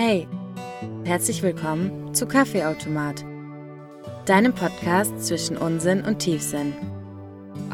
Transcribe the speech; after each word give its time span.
Hey, 0.00 0.28
herzlich 1.02 1.42
willkommen 1.42 2.14
zu 2.14 2.28
Kaffeeautomat, 2.28 3.24
deinem 4.26 4.54
Podcast 4.54 5.26
zwischen 5.26 5.56
Unsinn 5.56 6.04
und 6.04 6.20
Tiefsinn. 6.20 6.72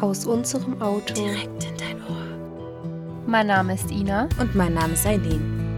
Aus 0.01 0.25
unserem 0.25 0.81
Auto. 0.81 1.13
Direkt 1.13 1.65
in 1.65 1.77
dein 1.77 2.01
Ohr. 2.01 3.23
Mein 3.27 3.45
Name 3.45 3.75
ist 3.75 3.91
Ina. 3.91 4.27
Und 4.39 4.55
mein 4.55 4.73
Name 4.73 4.93
ist 4.93 5.05
Eileen. 5.05 5.77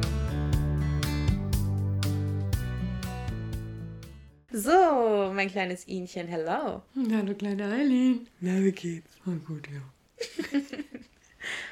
So, 4.54 5.34
mein 5.34 5.50
kleines 5.50 5.86
Ihnchen, 5.86 6.29
hello. 6.29 6.82
Ja, 6.95 7.23
du 7.23 7.36
kleine 7.36 7.66
Eileen. 7.66 8.25
Na, 8.39 8.54
wie 8.64 8.71
geht's? 8.71 9.11
Oh, 9.25 9.32
gut, 9.45 9.68
ja. 9.68 10.61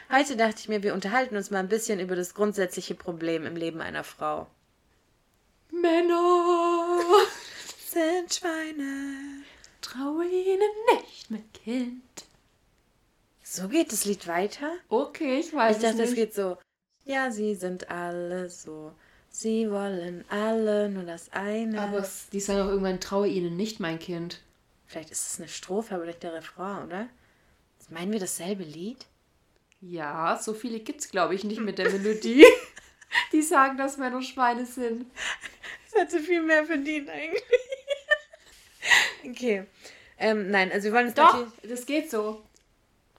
Heute 0.17 0.35
dachte 0.35 0.57
ich 0.59 0.67
mir, 0.67 0.83
wir 0.83 0.93
unterhalten 0.93 1.37
uns 1.37 1.49
mal 1.49 1.59
ein 1.59 1.69
bisschen 1.69 2.01
über 2.01 2.17
das 2.17 2.33
grundsätzliche 2.33 2.95
Problem 2.95 3.45
im 3.45 3.55
Leben 3.55 3.79
einer 3.79 4.03
Frau. 4.03 4.47
Männer 5.85 6.99
Sind 7.85 8.33
Schweine. 8.33 9.43
traue 9.81 10.25
ihnen 10.25 10.71
nicht, 10.95 11.29
mein 11.29 11.51
Kind. 11.53 12.25
So 13.43 13.67
geht 13.67 13.91
das 13.91 14.05
Lied 14.05 14.25
weiter? 14.27 14.71
Okay, 14.89 15.39
ich 15.39 15.53
weiß 15.53 15.77
Ich 15.77 15.83
dachte, 15.83 16.01
es 16.01 16.09
es 16.09 16.09
nicht. 16.09 16.15
geht 16.15 16.33
so. 16.33 16.57
Ja, 17.05 17.29
sie 17.29 17.53
sind 17.53 17.89
alle 17.91 18.49
so. 18.49 18.93
Sie 19.29 19.69
wollen 19.69 20.25
alle 20.29 20.89
nur 20.89 21.03
das 21.03 21.31
eine. 21.31 21.79
Aber 21.79 21.99
es, 21.99 22.29
die 22.31 22.39
sagen 22.39 22.61
auch 22.61 22.67
irgendwann, 22.69 22.99
traue 22.99 23.27
ihnen 23.27 23.55
nicht, 23.55 23.79
mein 23.79 23.99
Kind. 23.99 24.41
Vielleicht 24.87 25.11
ist 25.11 25.27
es 25.33 25.39
eine 25.39 25.47
Strophe, 25.47 25.93
aber 25.95 26.05
nicht 26.05 26.23
der 26.23 26.33
Refrain, 26.33 26.85
oder? 26.87 27.07
Meinen 27.89 28.11
wir 28.11 28.19
dasselbe 28.19 28.63
Lied? 28.63 29.05
Ja, 29.79 30.39
so 30.41 30.55
viele 30.55 30.79
gibt's, 30.79 31.09
glaube 31.09 31.35
ich, 31.35 31.43
nicht 31.43 31.61
mit 31.61 31.77
der 31.77 31.91
Melodie. 31.91 32.43
Die 33.31 33.41
sagen, 33.41 33.77
dass 33.77 33.97
Männer 33.97 34.21
Schweine 34.21 34.65
sind. 34.65 35.05
Das 35.91 36.01
hätte 36.01 36.19
viel 36.19 36.41
mehr 36.41 36.65
verdient 36.65 37.09
eigentlich. 37.09 37.43
okay. 39.23 39.65
Ähm, 40.17 40.49
nein, 40.51 40.71
also 40.71 40.85
wir 40.85 40.93
wollen 40.93 41.07
es 41.07 41.13
Doch, 41.13 41.45
das 41.63 41.85
geht 41.85 42.09
so. 42.09 42.43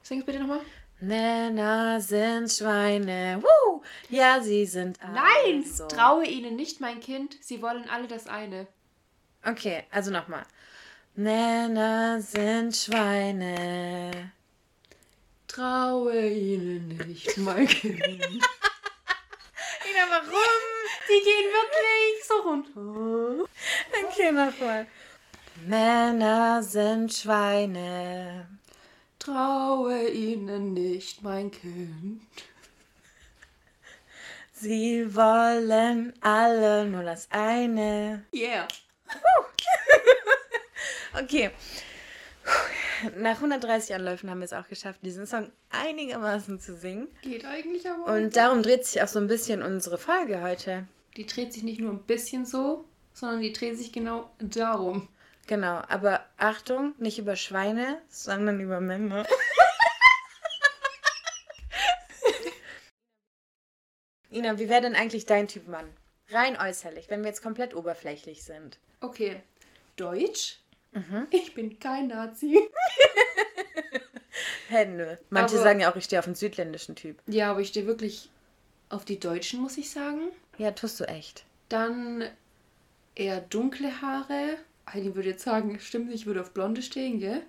Sing's 0.03 0.25
bitte 0.25 0.39
nochmal. 0.39 0.61
Männer 0.99 2.01
sind 2.01 2.51
Schweine. 2.51 3.41
Woo! 3.41 3.83
Ja, 4.09 4.41
sie 4.41 4.65
sind 4.65 4.99
alle 5.01 5.13
Nein, 5.13 5.63
so. 5.63 5.87
traue 5.87 6.25
ihnen 6.25 6.55
nicht, 6.55 6.79
mein 6.79 6.99
Kind. 6.99 7.37
Sie 7.41 7.61
wollen 7.61 7.87
alle 7.89 8.07
das 8.07 8.27
eine. 8.27 8.67
Okay, 9.45 9.83
also 9.91 10.09
nochmal. 10.09 10.43
Männer 11.15 12.19
sind 12.21 12.75
Schweine. 12.75 14.31
Traue 15.47 16.27
ihnen 16.29 16.87
nicht, 17.07 17.37
mein 17.37 17.67
Kind. 17.67 18.43
Ina, 19.97 20.05
warum? 20.11 20.63
Die 21.09 21.23
gehen 21.23 21.49
wirklich 21.57 22.25
so 22.27 22.35
runter. 22.41 23.49
Okay, 24.03 24.31
nochmal. 24.31 24.87
Männer 25.65 26.61
sind 26.61 27.11
Schweine. 27.13 28.47
Traue 29.17 30.07
ihnen 30.09 30.73
nicht, 30.73 31.23
mein 31.23 31.49
Kind. 31.49 32.21
Sie 34.53 35.15
wollen 35.15 36.13
alle 36.21 36.85
nur 36.85 37.03
das 37.03 37.27
eine. 37.31 38.25
Yeah. 38.33 38.67
Okay. 41.19 41.49
Nach 43.17 43.35
130 43.35 43.93
Anläufen 43.95 44.29
haben 44.29 44.39
wir 44.39 44.45
es 44.45 44.53
auch 44.53 44.67
geschafft, 44.67 44.99
diesen 45.03 45.25
Song 45.27 45.51
einigermaßen 45.69 46.59
zu 46.59 46.75
singen. 46.75 47.07
Geht 47.21 47.45
eigentlich 47.45 47.87
aber. 47.89 48.05
Und 48.13 48.35
darum 48.35 48.63
dreht 48.63 48.85
sich 48.85 49.01
auch 49.01 49.07
so 49.07 49.19
ein 49.19 49.27
bisschen 49.27 49.61
unsere 49.61 49.97
Folge 49.97 50.41
heute. 50.41 50.87
die 51.15 51.25
dreht 51.25 51.53
sich 51.53 51.63
nicht 51.63 51.79
nur 51.79 51.91
ein 51.91 52.03
bisschen 52.03 52.45
so, 52.45 52.85
sondern 53.13 53.41
die 53.41 53.53
dreht 53.53 53.77
sich 53.77 53.91
genau 53.91 54.29
darum. 54.39 55.07
Genau, 55.47 55.81
aber 55.87 56.25
Achtung, 56.37 56.93
nicht 56.97 57.19
über 57.19 57.35
Schweine, 57.35 58.01
sondern 58.09 58.59
über 58.59 58.79
Männer. 58.81 59.25
Ina, 64.31 64.59
wie 64.59 64.69
wäre 64.69 64.81
denn 64.81 64.95
eigentlich 64.95 65.25
dein 65.25 65.47
Typ 65.47 65.67
Mann? 65.67 65.87
Rein 66.29 66.57
äußerlich, 66.59 67.09
wenn 67.09 67.21
wir 67.21 67.29
jetzt 67.29 67.41
komplett 67.41 67.73
oberflächlich 67.73 68.43
sind. 68.43 68.77
Okay. 68.99 69.41
Deutsch? 69.95 70.59
Mhm. 70.97 71.27
Ich 71.31 71.53
bin 71.53 71.79
kein 71.79 72.07
Nazi. 72.07 72.59
Hä, 74.69 74.85
nö. 74.85 75.15
Manche 75.29 75.55
Aber- 75.55 75.63
sagen 75.63 75.79
ja 75.79 75.91
auch, 75.91 75.95
ich 75.95 76.03
stehe 76.05 76.19
auf 76.19 76.25
einen 76.27 76.35
südländischen 76.35 76.95
Typ. 76.95 77.21
Ja, 77.27 77.51
aber 77.51 77.61
ich 77.61 77.69
stehe 77.69 77.87
wirklich 77.87 78.29
auf 78.89 79.05
die 79.05 79.19
Deutschen, 79.19 79.61
muss 79.61 79.77
ich 79.77 79.89
sagen. 79.89 80.29
Ja, 80.57 80.71
tust 80.71 80.99
du 80.99 81.05
echt. 81.05 81.45
Dann 81.69 82.23
eher 83.15 83.41
dunkle 83.41 84.01
Haare. 84.01 84.57
Heidi 84.91 85.15
würde 85.15 85.29
jetzt 85.29 85.43
sagen, 85.43 85.79
stimmt, 85.79 86.11
ich 86.13 86.25
würde 86.25 86.41
auf 86.41 86.51
blonde 86.51 86.81
stehen, 86.81 87.19
gell? 87.19 87.41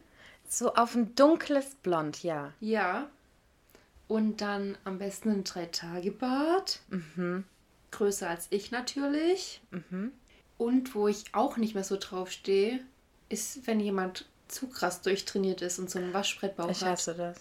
So 0.49 0.75
auf 0.75 0.95
ein 0.95 1.15
dunkles 1.15 1.75
Blond, 1.83 2.23
ja. 2.23 2.53
Ja. 2.61 3.09
Und 4.09 4.41
dann 4.41 4.79
am 4.85 4.99
besten 4.99 5.31
ein 5.31 5.45
Drei-Tage-Bart. 5.45 6.81
Mhm. 6.89 7.45
Größer 7.91 8.29
als 8.29 8.47
ich 8.51 8.71
natürlich. 8.71 9.61
Mhm. 9.71 10.13
Und 10.57 10.95
wo 10.95 11.07
ich 11.09 11.25
auch 11.33 11.57
nicht 11.57 11.75
mehr 11.75 11.85
so 11.85 11.97
drauf 11.99 12.31
stehe, 12.33 12.81
ist, 13.29 13.67
wenn 13.67 13.81
jemand 13.81 14.27
zu 14.49 14.69
krass 14.69 15.03
durchtrainiert 15.03 15.63
ist 15.63 15.79
und 15.79 15.91
so 15.91 15.99
einen 15.99 16.15
Waschbrettbauch 16.15 16.71
Ich 16.71 16.83
hat. 16.83 16.91
hasse 16.93 17.15
das. 17.15 17.37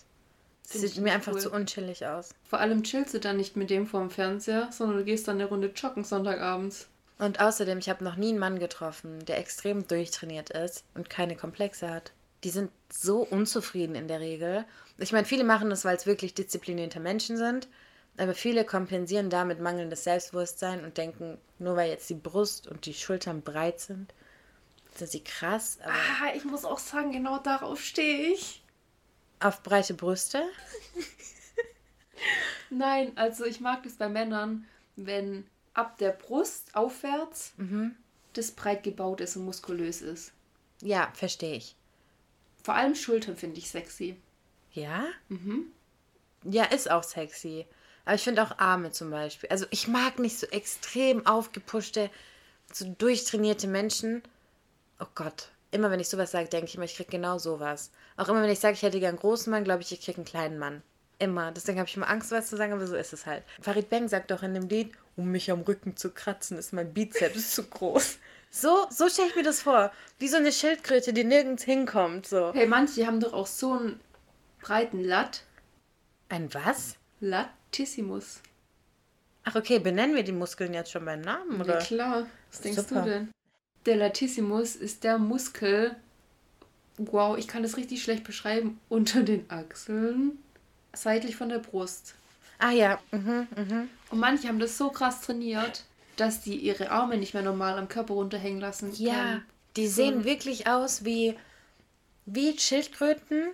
Find 0.67 0.81
sieht 0.81 0.91
ich 0.93 0.99
mir 0.99 1.13
einfach 1.13 1.33
cool. 1.33 1.39
zu 1.39 1.51
unchillig 1.51 2.05
aus. 2.05 2.29
Vor 2.43 2.59
allem 2.59 2.83
chillst 2.83 3.13
du 3.13 3.19
dann 3.19 3.37
nicht 3.37 3.55
mit 3.55 3.69
dem 3.69 3.87
vorm 3.87 4.09
Fernseher, 4.09 4.69
sondern 4.71 4.97
du 4.97 5.05
gehst 5.05 5.27
dann 5.27 5.37
eine 5.37 5.45
Runde 5.45 5.71
joggen 5.73 6.03
Sonntagabends. 6.03 6.87
Und 7.19 7.39
außerdem, 7.39 7.79
ich 7.79 7.89
habe 7.89 8.03
noch 8.03 8.17
nie 8.17 8.29
einen 8.29 8.39
Mann 8.39 8.59
getroffen, 8.59 9.23
der 9.25 9.37
extrem 9.39 9.87
durchtrainiert 9.87 10.49
ist 10.49 10.83
und 10.93 11.09
keine 11.09 11.35
Komplexe 11.35 11.89
hat. 11.89 12.11
Die 12.43 12.49
sind 12.49 12.69
so 12.91 13.19
unzufrieden 13.21 13.95
in 13.95 14.07
der 14.07 14.19
Regel. 14.19 14.65
Ich 14.99 15.13
meine, 15.13 15.25
viele 15.25 15.43
machen 15.43 15.69
das, 15.69 15.85
weil 15.85 15.95
es 15.95 16.05
wirklich 16.05 16.33
disziplinierte 16.35 16.99
Menschen 16.99 17.37
sind. 17.37 17.67
Aber 18.17 18.33
viele 18.33 18.65
kompensieren 18.65 19.29
damit 19.29 19.59
mangelndes 19.59 20.03
Selbstbewusstsein 20.03 20.83
und 20.83 20.97
denken, 20.97 21.37
nur 21.59 21.75
weil 21.75 21.91
jetzt 21.91 22.09
die 22.09 22.15
Brust 22.15 22.67
und 22.67 22.85
die 22.85 22.93
Schultern 22.93 23.41
breit 23.41 23.79
sind, 23.79 24.13
sind 24.97 25.11
sie 25.11 25.23
krass. 25.23 25.79
Ah, 25.83 26.33
ich 26.35 26.43
muss 26.43 26.65
auch 26.65 26.79
sagen, 26.79 27.11
genau 27.11 27.37
darauf 27.39 27.81
stehe 27.81 28.33
ich. 28.33 28.63
auf 29.39 29.61
breite 29.63 29.93
Brüste? 29.93 30.43
Nein, 32.69 33.11
also 33.15 33.45
ich 33.45 33.59
mag 33.59 33.85
es 33.85 33.95
bei 33.95 34.09
Männern, 34.09 34.65
wenn 34.95 35.45
ab 35.73 35.97
der 35.97 36.11
Brust 36.11 36.75
aufwärts 36.75 37.53
das 38.33 38.51
breit 38.51 38.83
gebaut 38.83 39.21
ist 39.21 39.35
und 39.37 39.45
muskulös 39.45 40.01
ist. 40.01 40.33
Ja, 40.81 41.11
verstehe 41.13 41.55
ich. 41.55 41.75
Vor 42.63 42.73
allem 42.75 42.95
Schultern 42.95 43.37
finde 43.37 43.59
ich 43.59 43.69
sexy. 43.69 44.17
Ja? 44.73 45.05
Mhm. 45.29 45.67
Ja, 46.43 46.65
ist 46.65 46.89
auch 46.91 47.03
sexy. 47.03 47.65
Aber 48.05 48.15
ich 48.15 48.23
finde 48.23 48.43
auch 48.43 48.57
Arme 48.59 48.91
zum 48.91 49.09
Beispiel. 49.09 49.49
Also 49.49 49.65
ich 49.69 49.87
mag 49.87 50.19
nicht 50.19 50.37
so 50.37 50.47
extrem 50.47 51.25
aufgepushte, 51.25 52.09
so 52.71 52.85
durchtrainierte 52.97 53.67
Menschen. 53.67 54.21
Oh 54.99 55.05
Gott. 55.15 55.49
Immer 55.71 55.91
wenn 55.91 55.99
ich 55.99 56.09
sowas 56.09 56.31
sage, 56.31 56.47
denke 56.47 56.67
ich 56.67 56.75
immer, 56.75 56.85
ich 56.85 56.95
krieg 56.95 57.09
genau 57.09 57.37
sowas. 57.37 57.91
Auch 58.15 58.29
immer 58.29 58.41
wenn 58.41 58.49
ich 58.49 58.59
sage, 58.59 58.73
ich 58.75 58.81
hätte 58.83 58.99
gern 58.99 59.09
einen 59.09 59.19
großen 59.19 59.51
Mann, 59.51 59.63
glaube 59.63 59.81
ich, 59.81 59.91
ich 59.91 60.01
krieg 60.01 60.15
einen 60.17 60.25
kleinen 60.25 60.57
Mann. 60.57 60.81
Immer. 61.19 61.51
Deswegen 61.51 61.79
habe 61.79 61.89
ich 61.89 61.95
immer 61.97 62.09
Angst, 62.09 62.31
was 62.31 62.47
zu 62.47 62.57
sagen, 62.57 62.73
aber 62.73 62.87
so 62.87 62.95
ist 62.95 63.11
es 63.13 63.25
halt. 63.25 63.43
Farid 63.61 63.89
Bang 63.89 64.07
sagt 64.07 64.31
doch 64.31 64.43
in 64.43 64.53
dem 64.53 64.69
Lied, 64.69 64.91
um 65.15 65.29
mich 65.31 65.51
am 65.51 65.61
Rücken 65.61 65.97
zu 65.97 66.11
kratzen, 66.11 66.57
ist 66.57 66.73
mein 66.73 66.93
Bizeps 66.93 67.53
zu 67.55 67.63
groß. 67.63 68.17
So, 68.49 68.87
so 68.89 69.09
stelle 69.09 69.27
ich 69.29 69.35
mir 69.35 69.43
das 69.43 69.61
vor. 69.61 69.91
Wie 70.19 70.27
so 70.29 70.37
eine 70.37 70.51
Schildkröte, 70.51 71.11
die 71.11 71.23
nirgends 71.25 71.63
hinkommt. 71.63 72.27
So. 72.27 72.53
Hey, 72.53 72.65
manche 72.67 73.05
haben 73.05 73.19
doch 73.19 73.33
auch 73.33 73.47
so 73.47 73.73
einen 73.73 73.99
breiten 74.61 75.03
Lat. 75.03 75.43
Ein 76.29 76.53
was? 76.53 76.95
Latissimus. 77.19 78.39
Ach 79.43 79.55
okay, 79.55 79.79
benennen 79.79 80.15
wir 80.15 80.23
die 80.23 80.31
Muskeln 80.31 80.73
jetzt 80.73 80.91
schon 80.91 81.05
beim 81.05 81.21
Namen, 81.21 81.57
Ja, 81.57 81.63
oder? 81.63 81.77
klar. 81.79 82.27
Was 82.51 82.61
denkst 82.61 82.79
Super. 82.79 83.01
du 83.01 83.09
denn? 83.09 83.31
Der 83.87 83.95
Latissimus 83.95 84.75
ist 84.75 85.03
der 85.03 85.17
Muskel, 85.17 85.95
wow, 86.97 87.37
ich 87.37 87.47
kann 87.47 87.63
das 87.63 87.77
richtig 87.77 88.03
schlecht 88.03 88.23
beschreiben, 88.23 88.79
unter 88.89 89.23
den 89.23 89.49
Achseln, 89.49 90.37
seitlich 90.93 91.35
von 91.35 91.49
der 91.49 91.59
Brust. 91.59 92.13
Ah 92.59 92.71
ja, 92.71 92.99
mhm, 93.11 93.47
mhm. 93.55 93.89
Und 94.11 94.19
manche 94.19 94.47
haben 94.47 94.59
das 94.59 94.77
so 94.77 94.89
krass 94.89 95.21
trainiert, 95.21 95.83
dass 96.17 96.41
die 96.41 96.55
ihre 96.57 96.89
Arme 96.91 97.17
nicht 97.17 97.33
mehr 97.33 97.43
normal 97.43 97.77
am 97.77 97.87
Körper 97.87 98.15
runterhängen 98.15 98.59
lassen 98.59 98.91
Ja, 98.95 99.13
können. 99.13 99.45
die 99.75 99.87
So 99.87 99.95
sehen 100.03 100.19
ein- 100.19 100.25
wirklich 100.25 100.67
aus 100.67 101.05
wie, 101.05 101.35
wie 102.25 102.57
Schildkröten, 102.59 103.49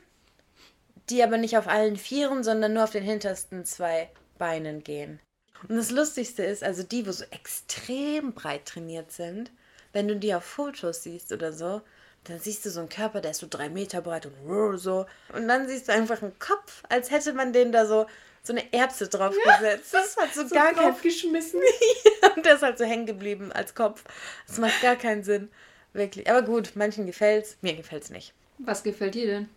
die 1.10 1.22
aber 1.22 1.38
nicht 1.38 1.58
auf 1.58 1.68
allen 1.68 1.98
Vieren, 1.98 2.44
sondern 2.44 2.74
nur 2.74 2.86
auf 2.86 2.92
den 2.92 3.04
hintersten 3.04 3.66
zwei 3.66 4.10
Beinen 4.38 4.84
gehen. 4.84 5.20
Und 5.68 5.76
das 5.76 5.92
Lustigste 5.92 6.44
ist, 6.44 6.64
also 6.64 6.82
die, 6.84 7.06
wo 7.06 7.12
so 7.12 7.26
extrem 7.32 8.32
breit 8.34 8.66
trainiert 8.66 9.12
sind, 9.12 9.52
wenn 9.94 10.08
du 10.08 10.16
die 10.16 10.34
auf 10.34 10.44
Fotos 10.44 11.04
siehst 11.04 11.32
oder 11.32 11.54
so, 11.54 11.82
dann 12.26 12.40
siehst 12.40 12.66
du 12.66 12.70
so 12.70 12.80
einen 12.80 12.90
Körper, 12.90 13.22
der 13.22 13.32
ist 13.32 13.40
so 13.40 13.48
drei 13.50 13.70
Meter 13.70 14.02
breit 14.02 14.26
und 14.26 14.78
so. 14.78 15.06
Und 15.34 15.48
dann 15.48 15.68
siehst 15.68 15.88
du 15.88 15.94
einfach 15.94 16.22
einen 16.22 16.38
Kopf, 16.40 16.84
als 16.90 17.12
hätte 17.12 17.34
man 17.34 17.54
den 17.54 17.72
da 17.72 17.86
so 17.86 18.06
so 18.46 18.52
eine 18.52 18.74
Erbse 18.74 19.08
draufgesetzt. 19.08 19.94
Das 19.94 20.18
hat 20.18 20.34
so, 20.34 20.46
So 20.46 20.54
gar 20.54 20.74
keinen 20.74 20.92
draufgeschmissen. 20.92 21.62
Und 22.36 22.46
der 22.46 22.56
ist 22.56 22.62
halt 22.62 22.78
so 22.78 22.84
hängen 22.84 23.06
geblieben 23.06 23.54
als 23.54 23.74
Kopf. 23.74 24.04
Das 24.48 24.58
macht 24.58 24.82
gar 24.82 24.98
keinen 24.98 25.24
Sinn. 25.24 25.50
Wirklich. 25.94 26.30
Aber 26.30 26.42
gut, 26.42 26.74
manchen 26.76 27.06
gefällt's, 27.06 27.56
mir 27.62 27.74
gefällt's 27.74 28.10
nicht. 28.10 28.34
Was 28.58 28.84
gefällt 28.84 29.16
dir 29.16 29.28
denn? 29.28 29.50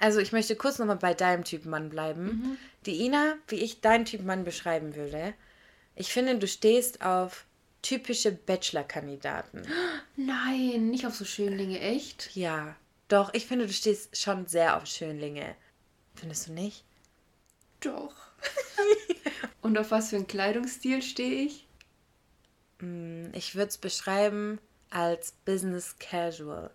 Also 0.00 0.18
ich 0.18 0.32
möchte 0.32 0.56
kurz 0.56 0.80
nochmal 0.80 0.96
bei 0.96 1.14
deinem 1.14 1.44
Typ 1.44 1.64
Mann 1.64 1.90
bleiben. 1.90 2.58
Die 2.86 3.04
Ina, 3.04 3.36
wie 3.46 3.62
ich 3.62 3.80
deinen 3.80 4.04
Typ 4.04 4.22
Mann 4.24 4.42
beschreiben 4.44 4.96
würde. 4.96 5.34
Ich 5.94 6.12
finde, 6.12 6.36
du 6.36 6.48
stehst 6.48 7.02
auf 7.02 7.44
typische 7.84 8.32
Bachelor-Kandidaten. 8.32 9.62
Nein, 10.16 10.90
nicht 10.90 11.06
auf 11.06 11.14
so 11.14 11.24
Schönlinge, 11.24 11.78
echt? 11.80 12.34
Ja, 12.34 12.74
doch, 13.08 13.32
ich 13.34 13.46
finde, 13.46 13.66
du 13.66 13.72
stehst 13.72 14.16
schon 14.16 14.46
sehr 14.46 14.76
auf 14.76 14.86
Schönlinge. 14.86 15.54
Findest 16.14 16.48
du 16.48 16.52
nicht? 16.52 16.84
Doch. 17.80 18.14
Und 19.62 19.76
auf 19.78 19.90
was 19.90 20.10
für 20.10 20.16
einen 20.16 20.26
Kleidungsstil 20.26 21.02
stehe 21.02 21.42
ich? 21.46 21.66
Hm, 22.80 23.30
Ich 23.34 23.54
würde 23.54 23.68
es 23.68 23.78
beschreiben 23.78 24.58
als 24.90 25.32
Business 25.44 25.96
Casual. 25.98 26.70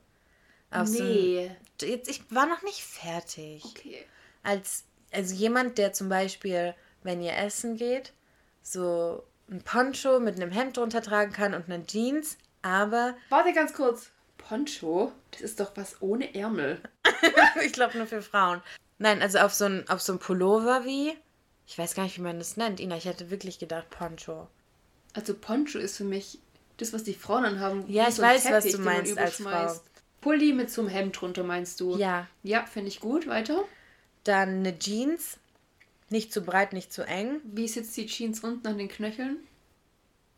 Auf 0.71 0.87
so 0.87 1.01
ein- 1.03 1.09
nee. 1.09 1.51
jetzt, 1.81 2.09
ich 2.09 2.21
war 2.33 2.45
noch 2.45 2.61
nicht 2.61 2.81
fertig. 2.83 3.63
Okay. 3.65 4.05
als 4.43 4.83
also 5.11 5.33
jemand, 5.33 5.79
der 5.79 5.91
zum 5.93 6.07
Beispiel, 6.09 6.75
wenn 7.01 7.21
ihr 7.23 7.35
essen 7.35 7.77
geht, 7.77 8.13
so 8.61 9.23
ein 9.49 9.61
Poncho 9.61 10.19
mit 10.19 10.35
einem 10.35 10.51
Hemd 10.51 10.77
drunter 10.77 11.01
tragen 11.01 11.31
kann 11.31 11.53
und 11.53 11.69
eine 11.69 11.85
Jeans, 11.85 12.37
aber 12.61 13.15
Warte 13.29 13.53
ganz 13.53 13.73
kurz. 13.73 14.11
Poncho? 14.37 15.11
Das 15.31 15.41
ist 15.41 15.59
doch 15.59 15.71
was 15.75 16.01
ohne 16.01 16.33
Ärmel. 16.35 16.81
ich 17.63 17.73
glaube 17.73 17.97
nur 17.97 18.07
für 18.07 18.21
Frauen. 18.21 18.61
Nein, 18.97 19.21
also 19.21 19.39
auf 19.39 19.53
so 19.53 19.65
ein 19.65 19.87
auf 19.89 20.01
so 20.01 20.13
ein 20.13 20.19
Pullover 20.19 20.85
wie, 20.85 21.13
ich 21.67 21.77
weiß 21.77 21.93
gar 21.95 22.03
nicht, 22.03 22.17
wie 22.17 22.21
man 22.21 22.39
das 22.39 22.57
nennt. 22.57 22.79
Ina, 22.79 22.97
ich 22.97 23.05
hätte 23.05 23.29
wirklich 23.29 23.59
gedacht 23.59 23.89
Poncho. 23.89 24.47
Also 25.13 25.33
Poncho 25.33 25.79
ist 25.79 25.97
für 25.97 26.03
mich 26.03 26.39
das, 26.77 26.93
was 26.93 27.03
die 27.03 27.13
Frauen 27.13 27.45
anhaben. 27.45 27.83
Ja, 27.87 28.05
wie 28.05 28.09
ich 28.09 28.15
so 28.15 28.21
weiß, 28.23 28.45
was 28.51 28.63
Teppich, 28.63 28.71
du 28.71 28.77
den 28.77 28.85
man 28.85 28.95
meinst 28.97 29.17
als 29.17 29.39
überschmeißt. 29.39 29.83
Pulli 30.21 30.53
mit 30.53 30.69
so 30.69 30.81
einem 30.81 30.89
Hemd 30.89 31.19
drunter, 31.19 31.43
meinst 31.43 31.79
du? 31.79 31.97
Ja, 31.97 32.27
Ja, 32.43 32.65
finde 32.65 32.89
ich 32.89 32.99
gut. 32.99 33.27
Weiter. 33.27 33.63
dann 34.23 34.59
eine 34.59 34.77
Jeans, 34.77 35.37
nicht 36.11 36.33
zu 36.33 36.41
breit, 36.41 36.73
nicht 36.73 36.91
zu 36.93 37.03
eng, 37.05 37.41
Wie 37.43 37.67
sitzt 37.67 37.95
die 37.97 38.05
Jeans 38.07 38.43
unten 38.43 38.67
an 38.67 38.77
den 38.77 38.87
Knöcheln? 38.89 39.37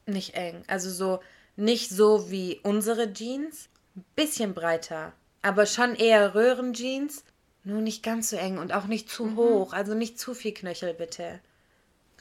nicht 0.08 0.34
eng, 0.36 0.64
also 0.68 0.90
so 0.90 1.20
nicht 1.56 1.90
so 1.90 2.30
wie 2.32 2.60
unsere 2.64 3.14
Jeans, 3.14 3.70
ein 3.96 4.04
bisschen 4.16 4.54
breiter, 4.54 5.14
aber 5.42 5.66
schon 5.66 5.96
eher 5.96 6.34
Röhrenjeans, 6.36 7.24
nur 7.64 7.82
nicht 7.82 8.04
ganz 8.04 8.30
so 8.32 8.38
eng 8.38 8.58
und 8.58 8.74
auch 8.74 8.88
nicht 8.88 9.10
zu 9.10 9.36
hoch, 9.36 9.74
also 9.74 9.94
nicht 9.94 10.20
zu 10.20 10.34
viel 10.34 10.54
Knöchel 10.54 10.94
bitte. 10.94 11.40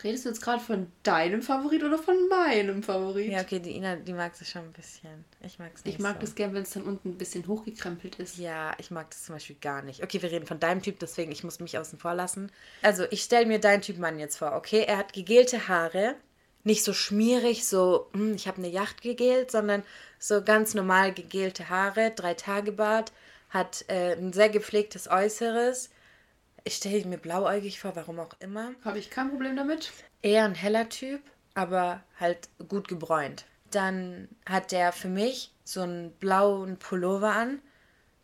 Redest 0.02 0.24
du 0.24 0.28
jetzt 0.30 0.42
gerade 0.42 0.62
von 0.62 0.90
deinem 1.02 1.42
Favorit 1.42 1.82
oder 1.82 1.98
von 1.98 2.28
meinem 2.28 2.82
Favorit? 2.82 3.32
Ja, 3.32 3.40
okay, 3.40 3.58
die 3.58 3.76
Ina, 3.76 3.96
die 3.96 4.12
mag 4.12 4.32
es 4.38 4.48
schon 4.48 4.62
ein 4.62 4.72
bisschen. 4.72 5.24
Ich 5.44 5.58
mag 5.58 5.72
es 5.74 5.84
nicht 5.84 5.94
ich 5.94 6.00
mag 6.00 6.14
so. 6.14 6.20
das 6.20 6.34
gern, 6.34 6.54
wenn 6.54 6.62
es 6.62 6.70
dann 6.70 6.84
unten 6.84 7.10
ein 7.10 7.18
bisschen 7.18 7.46
hochgekrempelt 7.46 8.16
ist. 8.16 8.38
Ja, 8.38 8.72
ich 8.78 8.90
mag 8.90 9.10
das 9.10 9.24
zum 9.24 9.34
Beispiel 9.34 9.56
gar 9.60 9.82
nicht. 9.82 10.02
Okay, 10.02 10.22
wir 10.22 10.30
reden 10.30 10.46
von 10.46 10.60
deinem 10.60 10.82
Typ, 10.82 10.98
deswegen 10.98 11.32
ich 11.32 11.44
muss 11.44 11.60
mich 11.60 11.78
außen 11.78 11.98
vor 11.98 12.14
lassen. 12.14 12.50
Also, 12.82 13.04
ich 13.10 13.22
stelle 13.22 13.46
mir 13.46 13.58
deinen 13.58 13.82
Typ 13.82 13.98
Mann 13.98 14.18
jetzt 14.18 14.38
vor, 14.38 14.52
okay? 14.52 14.84
Er 14.86 14.96
hat 14.96 15.12
gegelte 15.12 15.68
Haare, 15.68 16.16
nicht 16.64 16.84
so 16.84 16.92
schmierig, 16.92 17.66
so, 17.66 18.08
hm, 18.12 18.34
ich 18.34 18.46
habe 18.48 18.58
eine 18.58 18.68
Yacht 18.68 19.02
gegelt, 19.02 19.50
sondern 19.50 19.82
so 20.18 20.42
ganz 20.42 20.74
normal 20.74 21.12
gegelte 21.12 21.68
Haare, 21.68 22.12
drei 22.14 22.34
Tage 22.34 22.72
Bart, 22.72 23.12
hat 23.50 23.84
äh, 23.88 24.12
ein 24.12 24.32
sehr 24.32 24.48
gepflegtes 24.48 25.08
Äußeres. 25.10 25.90
Ich 26.64 26.76
stelle 26.76 27.04
mir 27.06 27.18
blauäugig 27.18 27.80
vor, 27.80 27.96
warum 27.96 28.18
auch 28.18 28.34
immer. 28.40 28.72
Habe 28.84 28.98
ich 28.98 29.10
kein 29.10 29.30
Problem 29.30 29.56
damit. 29.56 29.92
Eher 30.22 30.44
ein 30.44 30.54
heller 30.54 30.88
Typ, 30.88 31.20
aber 31.54 32.02
halt 32.18 32.48
gut 32.68 32.88
gebräunt. 32.88 33.44
Dann 33.70 34.28
hat 34.46 34.72
der 34.72 34.92
für 34.92 35.08
mich 35.08 35.52
so 35.64 35.82
einen 35.82 36.10
blauen 36.12 36.76
Pullover 36.76 37.32
an. 37.32 37.60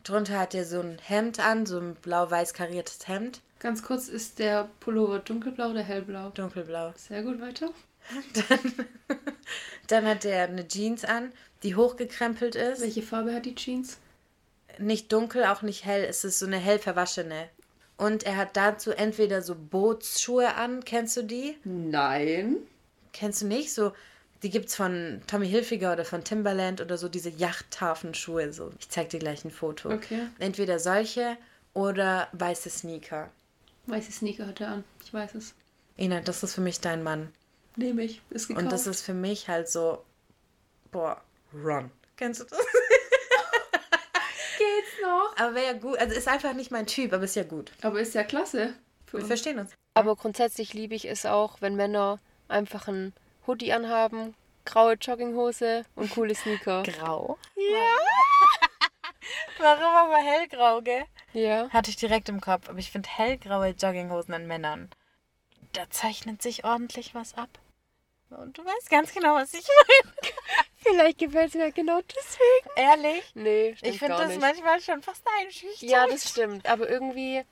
Drunter 0.03 0.39
hat 0.39 0.53
er 0.53 0.65
so 0.65 0.79
ein 0.79 0.99
Hemd 1.01 1.39
an, 1.39 1.65
so 1.65 1.79
ein 1.79 1.95
blau-weiß 1.95 2.53
kariertes 2.53 3.07
Hemd. 3.07 3.41
Ganz 3.59 3.81
kurz, 3.81 4.07
ist 4.07 4.39
der 4.39 4.69
Pullover 4.79 5.19
dunkelblau 5.19 5.71
oder 5.71 5.81
hellblau? 5.81 6.29
Dunkelblau. 6.29 6.93
Sehr 6.95 7.23
gut, 7.23 7.41
weiter. 7.41 7.71
Dann, 8.33 8.87
dann 9.87 10.05
hat 10.05 10.23
er 10.23 10.43
eine 10.43 10.65
Jeans 10.65 11.03
an, 11.03 11.33
die 11.63 11.75
hochgekrempelt 11.75 12.55
ist. 12.55 12.81
Welche 12.81 13.01
Farbe 13.01 13.33
hat 13.33 13.45
die 13.45 13.55
Jeans? 13.55 13.97
Nicht 14.79 15.11
dunkel, 15.11 15.43
auch 15.43 15.61
nicht 15.61 15.83
hell. 15.83 16.05
Es 16.05 16.23
ist 16.23 16.39
so 16.39 16.45
eine 16.45 16.57
hell 16.57 16.79
verwaschene. 16.79 17.49
Und 17.97 18.23
er 18.23 18.37
hat 18.37 18.55
dazu 18.55 18.91
entweder 18.91 19.41
so 19.41 19.55
Bootsschuhe 19.55 20.55
an. 20.55 20.85
Kennst 20.85 21.17
du 21.17 21.23
die? 21.23 21.57
Nein. 21.63 22.57
Kennst 23.11 23.41
du 23.41 23.47
nicht? 23.47 23.73
So, 23.73 23.91
die 24.43 24.51
gibt's 24.51 24.75
von 24.75 25.21
Tommy 25.25 25.47
Hilfiger 25.47 25.93
oder 25.93 26.05
von 26.05 26.23
Timberland 26.23 26.79
oder 26.79 26.97
so, 26.97 27.09
diese 27.09 27.29
Yachthafenschuhe. 27.29 28.53
So. 28.53 28.71
Ich 28.79 28.89
zeig 28.89 29.09
dir 29.09 29.19
gleich 29.19 29.43
ein 29.43 29.51
Foto. 29.51 29.89
Okay. 29.89 30.27
Entweder 30.37 30.77
solche 30.77 31.37
oder 31.73 32.27
weiße 32.33 32.69
Sneaker. 32.69 33.31
Weiße 33.87 34.11
Sneaker 34.11 34.47
hat 34.47 34.61
er 34.61 34.67
an. 34.69 34.83
Ich 35.03 35.13
weiß 35.13 35.33
es. 35.35 35.55
Ina, 35.97 36.21
das 36.21 36.43
ist 36.43 36.53
für 36.53 36.61
mich 36.61 36.79
dein 36.79 37.01
Mann. 37.01 37.33
Nehme 37.75 38.03
ich. 38.03 38.21
Ist 38.29 38.47
gekauft. 38.47 38.65
Und 38.65 38.71
das 38.71 38.85
ist 38.85 39.01
für 39.01 39.13
mich 39.13 39.47
halt 39.47 39.69
so, 39.69 40.03
boah, 40.91 41.21
Ron. 41.53 41.89
Kennst 42.15 42.41
du 42.41 42.43
das? 42.45 42.59
Geht's 44.67 45.01
noch? 45.01 45.33
Aber 45.37 45.55
wäre 45.55 45.65
ja 45.65 45.73
gut. 45.73 45.97
Also 45.99 46.15
ist 46.15 46.27
einfach 46.27 46.53
nicht 46.53 46.71
mein 46.71 46.87
Typ, 46.87 47.13
aber 47.13 47.23
ist 47.23 47.35
ja 47.35 47.43
gut. 47.43 47.71
Aber 47.81 47.99
ist 47.99 48.13
ja 48.15 48.23
klasse. 48.23 48.73
Für 49.05 49.13
Wir 49.13 49.19
uns. 49.19 49.27
verstehen 49.27 49.59
uns. 49.59 49.71
Aber 49.93 50.15
grundsätzlich 50.15 50.73
liebe 50.73 50.95
ich 50.95 51.05
es 51.05 51.25
auch, 51.25 51.61
wenn 51.61 51.75
Männer 51.75 52.19
einfach 52.47 52.87
ein 52.87 53.13
Hoodie 53.47 53.71
anhaben, 53.73 54.35
graue 54.65 54.93
Jogginghose 54.93 55.85
und 55.95 56.11
coole 56.11 56.35
Sneaker. 56.35 56.83
Grau? 56.83 57.37
Ja. 57.55 57.97
Warum 59.59 59.83
aber 59.95 60.17
hellgrau, 60.17 60.81
gell? 60.81 61.05
Ja. 61.33 61.69
Hatte 61.69 61.89
ich 61.89 61.95
direkt 61.95 62.29
im 62.29 62.41
Kopf. 62.41 62.69
Aber 62.69 62.77
ich 62.79 62.91
finde 62.91 63.09
hellgraue 63.09 63.69
Jogginghosen 63.69 64.33
an 64.33 64.47
Männern. 64.47 64.89
Da 65.73 65.89
zeichnet 65.89 66.41
sich 66.41 66.63
ordentlich 66.63 67.15
was 67.15 67.33
ab. 67.35 67.49
Und 68.29 68.57
du 68.57 68.63
weißt 68.65 68.89
ganz 68.89 69.13
genau, 69.13 69.35
was 69.35 69.53
ich 69.53 69.65
meine. 69.87 70.13
Vielleicht 70.77 71.17
gefällt 71.17 71.49
es 71.49 71.55
mir 71.55 71.71
genau 71.71 71.99
deswegen. 72.01 72.69
Ehrlich? 72.75 73.23
Nee, 73.35 73.75
stimmt 73.75 73.93
Ich 73.93 73.99
finde 73.99 74.17
das 74.17 74.29
nicht. 74.29 74.41
manchmal 74.41 74.81
schon 74.81 75.01
fast 75.01 75.23
einschüchternd. 75.41 75.91
Ja, 75.91 76.07
das 76.07 76.29
stimmt. 76.29 76.65
Aber 76.67 76.89
irgendwie, 76.89 77.43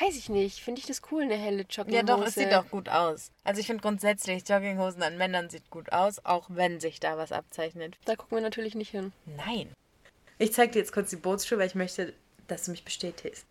weiß 0.00 0.16
ich 0.16 0.28
nicht, 0.28 0.60
finde 0.60 0.80
ich 0.80 0.86
das 0.86 1.00
cool, 1.10 1.22
eine 1.22 1.36
helle 1.36 1.62
Jogginghose. 1.62 1.96
Ja, 1.96 2.02
doch, 2.02 2.24
es 2.26 2.34
sieht 2.34 2.52
auch 2.54 2.68
gut 2.68 2.88
aus. 2.88 3.30
Also 3.44 3.60
ich 3.60 3.66
finde 3.66 3.82
grundsätzlich, 3.82 4.48
Jogginghosen 4.48 5.02
an 5.02 5.16
Männern 5.16 5.48
sieht 5.50 5.70
gut 5.70 5.92
aus, 5.92 6.24
auch 6.24 6.46
wenn 6.48 6.80
sich 6.80 7.00
da 7.00 7.16
was 7.18 7.32
abzeichnet. 7.32 7.96
Da 8.04 8.16
gucken 8.16 8.38
wir 8.38 8.42
natürlich 8.42 8.74
nicht 8.74 8.90
hin. 8.90 9.12
Nein. 9.24 9.72
Ich 10.38 10.52
zeig 10.52 10.72
dir 10.72 10.80
jetzt 10.80 10.92
kurz 10.92 11.10
die 11.10 11.16
Bootsschuhe, 11.16 11.58
weil 11.58 11.66
ich 11.68 11.74
möchte, 11.74 12.12
dass 12.48 12.64
du 12.64 12.70
mich 12.72 12.84
bestätigst. 12.84 13.46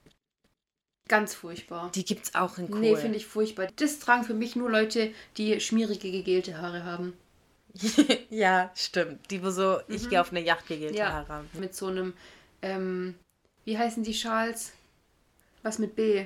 Ganz 1.08 1.36
furchtbar. 1.36 1.92
Die 1.94 2.04
gibt's 2.04 2.34
auch 2.34 2.58
in 2.58 2.72
cool. 2.74 2.80
Nee, 2.80 2.96
finde 2.96 3.18
ich 3.18 3.28
furchtbar. 3.28 3.68
Das 3.76 4.00
tragen 4.00 4.24
für 4.24 4.34
mich 4.34 4.56
nur 4.56 4.72
Leute, 4.72 5.14
die 5.38 5.60
schmierige, 5.60 6.12
gegelte 6.12 6.58
Haare 6.58 6.84
haben. 6.84 7.14
ja, 8.30 8.72
stimmt. 8.76 9.30
Die, 9.30 9.44
wo 9.44 9.50
so, 9.52 9.80
ich 9.88 10.10
gehe 10.10 10.20
auf 10.22 10.32
eine 10.32 10.42
Yacht 10.42 10.68
gegelte 10.68 10.98
Ja. 10.98 11.12
Haare 11.14 11.28
haben. 11.28 11.50
Mit 11.54 11.76
so 11.76 11.88
einem, 11.88 12.14
ähm, 12.62 13.16
wie 13.66 13.78
heißen 13.78 14.04
die 14.04 14.14
Schals? 14.14 14.72
Was 15.62 15.78
mit 15.78 15.96
B? 15.96 16.26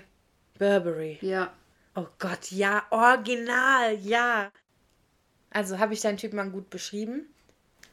Burberry. 0.57 1.17
Ja. 1.21 1.51
Oh 1.95 2.05
Gott, 2.19 2.51
ja, 2.51 2.83
original, 2.91 3.95
ja. 4.00 4.51
Also 5.50 5.79
habe 5.79 5.93
ich 5.93 6.01
deinen 6.01 6.17
Typ 6.17 6.33
mal 6.33 6.50
gut 6.50 6.69
beschrieben? 6.69 7.25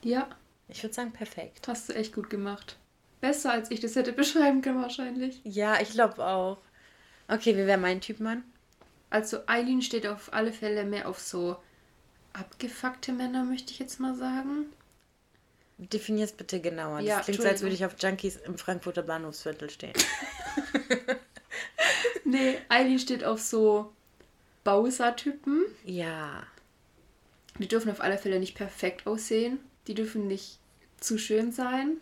Ja, 0.03 0.29
Ich 0.69 0.83
würde 0.83 0.95
sagen, 0.95 1.13
perfekt. 1.13 1.67
hast 1.67 1.89
du 1.89 1.95
echt 1.95 2.15
gut 2.15 2.29
gemacht. 2.31 2.77
Besser 3.21 3.53
als 3.53 3.71
ich 3.71 3.81
das 3.81 3.97
hätte 3.97 4.13
beschreiben 4.13 4.61
können 4.63 4.83
wahrscheinlich. 4.83 5.41
Ja, 5.45 5.81
ich 5.81 5.91
glaube 5.91 6.25
auch. 6.25 6.59
Okay, 7.29 7.57
wie 7.57 7.67
wäre 7.67 7.79
mein 7.79 8.01
Typ, 8.01 8.21
Mann? 8.21 8.45
Also 9.11 9.39
Eileen 9.47 9.83
steht 9.83 10.07
auf 10.07 10.33
alle 10.33 10.53
Fälle 10.53 10.85
mehr 10.85 11.09
auf 11.09 11.19
so 11.21 11.57
abgefuckte 12.33 13.13
Männer, 13.13 13.45
möchte 13.45 13.73
ich 13.73 13.79
jetzt 13.79 13.99
mal 14.01 14.15
sagen. 14.15 14.67
Definier's 15.79 16.33
bitte 16.33 16.61
genauer. 16.61 16.99
Das 16.99 17.07
Ja, 17.07 17.21
klingt 17.21 17.43
so, 17.43 17.49
als 17.49 17.63
würde 17.63 17.75
ich 17.75 17.85
auf 17.85 17.95
Junkies 17.99 18.37
im 18.37 18.57
Frankfurter 18.59 19.03
Bahnhofsviertel 19.03 19.71
stehen. 19.71 19.93
Nee, 22.25 22.59
Eileen 22.69 22.99
steht 22.99 23.23
auf 23.25 23.41
so 23.41 23.93
Bausa-Typen. 24.65 25.65
ja. 25.85 26.43
Die 27.59 27.69
dürfen 27.69 27.91
auf 27.91 28.03
alle 28.03 28.19
Fälle 28.19 28.39
nicht 28.39 28.55
perfekt 28.55 29.07
aussehen. 29.07 29.59
Die 29.87 29.95
dürfen 29.95 30.27
nicht 30.27 30.59
zu 31.01 31.17
schön 31.19 31.53
sein. 31.53 31.97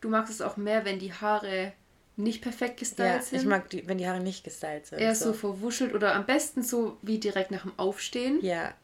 Du 0.00 0.08
magst 0.08 0.32
es 0.32 0.40
auch 0.40 0.56
mehr, 0.56 0.84
wenn 0.84 1.00
die 1.00 1.12
Haare 1.12 1.72
nicht 2.16 2.42
perfekt 2.42 2.78
gestylt 2.78 3.08
Ja, 3.08 3.22
sind. 3.22 3.40
ich 3.40 3.46
mag, 3.46 3.70
die, 3.70 3.86
wenn 3.88 3.98
die 3.98 4.06
Haare 4.06 4.20
nicht 4.20 4.44
gestylt 4.44 4.86
sind. 4.86 4.98
Eher 4.98 5.14
so 5.14 5.32
verwuschelt 5.32 5.94
oder 5.94 6.14
am 6.14 6.26
besten 6.26 6.62
so 6.62 6.98
wie 7.02 7.18
direkt 7.18 7.50
nach 7.50 7.62
dem 7.62 7.78
Aufstehen. 7.78 8.38
Ja, 8.44 8.74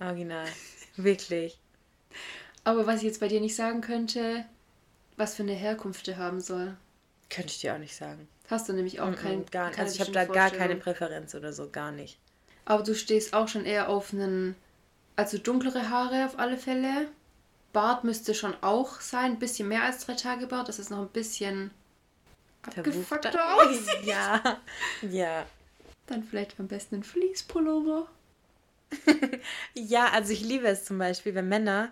original. 0.00 0.46
Wirklich. 0.96 1.58
Aber 2.64 2.86
was 2.86 2.98
ich 2.98 3.04
jetzt 3.04 3.20
bei 3.20 3.28
dir 3.28 3.40
nicht 3.40 3.56
sagen 3.56 3.80
könnte, 3.80 4.44
was 5.16 5.34
für 5.34 5.42
eine 5.42 5.54
Herkunft 5.54 6.06
der 6.06 6.18
haben 6.18 6.40
soll. 6.40 6.76
Könnte 7.30 7.50
ich 7.52 7.60
dir 7.60 7.74
auch 7.74 7.78
nicht 7.78 7.96
sagen. 7.96 8.28
Hast 8.50 8.68
du 8.68 8.72
nämlich 8.72 9.00
auch 9.00 9.14
kein, 9.14 9.44
Kein, 9.44 9.46
gar, 9.46 9.70
keine 9.70 9.82
also 9.82 9.94
ich 9.94 10.00
habe 10.00 10.12
da 10.12 10.24
gar 10.24 10.50
keine. 10.50 10.76
Präferenz 10.76 11.34
oder 11.34 11.52
so, 11.52 11.68
gar 11.70 11.92
nicht. 11.92 12.18
Aber 12.64 12.82
du 12.82 12.94
stehst 12.94 13.34
auch 13.34 13.48
schon 13.48 13.64
eher 13.64 13.88
auf 13.88 14.12
einen, 14.12 14.54
also 15.16 15.38
dunklere 15.38 15.90
Haare 15.90 16.26
auf 16.26 16.38
alle 16.38 16.56
Fälle. 16.56 17.08
Bart 17.72 18.04
müsste 18.04 18.34
schon 18.34 18.54
auch 18.62 19.00
sein, 19.00 19.32
ein 19.32 19.38
bisschen 19.38 19.68
mehr 19.68 19.84
als 19.84 20.04
drei 20.04 20.14
Tage 20.14 20.46
Bart, 20.46 20.68
dass 20.68 20.78
es 20.78 20.88
noch 20.90 21.00
ein 21.00 21.08
bisschen 21.08 21.70
abgefuckter 22.76 23.56
aussieht. 23.56 23.98
Ja, 24.04 24.58
ja. 25.02 25.46
Dann 26.06 26.24
vielleicht 26.24 26.58
am 26.58 26.68
besten 26.68 26.96
ein 26.96 27.02
Fleece-Pullover. 27.04 28.08
Ja, 29.74 30.08
also 30.10 30.32
ich 30.32 30.40
liebe 30.40 30.66
es 30.66 30.84
zum 30.84 30.98
Beispiel, 30.98 31.34
wenn 31.34 31.48
Männer 31.48 31.90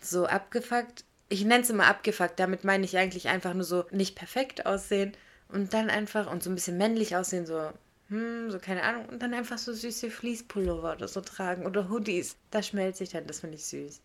so 0.00 0.26
abgefuckt, 0.26 1.04
ich 1.28 1.44
nenne 1.44 1.62
es 1.62 1.70
immer 1.70 1.86
abgefuckt, 1.86 2.38
damit 2.40 2.64
meine 2.64 2.84
ich 2.84 2.96
eigentlich 2.96 3.28
einfach 3.28 3.54
nur 3.54 3.64
so 3.64 3.84
nicht 3.90 4.16
perfekt 4.16 4.66
aussehen 4.66 5.12
und 5.48 5.74
dann 5.74 5.90
einfach 5.90 6.30
und 6.30 6.42
so 6.42 6.50
ein 6.50 6.54
bisschen 6.54 6.78
männlich 6.78 7.16
aussehen, 7.16 7.46
so, 7.46 7.70
hm, 8.08 8.50
so 8.50 8.58
keine 8.58 8.82
Ahnung, 8.82 9.06
und 9.06 9.22
dann 9.22 9.34
einfach 9.34 9.58
so 9.58 9.72
süße 9.72 10.10
Fleece-Pullover 10.10 10.92
oder 10.92 11.08
so 11.08 11.20
tragen 11.20 11.66
oder 11.66 11.88
Hoodies. 11.90 12.36
Da 12.50 12.62
schmelze 12.62 13.04
ich 13.04 13.10
dann, 13.10 13.26
das 13.26 13.40
finde 13.40 13.56
ich 13.56 13.66
süß. 13.66 14.00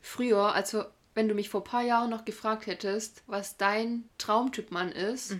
Früher, 0.00 0.54
also 0.54 0.84
wenn 1.14 1.28
du 1.28 1.34
mich 1.34 1.48
vor 1.48 1.60
ein 1.60 1.64
paar 1.64 1.82
Jahren 1.82 2.10
noch 2.10 2.24
gefragt 2.24 2.66
hättest, 2.66 3.22
was 3.26 3.56
dein 3.56 4.08
Traumtyp 4.18 4.70
Mann 4.70 4.92
ist, 4.92 5.36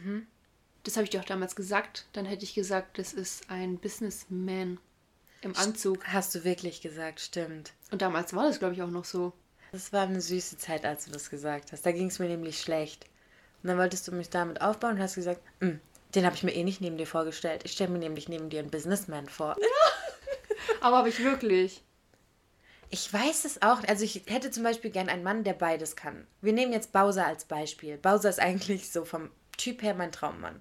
das 0.84 0.96
habe 0.96 1.04
ich 1.04 1.10
dir 1.10 1.20
auch 1.20 1.24
damals 1.24 1.56
gesagt, 1.56 2.06
dann 2.12 2.24
hätte 2.26 2.44
ich 2.44 2.54
gesagt, 2.54 2.98
das 2.98 3.12
ist 3.12 3.48
ein 3.50 3.78
Businessman 3.78 4.78
im 5.40 5.56
Anzug. 5.56 6.06
Hast 6.06 6.34
du 6.34 6.44
wirklich 6.44 6.80
gesagt, 6.82 7.20
stimmt. 7.20 7.72
Und 7.90 8.02
damals 8.02 8.34
war 8.34 8.44
das, 8.44 8.58
glaube 8.58 8.74
ich, 8.74 8.82
auch 8.82 8.90
noch 8.90 9.04
so. 9.04 9.32
Das 9.72 9.92
war 9.92 10.02
eine 10.02 10.20
süße 10.20 10.58
Zeit, 10.58 10.84
als 10.84 11.06
du 11.06 11.10
das 11.10 11.30
gesagt 11.30 11.72
hast. 11.72 11.86
Da 11.86 11.92
ging 11.92 12.08
es 12.08 12.18
mir 12.18 12.28
nämlich 12.28 12.60
schlecht. 12.60 13.06
Und 13.62 13.68
dann 13.68 13.78
wolltest 13.78 14.06
du 14.06 14.12
mich 14.12 14.28
damit 14.28 14.60
aufbauen 14.60 14.96
und 14.96 15.00
hast 15.00 15.14
gesagt, 15.14 15.40
"Mm, 15.60 15.76
den 16.14 16.26
habe 16.26 16.36
ich 16.36 16.42
mir 16.42 16.54
eh 16.54 16.62
nicht 16.64 16.80
neben 16.80 16.98
dir 16.98 17.06
vorgestellt. 17.06 17.62
Ich 17.64 17.72
stelle 17.72 17.90
mir 17.90 17.98
nämlich 17.98 18.28
neben 18.28 18.50
dir 18.50 18.60
einen 18.60 18.70
Businessman 18.70 19.28
vor. 19.28 19.56
Aber 20.80 20.98
habe 20.98 21.08
ich 21.08 21.22
wirklich. 21.22 21.82
Ich 22.94 23.10
weiß 23.10 23.46
es 23.46 23.62
auch. 23.62 23.82
Also 23.88 24.04
ich 24.04 24.22
hätte 24.26 24.50
zum 24.50 24.64
Beispiel 24.64 24.90
gern 24.90 25.08
einen 25.08 25.22
Mann, 25.22 25.44
der 25.44 25.54
beides 25.54 25.96
kann. 25.96 26.26
Wir 26.42 26.52
nehmen 26.52 26.72
jetzt 26.74 26.92
Bowser 26.92 27.26
als 27.26 27.46
Beispiel. 27.46 27.96
Bowser 27.96 28.28
ist 28.28 28.38
eigentlich 28.38 28.92
so 28.92 29.06
vom 29.06 29.30
Typ 29.56 29.82
her 29.82 29.94
mein 29.94 30.12
Traummann. 30.12 30.60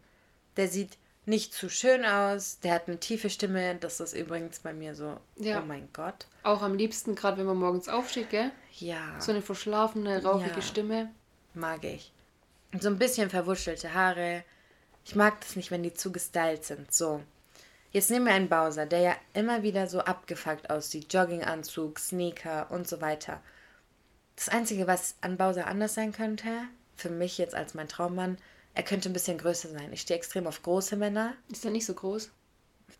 Der 0.56 0.70
sieht 0.70 0.98
nicht 1.26 1.54
zu 1.54 1.70
schön 1.70 2.06
aus, 2.06 2.60
der 2.62 2.74
hat 2.76 2.88
eine 2.88 3.00
tiefe 3.02 3.30
Stimme. 3.30 3.76
Das 3.76 4.00
ist 4.00 4.14
übrigens 4.14 4.60
bei 4.60 4.72
mir 4.74 4.96
so, 4.96 5.18
Ja. 5.36 5.62
oh 5.62 5.66
mein 5.66 5.90
Gott. 5.92 6.26
Auch 6.44 6.62
am 6.62 6.76
liebsten, 6.76 7.16
gerade 7.16 7.38
wenn 7.38 7.46
man 7.46 7.58
morgens 7.58 7.90
aufsteht, 7.90 8.30
gell? 8.30 8.52
Ja, 8.80 9.20
So 9.20 9.32
eine 9.32 9.42
verschlafene, 9.42 10.24
rauchige 10.24 10.56
Ja. 10.56 10.62
Stimme. 10.62 11.12
mag 11.54 11.84
ich. 11.84 12.14
Und 12.72 12.82
so 12.82 12.88
ein 12.88 12.98
bisschen 12.98 13.30
verwuschelte 13.30 13.94
Haare. 13.94 14.46
Ich 15.04 15.16
mag 15.16 15.42
das 15.42 15.58
nicht, 15.58 15.70
wenn 15.70 15.84
die 15.84 15.94
zu 15.94 16.14
gestylt 16.14 16.64
sind. 16.64 16.94
So. 16.94 17.22
Jetzt 17.92 18.10
nehmen 18.10 18.26
wir 18.26 18.34
einen 18.34 18.48
Bowser, 18.50 18.86
der 18.86 19.00
ja 19.00 19.16
immer 19.34 19.64
wieder 19.64 19.88
so 19.88 20.00
abgefuckt 20.00 20.70
aussieht. 20.70 21.14
Jogginganzug, 21.14 22.00
Sneaker 22.00 22.72
und 22.72 22.88
so 22.88 23.02
weiter. 23.02 23.42
Das 24.36 24.50
Einzige, 24.50 24.88
was 24.88 25.16
an 25.22 25.38
Bowser 25.38 25.68
anders 25.68 25.94
sein 25.94 26.14
könnte, 26.14 26.50
für 26.96 27.10
mich 27.10 27.38
jetzt 27.38 27.54
als 27.54 27.74
mein 27.74 27.90
Traummann, 27.90 28.38
er 28.74 28.84
könnte 28.84 29.10
ein 29.10 29.14
bisschen 29.14 29.38
größer 29.38 29.70
sein. 29.70 29.92
Ich 29.92 30.02
stehe 30.02 30.18
extrem 30.18 30.48
auf 30.48 30.64
große 30.64 30.96
Männer. 30.96 31.34
Ist 31.52 31.66
der 31.66 31.72
nicht 31.72 31.86
so 31.86 31.94
groß? 31.94 32.32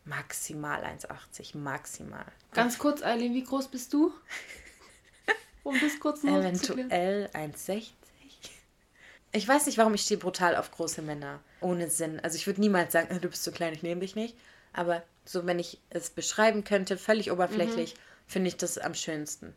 Maximal 0.04 0.84
1,80. 0.84 1.58
Maximal. 1.58 2.26
Ganz 2.54 2.78
kurz, 2.78 3.02
Eileen, 3.02 3.34
wie 3.34 3.44
groß 3.44 3.70
bist 3.70 3.94
du? 3.94 4.14
Um 5.64 5.80
das 5.80 6.00
kurz 6.00 6.24
noch. 6.24 6.40
Eventuell 6.40 7.30
1,60. 7.34 7.92
Ich 9.32 9.48
weiß 9.48 9.68
nicht, 9.68 9.78
warum 9.78 9.94
ich 9.94 10.02
stehe 10.02 10.20
brutal 10.20 10.56
auf 10.56 10.72
große 10.72 11.04
Männer. 11.04 11.40
Ohne 11.62 11.88
Sinn. 11.88 12.20
Also 12.20 12.36
ich 12.36 12.48
würde 12.48 12.60
niemals 12.60 12.92
sagen, 12.92 13.16
"Äh, 13.16 13.20
du 13.22 13.30
bist 13.30 13.44
zu 13.44 13.52
klein, 13.52 13.72
ich 13.74 13.84
nehme 13.84 14.02
dich 14.02 14.16
nicht. 14.16 14.36
Aber 14.74 15.04
so, 15.26 15.46
wenn 15.46 15.60
ich 15.60 15.80
es 15.90 16.10
beschreiben 16.10 16.64
könnte, 16.64 16.98
völlig 16.98 17.32
oberflächlich, 17.32 17.96
finde 18.28 18.48
ich 18.48 18.58
das 18.58 18.78
am 18.78 18.94
schönsten. 18.94 19.54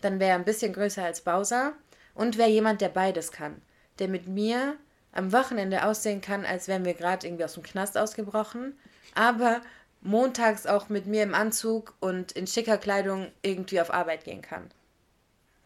Dann 0.00 0.20
wäre 0.20 0.30
er 0.30 0.36
ein 0.36 0.44
bisschen 0.44 0.72
größer 0.72 1.04
als 1.04 1.20
Bowser 1.20 1.72
und 2.14 2.38
wäre 2.38 2.50
jemand, 2.50 2.80
der 2.80 2.88
beides 2.88 3.32
kann. 3.32 3.60
Der 3.98 4.08
mit 4.08 4.26
mir 4.26 4.76
am 5.12 5.32
Wochenende 5.32 5.84
aussehen 5.84 6.20
kann, 6.20 6.44
als 6.44 6.68
wären 6.68 6.84
wir 6.84 6.94
gerade 6.94 7.26
irgendwie 7.26 7.44
aus 7.44 7.54
dem 7.54 7.62
Knast 7.62 7.98
ausgebrochen. 7.98 8.78
Aber 9.14 9.60
montags 10.00 10.66
auch 10.66 10.88
mit 10.88 11.06
mir 11.06 11.22
im 11.22 11.34
Anzug 11.34 11.94
und 12.00 12.32
in 12.32 12.46
schicker 12.46 12.78
Kleidung 12.78 13.30
irgendwie 13.42 13.80
auf 13.80 13.92
Arbeit 13.92 14.24
gehen 14.24 14.42
kann. 14.42 14.70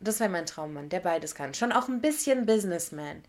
Das 0.01 0.21
wäre 0.21 0.31
mein 0.31 0.47
Traummann, 0.47 0.89
der 0.89 1.01
beides 1.01 1.35
kann. 1.35 1.55
Schon 1.55 1.73
auch 1.73 1.89
ein 1.89 2.01
bisschen 2.01 2.47
Businessman. 2.47 3.23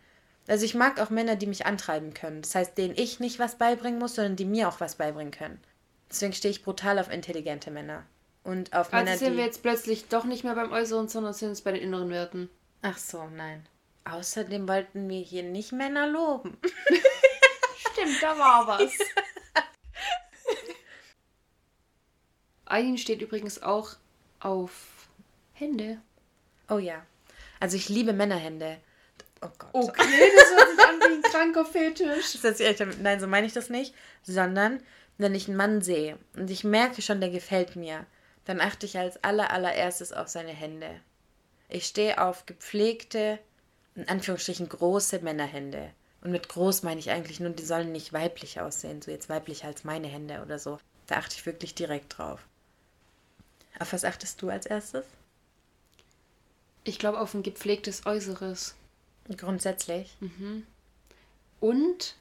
Also 0.48 0.66
ich 0.66 0.76
mag 0.76 1.00
auch 1.00 1.10
Männer, 1.10 1.36
die 1.36 1.48
mich 1.48 1.66
antreiben 1.66 2.14
können. 2.14 2.42
Das 2.42 2.54
heißt, 2.56 2.78
denen 2.78 2.98
ich 2.98 3.20
nicht 3.20 3.40
was 3.40 3.58
beibringen 3.58 4.00
muss, 4.00 4.16
sondern 4.16 4.36
die 4.36 4.46
mir 4.46 4.68
auch 4.68 4.80
was 4.80 4.96
beibringen 4.96 5.32
können. 5.32 5.62
Deswegen 6.10 6.34
stehe 6.34 6.52
ich 6.52 6.64
brutal 6.64 7.00
auf 7.00 7.10
intelligente 7.10 7.72
Männer. 7.72 8.06
Und 8.44 8.74
auf 8.74 8.92
Männer, 8.92 9.12
Also 9.12 9.26
sind 9.26 9.34
die... 9.34 9.38
wir 9.38 9.46
jetzt 9.46 9.62
plötzlich 9.62 10.10
doch 10.10 10.26
nicht 10.26 10.44
mehr 10.44 10.56
beim 10.56 10.72
Äußeren, 10.72 11.08
sondern 11.08 11.34
sind 11.34 11.50
jetzt 11.50 11.64
bei 11.64 11.72
den 11.72 11.82
inneren 11.82 12.10
Werten. 12.10 12.50
Ach 12.82 12.98
so, 12.98 13.26
nein. 13.28 13.66
Außerdem 14.06 14.68
wollten 14.68 15.08
wir 15.08 15.22
hier 15.22 15.44
nicht 15.44 15.72
Männer 15.72 16.08
loben. 16.08 16.58
Stimmt, 17.78 18.22
da 18.22 18.38
war 18.38 18.68
was. 18.68 18.92
Eileen 22.66 22.98
steht 22.98 23.22
übrigens 23.22 23.64
auch 23.64 23.96
auf 24.42 25.08
Hände. 25.54 26.02
Oh 26.70 26.80
ja. 26.80 27.06
Also 27.62 27.78
ich 27.78 27.88
liebe 27.88 28.12
Männerhände. 28.12 28.78
Oh 29.44 29.52
Gott. 29.58 29.70
Okay, 29.74 30.32
das 30.36 30.52
hört 30.52 30.70
sich 30.70 30.80
an 30.80 31.00
wie 31.00 31.16
ein 31.16 31.22
kranker 31.22 31.66
Fetisch. 31.66 32.34
Das 32.42 32.60
ist 32.60 32.62
echt 32.62 32.84
nein, 33.02 33.20
so 33.20 33.28
meine 33.28 33.46
ich 33.46 33.54
das 33.54 33.70
nicht. 33.70 33.94
Sondern, 34.24 34.82
wenn 35.18 35.36
ich 35.36 35.48
einen 35.48 35.58
Mann 35.58 35.82
sehe 35.82 36.18
und 36.36 36.50
ich 36.50 36.64
merke 36.64 37.02
schon, 37.02 37.20
der 37.20 37.30
gefällt 37.30 37.76
mir, 37.76 38.06
dann 38.46 38.62
achte 38.62 38.86
ich 38.86 38.98
als 38.98 39.24
aller, 39.24 39.52
allererstes 39.52 40.14
auf 40.14 40.28
seine 40.28 40.52
Hände. 40.52 41.02
Ich 41.70 41.86
stehe 41.86 42.22
auf 42.22 42.46
gepflegte, 42.46 43.40
in 43.96 44.08
Anführungsstrichen 44.08 44.70
große 44.70 45.20
Männerhände. 45.20 45.92
Und 46.22 46.32
mit 46.32 46.48
groß 46.48 46.84
meine 46.84 47.00
ich 47.00 47.10
eigentlich 47.10 47.40
nur, 47.40 47.50
die 47.50 47.66
sollen 47.66 47.92
nicht 47.92 48.14
weiblich 48.14 48.62
aussehen, 48.62 49.02
so 49.02 49.12
jetzt 49.12 49.28
weiblicher 49.28 49.68
als 49.68 49.84
meine 49.84 50.08
Hände 50.08 50.42
oder 50.42 50.58
so. 50.58 50.80
Da 51.08 51.16
achte 51.16 51.36
ich 51.36 51.46
wirklich 51.46 51.76
direkt 51.76 52.18
drauf. 52.18 52.40
Auf 53.80 53.92
was 53.92 54.06
achtest 54.06 54.42
du 54.42 54.50
als 54.50 54.66
erstes? 54.66 55.06
Ich 56.86 57.00
glaube 57.00 57.20
auf 57.20 57.34
ein 57.34 57.44
gepflegtes 57.44 58.06
Äußeres. 58.06 58.76
Grundsätzlich. 59.38 60.15
Und 61.60 62.15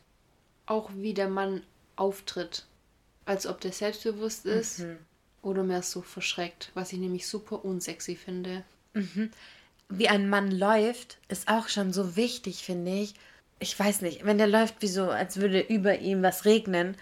auch 0.67 0.91
wie 0.95 1.15
der 1.15 1.29
Mann 1.29 1.63
auftritt. 1.97 2.65
Als 3.25 3.47
ob 3.47 3.61
der 3.61 3.73
selbstbewusst 3.73 4.47
ist 4.47 4.85
oder 5.43 5.63
mehr 5.63 5.83
so 5.83 6.03
verschreckt, 6.03 6.71
was 6.75 6.93
ich 6.93 6.99
nämlich 6.99 7.27
super 7.27 7.65
unsexy 7.65 8.17
finde. 8.17 8.65
wie 9.89 10.09
ein 10.09 10.29
Mann 10.29 10.51
läuft, 10.51 11.19
ist 11.29 11.49
auch 11.49 11.69
schon 11.69 11.93
so 11.93 12.17
wichtig, 12.17 12.65
finde 12.65 12.93
ich. 12.93 13.15
Ich 13.59 13.79
weiß 13.79 14.01
nicht, 14.01 14.25
wenn 14.25 14.39
der 14.39 14.47
läuft 14.49 14.77
wie 14.81 14.89
so, 14.89 15.11
als 15.11 15.37
würde 15.37 15.61
über 15.61 15.99
ihm 15.99 16.23
was 16.23 16.45
regnen. 16.45 16.97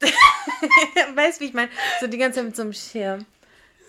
weißt 1.14 1.40
du, 1.40 1.44
wie 1.44 1.48
ich 1.48 1.54
meine? 1.54 1.70
So 2.00 2.06
die 2.06 2.18
ganze 2.18 2.36
Zeit 2.38 2.46
mit 2.46 2.56
so 2.56 2.62
einem 2.62 2.72
Schirm. 2.72 3.26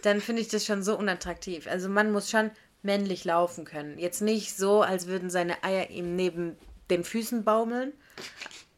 Dann 0.04 0.22
finde 0.22 0.42
ich 0.42 0.48
das 0.48 0.66
schon 0.66 0.84
so 0.84 0.98
unattraktiv. 0.98 1.68
Also 1.68 1.90
man 1.90 2.12
muss 2.12 2.30
schon 2.30 2.52
männlich 2.88 3.26
laufen 3.26 3.66
können. 3.66 4.00
Jetzt 4.00 4.22
nicht 4.22 4.56
so, 4.56 4.82
als 4.82 5.08
würden 5.08 5.30
seine 5.30 5.64
Eier 5.64 5.90
ihm 5.92 6.16
neben 6.16 6.58
den 6.90 7.04
Füßen 7.04 7.44
baumeln, 7.44 7.92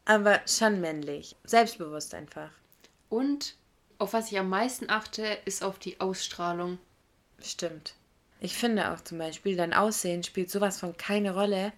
aber 0.04 0.42
schon 0.48 0.82
männlich. 0.82 1.36
Selbstbewusst 1.46 2.16
einfach. 2.16 2.50
Und 3.08 3.56
auf 4.00 4.13
was 4.13 4.32
ich 4.32 4.39
am 4.39 4.50
meisten 4.50 4.89
achte, 4.89 5.38
ist 5.46 5.63
auf 5.63 5.78
die 5.78 6.01
Ausstrahlung. 6.01 6.80
Stimmt. 7.39 7.94
Ich 8.42 8.58
finde 8.58 8.92
auch 8.92 9.01
zum 9.01 9.20
Beispiel, 9.20 9.56
dein 9.56 9.74
Aussehen 9.74 10.24
spielt 10.24 10.50
sowas 10.50 10.80
von 10.80 10.98
keine 10.98 11.36
Rolle, 11.36 11.72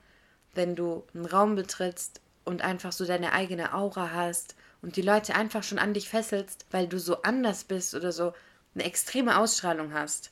wenn 0.54 0.76
du 0.76 1.04
einen 1.14 1.26
Raum 1.26 1.56
betrittst 1.56 2.22
und 2.46 2.62
einfach 2.62 2.94
so 2.94 3.06
deine 3.06 3.34
eigene 3.34 3.74
Aura 3.74 4.12
hast 4.12 4.56
und 4.82 4.96
die 4.96 5.02
Leute 5.02 5.36
einfach 5.36 5.64
schon 5.64 5.80
an 5.80 5.94
dich 5.94 6.08
fesselst, 6.08 6.66
weil 6.72 6.88
du 6.88 6.98
so 6.98 7.24
anders 7.24 7.66
bist 7.66 7.94
oder 7.94 8.12
so 8.12 8.34
eine 8.74 8.86
extreme 8.86 9.38
Ausstrahlung 9.38 9.94
hast. 9.94 10.32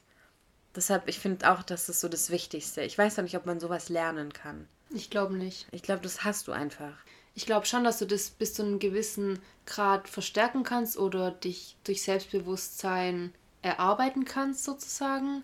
Deshalb, 0.76 1.08
ich 1.08 1.20
finde 1.20 1.52
auch, 1.52 1.64
das 1.64 1.90
ist 1.90 2.00
so 2.00 2.08
das 2.08 2.30
Wichtigste. 2.30 2.82
Ich 2.82 2.98
weiß 2.98 3.18
noch 3.18 3.24
nicht, 3.24 3.38
ob 3.38 3.46
man 3.46 3.60
sowas 3.60 3.90
lernen 3.90 4.32
kann. 4.34 4.68
Ich 4.92 5.10
glaube 5.10 5.36
nicht. 5.36 5.68
Ich 5.72 5.82
glaube, 5.82 6.02
das 6.02 6.24
hast 6.24 6.48
du 6.48 6.52
einfach. 6.52 6.94
Ich 7.36 7.46
glaube 7.46 7.66
schon, 7.66 7.84
dass 7.84 8.00
du 8.00 8.06
das 8.06 8.30
bis 8.30 8.54
zu 8.54 8.64
einem 8.64 8.80
gewissen 8.80 9.40
Grad 9.66 10.10
verstärken 10.10 10.64
kannst 10.64 10.98
oder 10.98 11.32
dich 11.32 11.78
durch 11.84 12.02
Selbstbewusstsein 12.02 13.34
erarbeiten 13.62 14.26
kannst, 14.26 14.64
sozusagen. 14.64 15.44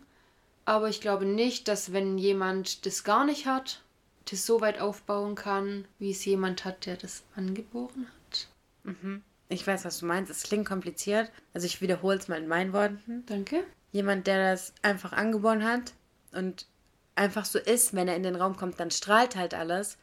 Aber 0.65 0.89
ich 0.89 0.99
glaube 0.99 1.25
nicht, 1.25 1.67
dass 1.67 1.93
wenn 1.93 2.17
jemand 2.17 2.85
das 2.85 3.03
gar 3.03 3.25
nicht 3.25 3.45
hat, 3.45 3.81
das 4.29 4.45
so 4.45 4.61
weit 4.61 4.79
aufbauen 4.79 5.35
kann, 5.35 5.85
wie 5.99 6.11
es 6.11 6.25
jemand 6.25 6.65
hat, 6.65 6.85
der 6.87 6.97
das 6.97 7.23
angeboren 7.35 8.07
hat. 8.07 8.47
Ich 9.49 9.65
weiß, 9.65 9.85
was 9.85 9.99
du 9.99 10.07
meinst. 10.07 10.31
Es 10.31 10.43
klingt 10.43 10.67
kompliziert. 10.67 11.31
Also 11.53 11.67
ich 11.67 11.81
wiederhole 11.81 12.17
es 12.17 12.27
mal 12.27 12.41
in 12.41 12.47
meinen 12.47 12.73
Worten. 12.73 13.23
Danke. 13.27 13.63
Jemand, 13.95 14.27
der 14.27 14.51
das 14.51 14.73
einfach 14.81 15.13
angeboren 15.13 15.63
hat 15.63 15.93
und 16.33 16.67
einfach 17.15 17.45
so 17.45 17.57
ist, 17.57 17.93
wenn 17.93 18.09
er 18.09 18.17
in 18.17 18.23
den 18.23 18.35
Raum 18.35 18.57
kommt, 18.57 18.77
dann 18.77 18.91
strahlt 18.91 19.37
halt 19.37 19.53
alles, 19.53 19.97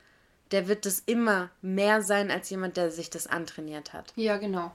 der 0.51 0.67
wird 0.67 0.87
das 0.87 1.01
immer 1.01 1.51
mehr 1.61 2.01
sein 2.01 2.31
als 2.31 2.49
jemand, 2.49 2.79
der 2.79 2.91
sich 2.91 3.11
das 3.11 3.27
antrainiert 3.27 3.93
hat. 3.93 4.15
Ja, 4.17 4.39
genau. 4.39 4.75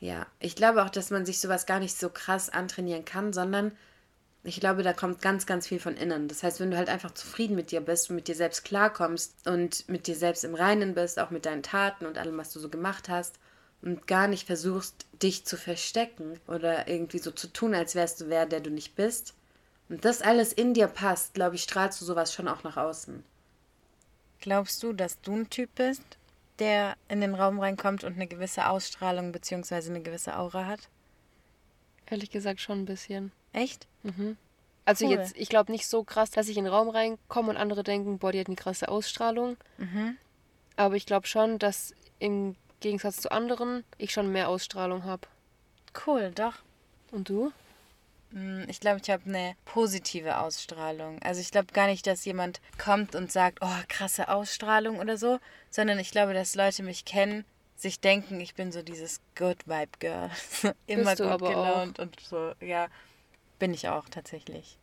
Ja, 0.00 0.26
ich 0.40 0.56
glaube 0.56 0.82
auch, 0.82 0.88
dass 0.88 1.10
man 1.10 1.26
sich 1.26 1.38
sowas 1.38 1.66
gar 1.66 1.80
nicht 1.80 1.98
so 1.98 2.08
krass 2.08 2.48
antrainieren 2.48 3.04
kann, 3.04 3.34
sondern 3.34 3.72
ich 4.42 4.58
glaube, 4.58 4.82
da 4.82 4.94
kommt 4.94 5.20
ganz, 5.20 5.44
ganz 5.44 5.66
viel 5.66 5.78
von 5.78 5.94
innen. 5.94 6.28
Das 6.28 6.42
heißt, 6.42 6.60
wenn 6.60 6.70
du 6.70 6.78
halt 6.78 6.88
einfach 6.88 7.10
zufrieden 7.10 7.56
mit 7.56 7.72
dir 7.72 7.82
bist 7.82 8.08
und 8.08 8.16
mit 8.16 8.26
dir 8.26 8.36
selbst 8.36 8.64
klarkommst 8.64 9.46
und 9.46 9.86
mit 9.86 10.06
dir 10.06 10.16
selbst 10.16 10.44
im 10.44 10.54
Reinen 10.54 10.94
bist, 10.94 11.18
auch 11.18 11.28
mit 11.28 11.44
deinen 11.44 11.62
Taten 11.62 12.06
und 12.06 12.16
allem, 12.16 12.38
was 12.38 12.54
du 12.54 12.58
so 12.58 12.70
gemacht 12.70 13.10
hast 13.10 13.38
und 13.82 14.06
gar 14.06 14.28
nicht 14.28 14.46
versuchst, 14.46 15.06
dich 15.22 15.44
zu 15.44 15.56
verstecken 15.56 16.38
oder 16.46 16.88
irgendwie 16.88 17.18
so 17.18 17.30
zu 17.30 17.46
tun, 17.52 17.74
als 17.74 17.94
wärst 17.94 18.20
du 18.20 18.28
wer, 18.28 18.46
der 18.46 18.60
du 18.60 18.70
nicht 18.70 18.94
bist, 18.94 19.34
und 19.88 20.04
das 20.04 20.20
alles 20.20 20.52
in 20.52 20.74
dir 20.74 20.86
passt, 20.86 21.34
glaube 21.34 21.56
ich, 21.56 21.62
strahlst 21.62 22.00
du 22.00 22.04
sowas 22.04 22.34
schon 22.34 22.46
auch 22.46 22.62
nach 22.62 22.76
außen. 22.76 23.24
Glaubst 24.40 24.82
du, 24.82 24.92
dass 24.92 25.20
du 25.20 25.34
ein 25.34 25.50
Typ 25.50 25.74
bist, 25.74 26.02
der 26.58 26.96
in 27.08 27.20
den 27.20 27.34
Raum 27.34 27.58
reinkommt 27.58 28.04
und 28.04 28.14
eine 28.14 28.26
gewisse 28.26 28.68
Ausstrahlung 28.68 29.32
bzw. 29.32 29.88
eine 29.88 30.02
gewisse 30.02 30.36
Aura 30.36 30.66
hat? 30.66 30.80
Ehrlich 32.06 32.30
gesagt 32.30 32.60
schon 32.60 32.80
ein 32.80 32.84
bisschen. 32.84 33.32
Echt? 33.52 33.86
Also 34.84 35.06
Cool. 35.06 35.12
jetzt, 35.12 35.36
ich 35.36 35.48
glaube 35.48 35.72
nicht 35.72 35.86
so 35.86 36.04
krass, 36.04 36.30
dass 36.30 36.48
ich 36.48 36.56
in 36.56 36.64
den 36.64 36.72
Raum 36.72 36.88
reinkomme 36.88 37.50
und 37.50 37.56
andere 37.56 37.82
denken, 37.82 38.18
boah, 38.18 38.32
die 38.32 38.40
hat 38.40 38.46
eine 38.46 38.56
krasse 38.56 38.88
Ausstrahlung. 38.88 39.56
Mhm. 39.78 40.16
Aber 40.76 40.96
ich 40.96 41.06
glaube 41.06 41.26
schon, 41.26 41.58
dass 41.58 41.94
im 42.18 42.56
Gegensatz 42.80 43.16
zu 43.18 43.30
anderen 43.32 43.84
ich 43.98 44.12
schon 44.12 44.30
mehr 44.32 44.48
Ausstrahlung 44.48 45.04
habe. 45.04 45.26
Cool, 46.06 46.30
doch. 46.34 46.54
Und 47.10 47.28
du? 47.28 47.52
Hm, 48.32 48.66
Ich 48.68 48.80
glaube, 48.80 49.00
ich 49.02 49.10
habe 49.10 49.22
eine 49.26 49.54
positive 49.64 50.38
Ausstrahlung. 50.38 51.20
Also 51.22 51.40
ich 51.40 51.50
glaube 51.50 51.72
gar 51.72 51.86
nicht, 51.86 52.06
dass 52.06 52.24
jemand 52.24 52.60
kommt 52.76 53.14
und 53.14 53.32
sagt, 53.32 53.58
oh, 53.62 53.82
krasse 53.88 54.28
Ausstrahlung 54.28 54.98
oder 54.98 55.16
so, 55.16 55.38
sondern 55.70 55.98
ich 55.98 56.10
glaube, 56.10 56.34
dass 56.34 56.54
Leute 56.54 56.82
mich 56.82 57.04
kennen, 57.04 57.44
sich 57.76 58.00
denken, 58.00 58.40
ich 58.40 58.54
bin 58.54 58.72
so 58.72 58.82
dieses 58.82 59.20
Good 59.36 59.66
Vibe 59.66 59.98
Girl. 59.98 60.30
Immer 60.86 61.14
du 61.14 61.24
gut 61.24 61.32
aber 61.32 61.48
gelaunt 61.48 61.98
und 61.98 62.18
so. 62.20 62.52
Ja, 62.60 62.88
bin 63.58 63.72
ich 63.72 63.88
auch 63.88 64.08
tatsächlich. 64.08 64.78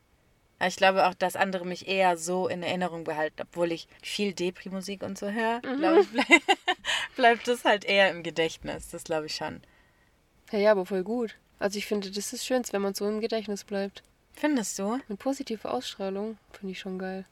Aber 0.58 0.68
ich 0.70 0.78
glaube 0.78 1.06
auch, 1.08 1.14
dass 1.14 1.36
andere 1.36 1.66
mich 1.66 1.88
eher 1.88 2.18
so 2.18 2.48
in 2.48 2.64
Erinnerung 2.64 3.04
behalten, 3.04 3.42
obwohl 3.42 3.72
ich 3.74 3.88
viel 4.02 4.34
Depri-Musik 4.34 5.04
und 5.04 5.18
so 5.18 5.30
höre. 5.30 5.60
Glaube 5.62 6.02
ich, 6.02 6.08
bleib, 6.12 6.42
bleibt 7.16 7.48
das 7.48 7.66
halt 7.66 7.84
eher 7.86 8.10
im 8.12 8.24
Gedächtnis. 8.24 8.90
Das 8.90 9.04
glaube 9.04 9.26
ich 9.26 9.36
schon. 9.36 9.62
Ja, 10.52 10.60
ja, 10.60 10.72
aber 10.72 10.86
voll 10.86 11.04
gut. 11.04 11.36
Also 11.60 11.78
ich 11.78 11.86
finde, 11.86 12.10
das 12.12 12.32
ist 12.34 12.46
schönst, 12.46 12.72
wenn 12.74 12.82
man 12.82 12.94
so 12.94 13.08
im 13.08 13.20
Gedächtnis 13.20 13.64
bleibt. 13.66 14.04
Findest 14.34 14.78
du? 14.80 14.94
Eine 15.08 15.18
positive 15.18 15.70
Ausstrahlung 15.72 16.38
finde 16.52 16.72
ich 16.74 16.80
schon 16.80 17.00
geil. 17.00 17.26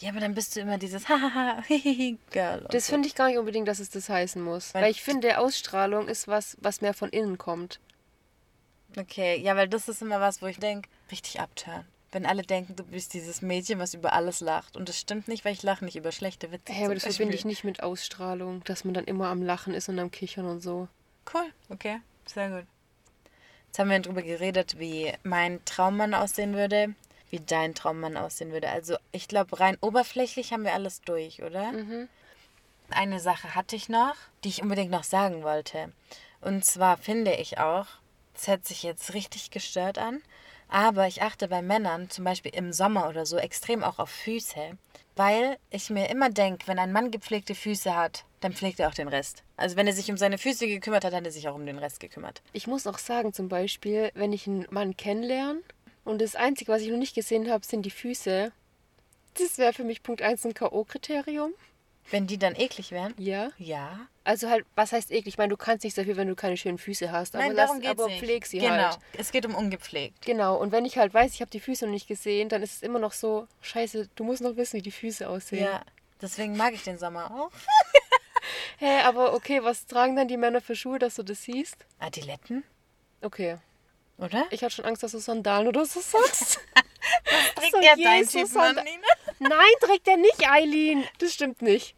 Ja, 0.00 0.10
aber 0.10 0.20
dann 0.20 0.34
bist 0.34 0.56
du 0.56 0.60
immer 0.60 0.76
dieses 0.78 1.08
Hahaha, 1.08 1.62
Girl. 2.32 2.66
Das 2.70 2.86
so. 2.86 2.92
finde 2.92 3.06
ich 3.08 3.14
gar 3.14 3.28
nicht 3.28 3.38
unbedingt, 3.38 3.68
dass 3.68 3.78
es 3.78 3.90
das 3.90 4.08
heißen 4.08 4.42
muss. 4.42 4.74
Weil- 4.74 4.82
Weil 4.82 4.90
ich 4.90 5.02
finde, 5.02 5.38
Ausstrahlung 5.38 6.08
ist 6.08 6.26
was, 6.26 6.56
was 6.60 6.80
mehr 6.80 6.94
von 6.94 7.10
innen 7.10 7.38
kommt. 7.38 7.78
Okay, 8.96 9.40
ja, 9.40 9.56
weil 9.56 9.68
das 9.68 9.88
ist 9.88 10.02
immer 10.02 10.20
was, 10.20 10.42
wo 10.42 10.46
ich 10.46 10.58
denke, 10.58 10.88
richtig 11.10 11.40
abtören. 11.40 11.84
Wenn 12.14 12.26
alle 12.26 12.42
denken, 12.42 12.76
du 12.76 12.84
bist 12.84 13.12
dieses 13.12 13.42
Mädchen, 13.42 13.80
was 13.80 13.92
über 13.92 14.12
alles 14.12 14.38
lacht. 14.38 14.76
Und 14.76 14.88
das 14.88 15.00
stimmt 15.00 15.26
nicht, 15.26 15.44
weil 15.44 15.52
ich 15.52 15.64
lache 15.64 15.84
nicht 15.84 15.96
über 15.96 16.12
schlechte 16.12 16.52
Witze. 16.52 16.72
Hey, 16.72 16.84
aber 16.84 16.94
das 16.94 17.02
verbinde 17.02 17.34
ich 17.34 17.40
Beispiel. 17.40 17.50
nicht 17.50 17.64
mit 17.64 17.82
Ausstrahlung, 17.82 18.62
dass 18.62 18.84
man 18.84 18.94
dann 18.94 19.04
immer 19.04 19.26
am 19.26 19.42
Lachen 19.42 19.74
ist 19.74 19.88
und 19.88 19.98
am 19.98 20.12
Kichern 20.12 20.46
und 20.46 20.60
so. 20.60 20.86
Cool, 21.34 21.50
okay, 21.70 22.00
sehr 22.24 22.50
gut. 22.50 22.66
Jetzt 23.66 23.80
haben 23.80 23.90
wir 23.90 23.98
darüber 23.98 24.22
geredet, 24.22 24.78
wie 24.78 25.12
mein 25.24 25.64
Traummann 25.64 26.14
aussehen 26.14 26.54
würde, 26.54 26.94
wie 27.30 27.40
dein 27.40 27.74
Traummann 27.74 28.16
aussehen 28.16 28.52
würde. 28.52 28.68
Also 28.68 28.96
ich 29.10 29.26
glaube, 29.26 29.58
rein 29.58 29.76
oberflächlich 29.80 30.52
haben 30.52 30.62
wir 30.62 30.74
alles 30.74 31.00
durch, 31.00 31.42
oder? 31.42 31.72
Eine 32.90 33.18
Sache 33.18 33.56
hatte 33.56 33.74
ich 33.74 33.88
noch, 33.88 34.14
die 34.44 34.50
ich 34.50 34.62
unbedingt 34.62 34.92
noch 34.92 35.02
sagen 35.02 35.42
wollte. 35.42 35.92
Und 36.40 36.64
zwar 36.64 36.96
finde 36.96 37.32
ich 37.34 37.58
auch, 37.58 37.86
das 38.34 38.46
hört 38.46 38.64
sich 38.64 38.84
jetzt 38.84 39.14
richtig 39.14 39.50
gestört 39.50 39.98
an, 39.98 40.22
aber 40.68 41.06
ich 41.06 41.22
achte 41.22 41.48
bei 41.48 41.62
Männern, 41.62 42.10
zum 42.10 42.24
Beispiel 42.24 42.54
im 42.54 42.72
Sommer 42.72 43.08
oder 43.08 43.26
so, 43.26 43.36
extrem 43.36 43.82
auch 43.82 43.98
auf 43.98 44.10
Füße, 44.10 44.76
weil 45.16 45.58
ich 45.70 45.90
mir 45.90 46.10
immer 46.10 46.30
denke, 46.30 46.66
wenn 46.66 46.78
ein 46.78 46.92
Mann 46.92 47.10
gepflegte 47.10 47.54
Füße 47.54 47.94
hat, 47.94 48.24
dann 48.40 48.52
pflegt 48.52 48.80
er 48.80 48.88
auch 48.88 48.94
den 48.94 49.08
Rest. 49.08 49.42
Also 49.56 49.76
wenn 49.76 49.86
er 49.86 49.92
sich 49.92 50.10
um 50.10 50.16
seine 50.16 50.38
Füße 50.38 50.66
gekümmert 50.66 51.04
hat, 51.04 51.14
hat 51.14 51.24
er 51.24 51.30
sich 51.30 51.48
auch 51.48 51.54
um 51.54 51.66
den 51.66 51.78
Rest 51.78 52.00
gekümmert. 52.00 52.42
Ich 52.52 52.66
muss 52.66 52.86
auch 52.86 52.98
sagen, 52.98 53.32
zum 53.32 53.48
Beispiel, 53.48 54.10
wenn 54.14 54.32
ich 54.32 54.46
einen 54.46 54.66
Mann 54.70 54.96
kennenlerne 54.96 55.60
und 56.04 56.20
das 56.20 56.36
Einzige, 56.36 56.72
was 56.72 56.82
ich 56.82 56.90
noch 56.90 56.98
nicht 56.98 57.14
gesehen 57.14 57.50
habe, 57.50 57.64
sind 57.64 57.86
die 57.86 57.90
Füße. 57.90 58.52
Das 59.38 59.58
wäre 59.58 59.72
für 59.72 59.84
mich 59.84 60.02
Punkt 60.02 60.22
1 60.22 60.44
ein 60.44 60.54
K.O.-Kriterium. 60.54 61.50
Wenn 62.10 62.26
die 62.26 62.38
dann 62.38 62.54
eklig 62.54 62.90
wären? 62.90 63.14
Ja. 63.18 63.50
Ja. 63.58 63.98
Also 64.24 64.48
halt, 64.50 64.64
was 64.74 64.92
heißt 64.92 65.10
eklig? 65.10 65.26
Ich 65.34 65.38
meine, 65.38 65.50
du 65.50 65.56
kannst 65.56 65.84
nichts 65.84 65.96
dafür, 65.96 66.16
wenn 66.16 66.28
du 66.28 66.34
keine 66.34 66.56
schönen 66.56 66.78
Füße 66.78 67.10
hast. 67.10 67.34
Aber, 67.34 67.44
Nein, 67.46 67.56
darum 67.56 67.82
aber 67.86 68.06
nicht. 68.06 68.20
pfleg 68.20 68.46
sie 68.46 68.58
genau. 68.58 68.70
halt. 68.74 68.98
Es 69.18 69.32
geht 69.32 69.44
um 69.46 69.54
ungepflegt. 69.54 70.24
Genau, 70.24 70.56
und 70.56 70.70
wenn 70.72 70.84
ich 70.84 70.96
halt 70.98 71.12
weiß, 71.14 71.32
ich 71.34 71.40
habe 71.40 71.50
die 71.50 71.60
Füße 71.60 71.84
noch 71.86 71.92
nicht 71.92 72.06
gesehen, 72.08 72.48
dann 72.48 72.62
ist 72.62 72.74
es 72.76 72.82
immer 72.82 72.98
noch 72.98 73.12
so, 73.12 73.48
scheiße, 73.62 74.08
du 74.14 74.24
musst 74.24 74.42
noch 74.42 74.56
wissen, 74.56 74.76
wie 74.78 74.82
die 74.82 74.90
Füße 74.90 75.28
aussehen. 75.28 75.64
Ja. 75.64 75.82
Deswegen 76.22 76.56
mag 76.56 76.72
ich 76.74 76.82
den 76.84 76.98
Sommer 76.98 77.30
auch. 77.30 77.50
Hä, 78.78 79.00
aber 79.04 79.34
okay, 79.34 79.62
was 79.62 79.86
tragen 79.86 80.16
dann 80.16 80.28
die 80.28 80.36
Männer 80.36 80.60
für 80.60 80.76
Schuhe, 80.76 80.98
dass 80.98 81.14
du 81.16 81.22
das 81.22 81.42
siehst? 81.42 81.76
Adiletten, 81.98 82.64
Okay. 83.22 83.56
oder? 84.18 84.44
Ich 84.50 84.62
hatte 84.62 84.74
schon 84.74 84.84
Angst, 84.84 85.02
dass 85.02 85.12
du 85.12 85.18
Sandalen 85.18 85.68
oder 85.68 85.84
so 85.86 86.00
sagst. 86.02 86.60
Trägt 87.56 87.72
So, 87.72 87.78
er 87.78 87.96
dein 87.96 88.26
Typ, 88.26 88.52
Mann, 88.54 88.74
Nina? 88.76 89.06
Nein, 89.38 89.72
trägt 89.80 90.08
er 90.08 90.16
nicht, 90.16 90.48
Eileen. 90.48 91.04
Das 91.18 91.34
stimmt 91.34 91.62
nicht. 91.62 91.96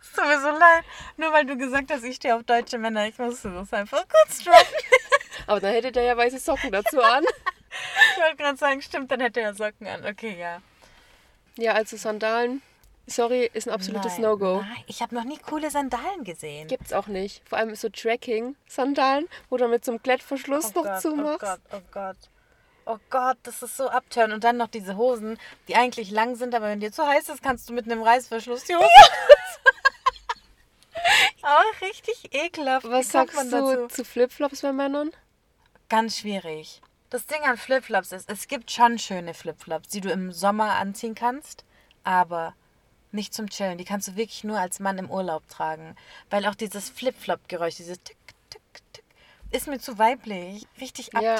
Es 0.00 0.12
tut 0.12 0.26
mir 0.26 0.40
so 0.40 0.50
leid. 0.50 0.84
Nur 1.16 1.32
weil 1.32 1.46
du 1.46 1.56
gesagt 1.56 1.90
hast, 1.90 2.04
ich 2.04 2.16
stehe 2.16 2.36
auf 2.36 2.44
deutsche 2.44 2.78
Männer. 2.78 3.06
Ich 3.06 3.18
musste 3.18 3.50
das 3.50 3.72
einfach 3.72 4.04
kurz 4.08 4.44
droppen. 4.44 4.74
Aber 5.46 5.60
dann 5.60 5.72
hätte 5.72 5.92
der 5.92 6.04
ja 6.04 6.16
weiße 6.16 6.38
Socken 6.38 6.72
dazu 6.72 7.02
an. 7.02 7.24
Ich 7.24 8.22
wollte 8.22 8.36
gerade 8.36 8.56
sagen, 8.56 8.82
stimmt, 8.82 9.10
dann 9.10 9.20
hätte 9.20 9.40
er 9.40 9.54
Socken 9.54 9.86
an. 9.86 10.04
Okay, 10.06 10.36
ja. 10.38 10.62
Ja, 11.56 11.72
also 11.72 11.96
Sandalen, 11.96 12.62
sorry, 13.06 13.50
ist 13.52 13.68
ein 13.68 13.74
absolutes 13.74 14.18
No-Go. 14.18 14.64
Ich 14.86 15.02
habe 15.02 15.14
noch 15.14 15.24
nie 15.24 15.38
coole 15.38 15.70
Sandalen 15.70 16.24
gesehen. 16.24 16.68
Gibt's 16.68 16.92
auch 16.92 17.06
nicht. 17.06 17.42
Vor 17.48 17.58
allem 17.58 17.74
so 17.74 17.88
Tracking-Sandalen, 17.88 19.28
wo 19.50 19.56
du 19.56 19.68
mit 19.68 19.84
so 19.84 19.92
einem 19.92 20.02
Klettverschluss 20.02 20.72
oh 20.74 20.80
noch 20.80 20.84
Gott, 20.84 21.00
zumachst. 21.00 21.42
Oh 21.42 21.46
Gott, 21.46 21.60
oh 21.72 21.82
Gott. 21.92 22.16
Oh 22.86 22.98
Gott, 23.10 23.38
das 23.44 23.62
ist 23.62 23.76
so 23.76 23.88
abtören. 23.88 24.32
Und 24.32 24.44
dann 24.44 24.56
noch 24.56 24.68
diese 24.68 24.96
Hosen, 24.96 25.38
die 25.68 25.76
eigentlich 25.76 26.10
lang 26.10 26.36
sind, 26.36 26.54
aber 26.54 26.66
wenn 26.66 26.80
dir 26.80 26.92
zu 26.92 27.06
heiß 27.06 27.28
ist, 27.30 27.42
kannst 27.42 27.68
du 27.68 27.72
mit 27.72 27.86
einem 27.86 28.02
Reißverschluss 28.02 28.64
die 28.64 28.76
Hose. 28.76 28.88
Auch 31.42 31.80
richtig 31.80 32.34
ekelhaft. 32.34 32.88
Was 32.88 33.10
sagst 33.10 33.36
du 33.36 33.50
dazu? 33.50 33.88
zu 33.88 34.04
Flipflops 34.04 34.62
bei 34.62 34.72
Männern? 34.72 35.10
Ganz 35.88 36.18
schwierig. 36.18 36.82
Das 37.10 37.26
Ding 37.26 37.42
an 37.42 37.56
Flipflops 37.56 38.12
ist, 38.12 38.28
es 38.28 38.48
gibt 38.48 38.70
schon 38.70 38.98
schöne 38.98 39.34
Flipflops, 39.34 39.88
die 39.88 40.00
du 40.00 40.10
im 40.10 40.32
Sommer 40.32 40.72
anziehen 40.74 41.14
kannst, 41.14 41.64
aber 42.02 42.54
nicht 43.12 43.32
zum 43.32 43.48
Chillen. 43.48 43.78
Die 43.78 43.84
kannst 43.84 44.08
du 44.08 44.16
wirklich 44.16 44.44
nur 44.44 44.58
als 44.58 44.80
Mann 44.80 44.98
im 44.98 45.10
Urlaub 45.10 45.48
tragen. 45.48 45.94
Weil 46.30 46.44
auch 46.46 46.54
dieses 46.54 46.90
Flipflop-Geräusch, 46.90 47.76
dieses 47.76 48.02
Tick, 48.02 48.16
Tick, 48.50 48.62
Tick, 48.92 49.04
ist 49.52 49.68
mir 49.68 49.78
zu 49.78 49.98
weiblich. 49.98 50.66
Richtig 50.80 51.10
Ja. 51.14 51.36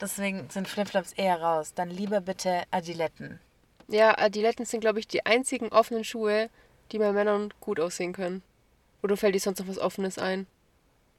Deswegen 0.00 0.48
sind 0.50 0.68
Flipflops 0.68 1.12
eher 1.12 1.40
raus. 1.40 1.72
Dann 1.74 1.90
lieber 1.90 2.20
bitte 2.20 2.62
Adiletten. 2.70 3.40
Ja, 3.88 4.18
Adiletten 4.18 4.66
sind, 4.66 4.80
glaube 4.80 4.98
ich, 4.98 5.06
die 5.06 5.24
einzigen 5.24 5.68
offenen 5.68 6.04
Schuhe, 6.04 6.50
die 6.92 6.98
bei 6.98 7.12
Männern 7.12 7.54
gut 7.60 7.80
aussehen 7.80 8.12
können. 8.12 8.42
Oder 9.02 9.16
fällt 9.16 9.34
dir 9.34 9.40
sonst 9.40 9.60
noch 9.60 9.68
was 9.68 9.78
Offenes 9.78 10.18
ein? 10.18 10.46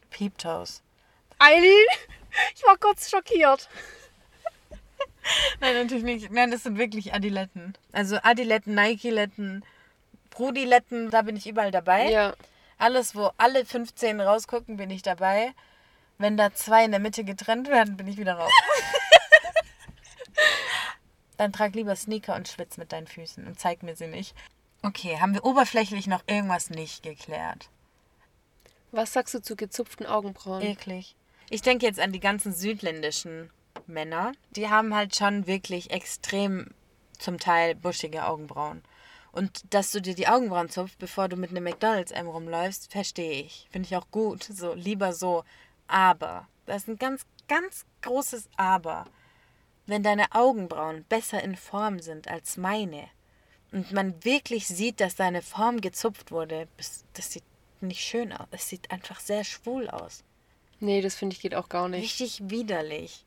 Peeptoes. 0.09 0.81
Eileen! 1.39 1.85
Ich 2.55 2.63
war 2.65 2.77
kurz 2.77 3.09
schockiert. 3.09 3.69
Nein, 5.59 5.75
natürlich 5.75 6.03
nicht. 6.03 6.31
Nein, 6.31 6.51
das 6.51 6.63
sind 6.63 6.77
wirklich 6.77 7.13
Adiletten. 7.13 7.73
Also 7.91 8.17
Adiletten, 8.21 8.75
Nike-Letten, 8.75 9.63
Rudiletten, 10.37 11.09
da 11.09 11.23
bin 11.23 11.35
ich 11.35 11.47
überall 11.47 11.71
dabei. 11.71 12.09
Ja. 12.09 12.33
Alles, 12.77 13.15
wo 13.15 13.31
alle 13.37 13.65
15 13.65 14.21
rausgucken, 14.21 14.77
bin 14.77 14.89
ich 14.89 15.01
dabei. 15.01 15.53
Wenn 16.17 16.37
da 16.37 16.53
zwei 16.53 16.85
in 16.85 16.91
der 16.91 16.99
Mitte 16.99 17.23
getrennt 17.23 17.67
werden, 17.67 17.97
bin 17.97 18.07
ich 18.07 18.17
wieder 18.17 18.35
raus. 18.35 18.51
Dann 21.37 21.53
trag 21.53 21.75
lieber 21.75 21.95
Sneaker 21.95 22.35
und 22.35 22.47
schwitz 22.47 22.77
mit 22.77 22.91
deinen 22.91 23.07
Füßen 23.07 23.45
und 23.45 23.59
zeig 23.59 23.83
mir 23.83 23.95
sie 23.95 24.07
nicht. 24.07 24.35
Okay, 24.81 25.19
haben 25.19 25.33
wir 25.33 25.45
oberflächlich 25.45 26.07
noch 26.07 26.23
irgendwas 26.27 26.69
nicht 26.69 27.03
geklärt? 27.03 27.69
Was 28.91 29.13
sagst 29.13 29.33
du 29.33 29.41
zu 29.41 29.55
gezupften 29.55 30.05
Augenbrauen? 30.05 30.61
Eklig. 30.61 31.15
Ich 31.49 31.61
denke 31.61 31.85
jetzt 31.85 31.99
an 31.99 32.11
die 32.11 32.19
ganzen 32.19 32.53
südländischen 32.53 33.51
Männer. 33.85 34.31
Die 34.51 34.69
haben 34.69 34.95
halt 34.95 35.15
schon 35.15 35.45
wirklich 35.45 35.91
extrem 35.91 36.71
zum 37.17 37.39
Teil 37.39 37.75
buschige 37.75 38.25
Augenbrauen. 38.25 38.81
Und 39.31 39.71
dass 39.73 39.91
du 39.91 40.01
dir 40.01 40.15
die 40.15 40.27
Augenbrauen 40.27 40.69
zupfst, 40.69 40.97
bevor 40.97 41.27
du 41.27 41.35
mit 41.35 41.51
einem 41.51 41.63
McDonalds-M 41.63 42.27
rumläufst, 42.27 42.91
verstehe 42.91 43.43
ich. 43.43 43.67
Finde 43.71 43.87
ich 43.87 43.95
auch 43.95 44.09
gut. 44.09 44.43
So, 44.43 44.73
lieber 44.73 45.13
so. 45.13 45.43
Aber, 45.87 46.47
das 46.65 46.83
ist 46.83 46.89
ein 46.89 46.97
ganz, 46.97 47.25
ganz 47.47 47.85
großes 48.01 48.49
Aber. 48.57 49.05
Wenn 49.85 50.03
deine 50.03 50.33
Augenbrauen 50.33 51.05
besser 51.05 51.41
in 51.41 51.55
Form 51.55 51.99
sind 51.99 52.27
als 52.27 52.57
meine 52.57 53.07
und 53.71 53.91
man 53.93 54.23
wirklich 54.23 54.67
sieht, 54.67 54.99
dass 54.99 55.15
deine 55.15 55.41
Form 55.41 55.79
gezupft 55.79 56.31
wurde, 56.31 56.67
das 57.13 57.31
sieht 57.31 57.43
nicht 57.79 58.01
schön 58.01 58.33
aus. 58.33 58.47
Es 58.51 58.67
sieht 58.67 58.91
einfach 58.91 59.19
sehr 59.19 59.43
schwul 59.43 59.89
aus. 59.89 60.23
Nee, 60.79 61.01
das 61.01 61.15
finde 61.15 61.35
ich 61.35 61.41
geht 61.41 61.55
auch 61.55 61.69
gar 61.69 61.87
nicht. 61.87 62.03
Richtig 62.03 62.49
widerlich. 62.49 63.25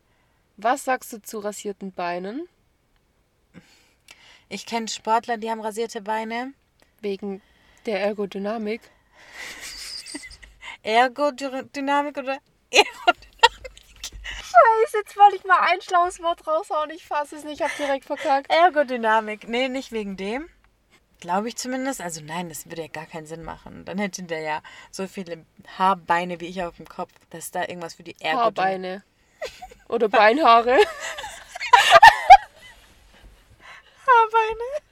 Was 0.56 0.84
sagst 0.84 1.12
du 1.12 1.22
zu 1.22 1.38
rasierten 1.38 1.92
Beinen? 1.92 2.46
Ich 4.48 4.66
kenne 4.66 4.88
Sportler, 4.88 5.36
die 5.36 5.50
haben 5.50 5.60
rasierte 5.60 6.02
Beine. 6.02 6.52
Wegen 7.00 7.40
der 7.86 8.02
Ergodynamik. 8.02 8.82
Ergodynamik 10.82 12.18
oder 12.18 12.38
Scheiße, 14.50 14.98
jetzt 14.98 15.16
wollte 15.16 15.36
ich 15.36 15.44
mal 15.44 15.60
ein 15.60 15.80
schlaues 15.80 16.20
Wort 16.20 16.46
raushauen. 16.46 16.90
Ich 16.90 17.06
fasse 17.06 17.36
es 17.36 17.44
nicht, 17.44 17.60
ich 17.60 17.66
hab 17.66 17.76
direkt 17.76 18.04
verkackt. 18.04 18.50
Ergodynamik. 18.50 19.48
Nee, 19.48 19.68
nicht 19.68 19.92
wegen 19.92 20.16
dem. 20.16 20.48
Glaube 21.20 21.48
ich 21.48 21.56
zumindest. 21.56 22.00
Also 22.00 22.20
nein, 22.22 22.48
das 22.48 22.66
würde 22.66 22.82
ja 22.82 22.88
gar 22.88 23.06
keinen 23.06 23.26
Sinn 23.26 23.42
machen. 23.42 23.84
Dann 23.84 23.98
hätte 23.98 24.22
der 24.22 24.40
ja 24.40 24.62
so 24.90 25.06
viele 25.06 25.44
Haarbeine 25.78 26.40
wie 26.40 26.46
ich 26.46 26.62
auf 26.62 26.76
dem 26.76 26.88
Kopf, 26.88 27.12
dass 27.30 27.50
da 27.50 27.60
irgendwas 27.62 27.94
für 27.94 28.02
die 28.02 28.16
Ergodynamik... 28.20 28.56
Haarbeine. 28.56 29.02
Oder 29.88 30.08
Beinhaare. 30.08 30.78
Haarbeine. 34.06 34.89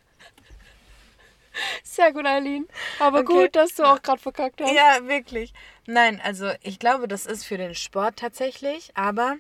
Sehr 1.99 2.13
gut, 2.13 2.27
Eileen. 2.27 2.69
Aber 3.01 3.19
Okay. 3.19 3.33
gut, 3.47 3.57
dass 3.57 3.75
du 3.75 3.83
auch 3.83 4.01
gerade 4.01 4.21
verkackt 4.23 4.61
hast. 4.61 4.73
Ja, 4.73 5.09
wirklich. 5.09 5.53
Nein, 5.87 6.21
also 6.23 6.53
ich 6.63 6.79
glaube, 6.79 7.09
das 7.09 7.27
ist 7.27 7.45
für 7.45 7.59
den 7.59 7.75
Sport 7.75 8.21
tatsächlich, 8.21 8.93
aber 8.95 9.39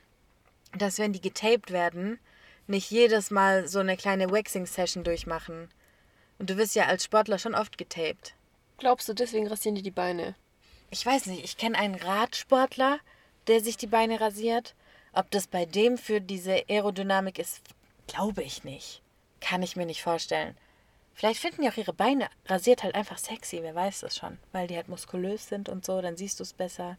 dass 0.76 0.98
wenn 0.98 1.12
die 1.12 1.20
getaped 1.20 1.70
werden, 1.70 2.18
nicht 2.66 2.90
jedes 2.90 3.30
Mal 3.30 3.68
so 3.68 3.78
eine 3.78 3.96
kleine 3.96 4.32
Waxing-Session 4.32 5.04
durchmachen. 5.04 5.68
Und 6.40 6.50
du 6.50 6.56
wirst 6.56 6.74
ja 6.74 6.86
als 6.86 7.04
Sportler 7.04 7.38
schon 7.38 7.54
oft 7.54 7.78
getaped. 7.78 8.34
Glaubst 8.78 9.08
du, 9.08 9.14
deswegen 9.14 9.46
rasieren 9.46 9.76
die 9.76 9.82
die 9.82 9.92
Beine? 9.92 10.34
Ich 10.90 11.06
weiß 11.06 11.26
nicht, 11.26 11.44
ich 11.44 11.58
kenne 11.58 11.78
einen 11.78 11.94
Radsportler, 11.94 12.98
der 13.46 13.60
sich 13.60 13.76
die 13.76 13.86
Beine 13.86 14.20
rasiert. 14.20 14.74
Ob 15.12 15.30
das 15.30 15.46
bei 15.46 15.64
dem 15.64 15.96
für 15.96 16.20
diese 16.20 16.64
Aerodynamik 16.68 17.38
ist, 17.38 17.60
glaube 18.08 18.42
ich 18.42 18.64
nicht. 18.64 19.00
Kann 19.40 19.62
ich 19.62 19.76
mir 19.76 19.86
nicht 19.86 20.02
vorstellen. 20.02 20.56
Vielleicht 21.18 21.40
finden 21.40 21.62
die 21.62 21.68
auch 21.68 21.76
ihre 21.76 21.92
Beine 21.92 22.28
rasiert 22.46 22.84
halt 22.84 22.94
einfach 22.94 23.18
sexy, 23.18 23.58
wer 23.62 23.74
weiß 23.74 24.00
das 24.00 24.16
schon. 24.16 24.38
Weil 24.52 24.68
die 24.68 24.76
halt 24.76 24.86
muskulös 24.86 25.48
sind 25.48 25.68
und 25.68 25.84
so, 25.84 26.00
dann 26.00 26.16
siehst 26.16 26.38
du 26.38 26.44
es 26.44 26.52
besser. 26.52 26.96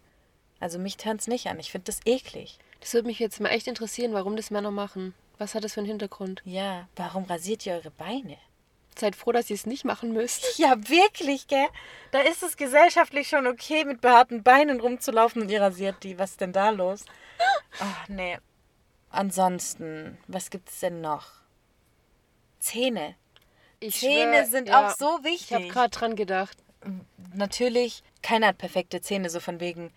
Also 0.60 0.78
mich 0.78 0.98
turnt's 0.98 1.28
nicht 1.28 1.48
an, 1.48 1.58
ich 1.58 1.72
finde 1.72 1.86
das 1.86 2.02
eklig. 2.04 2.60
Das 2.82 2.94
würde 2.94 3.08
mich 3.08 3.20
jetzt 3.20 3.40
mal 3.40 3.48
echt 3.48 3.68
interessieren, 3.68 4.12
warum 4.12 4.36
das 4.36 4.52
Männer 4.52 4.72
machen. 4.72 5.14
Was 5.38 5.56
hat 5.56 5.64
das 5.64 5.76
für 5.76 5.80
einen 5.80 5.88
Hintergrund? 5.88 6.42
Ja, 6.44 6.90
warum 6.98 7.24
rasiert 7.24 7.66
ihr 7.66 7.76
eure 7.76 7.92
Beine? 7.92 8.36
Seid 8.98 9.16
froh, 9.16 9.32
dass 9.32 9.50
ihr 9.50 9.54
es 9.54 9.66
nicht 9.66 9.86
machen 9.86 10.12
müsst. 10.12 10.46
Ja, 10.60 10.76
wirklich, 10.90 11.48
gell? 11.48 11.68
Da 12.12 12.20
ist 12.20 12.44
es 12.44 12.58
gesellschaftlich 12.58 13.30
schon 13.30 13.48
okay, 13.48 13.86
mit 13.86 14.02
behaarten 14.02 14.44
Beinen 14.44 14.82
rumzulaufen 14.82 15.44
und 15.44 15.50
ihr 15.50 15.62
rasiert 15.62 16.04
die. 16.04 16.20
Was 16.20 16.32
ist 16.32 16.42
denn 16.42 16.52
da 16.52 16.72
los? 16.72 17.06
Ach, 17.80 18.10
nee. 18.10 18.38
Ansonsten, 19.12 20.18
was 20.28 20.50
gibt's 20.50 20.82
denn 20.82 21.00
noch? 21.00 21.32
Zähne. 22.60 23.16
Ich 23.80 24.00
Zähne 24.00 24.34
schwör, 24.34 24.46
sind 24.46 24.68
ja, 24.68 24.88
auch 24.88 24.96
so 24.96 25.20
Ich 25.24 25.52
habe 25.52 25.64
wichtig. 25.64 25.74
gerade 25.74 25.90
dran 25.90 26.16
gedacht. 26.16 26.58
Natürlich, 27.34 28.04
keiner 28.22 28.48
hat 28.48 28.58
perfekte 28.58 29.02
Zähne, 29.02 29.30
so 29.30 29.40
von 29.40 29.60
wegen, 29.60 29.92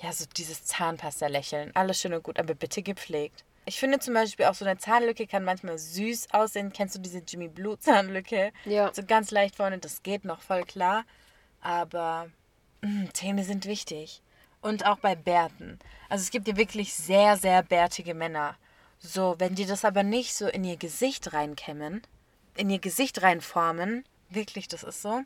ja, 0.00 0.12
so 0.12 0.24
dieses 0.36 0.64
Zahnpasta-Lächeln. 0.64 1.72
Alles 1.74 2.00
schön 2.00 2.14
und 2.14 2.22
gut, 2.22 2.38
aber 2.38 2.54
bitte 2.54 2.82
gepflegt. 2.82 3.44
Ich 3.68 3.80
finde 3.80 3.98
zum 3.98 4.14
Beispiel 4.14 4.46
auch 4.46 4.54
so 4.54 4.64
eine 4.64 4.78
Zahnlücke 4.78 5.26
kann 5.26 5.42
manchmal 5.42 5.76
süß 5.76 6.28
aussehen. 6.32 6.72
Kennst 6.72 6.94
du 6.94 7.00
diese 7.00 7.18
Jimmy 7.26 7.48
Blue 7.48 7.78
Zahnlücke? 7.78 8.52
Ja. 8.64 8.92
So 8.94 9.02
ganz 9.04 9.32
leicht 9.32 9.56
vorne, 9.56 9.78
das 9.78 10.02
geht 10.04 10.24
noch 10.24 10.40
voll 10.40 10.62
klar. 10.62 11.04
Aber 11.60 12.28
mh, 12.82 13.08
Zähne 13.12 13.42
sind 13.44 13.66
wichtig. 13.66 14.22
Und 14.62 14.86
auch 14.86 14.98
bei 14.98 15.16
Bärten. 15.16 15.78
Also 16.08 16.22
es 16.22 16.30
gibt 16.30 16.46
ja 16.46 16.56
wirklich 16.56 16.94
sehr, 16.94 17.36
sehr 17.36 17.62
bärtige 17.62 18.14
Männer. 18.14 18.56
So, 18.98 19.34
wenn 19.38 19.54
die 19.56 19.66
das 19.66 19.84
aber 19.84 20.02
nicht 20.04 20.34
so 20.34 20.46
in 20.46 20.62
ihr 20.64 20.76
Gesicht 20.76 21.32
reinkämmen, 21.32 22.02
in 22.56 22.70
ihr 22.70 22.78
Gesicht 22.78 23.22
reinformen, 23.22 24.04
wirklich, 24.30 24.68
das 24.68 24.82
ist 24.82 25.02
so, 25.02 25.22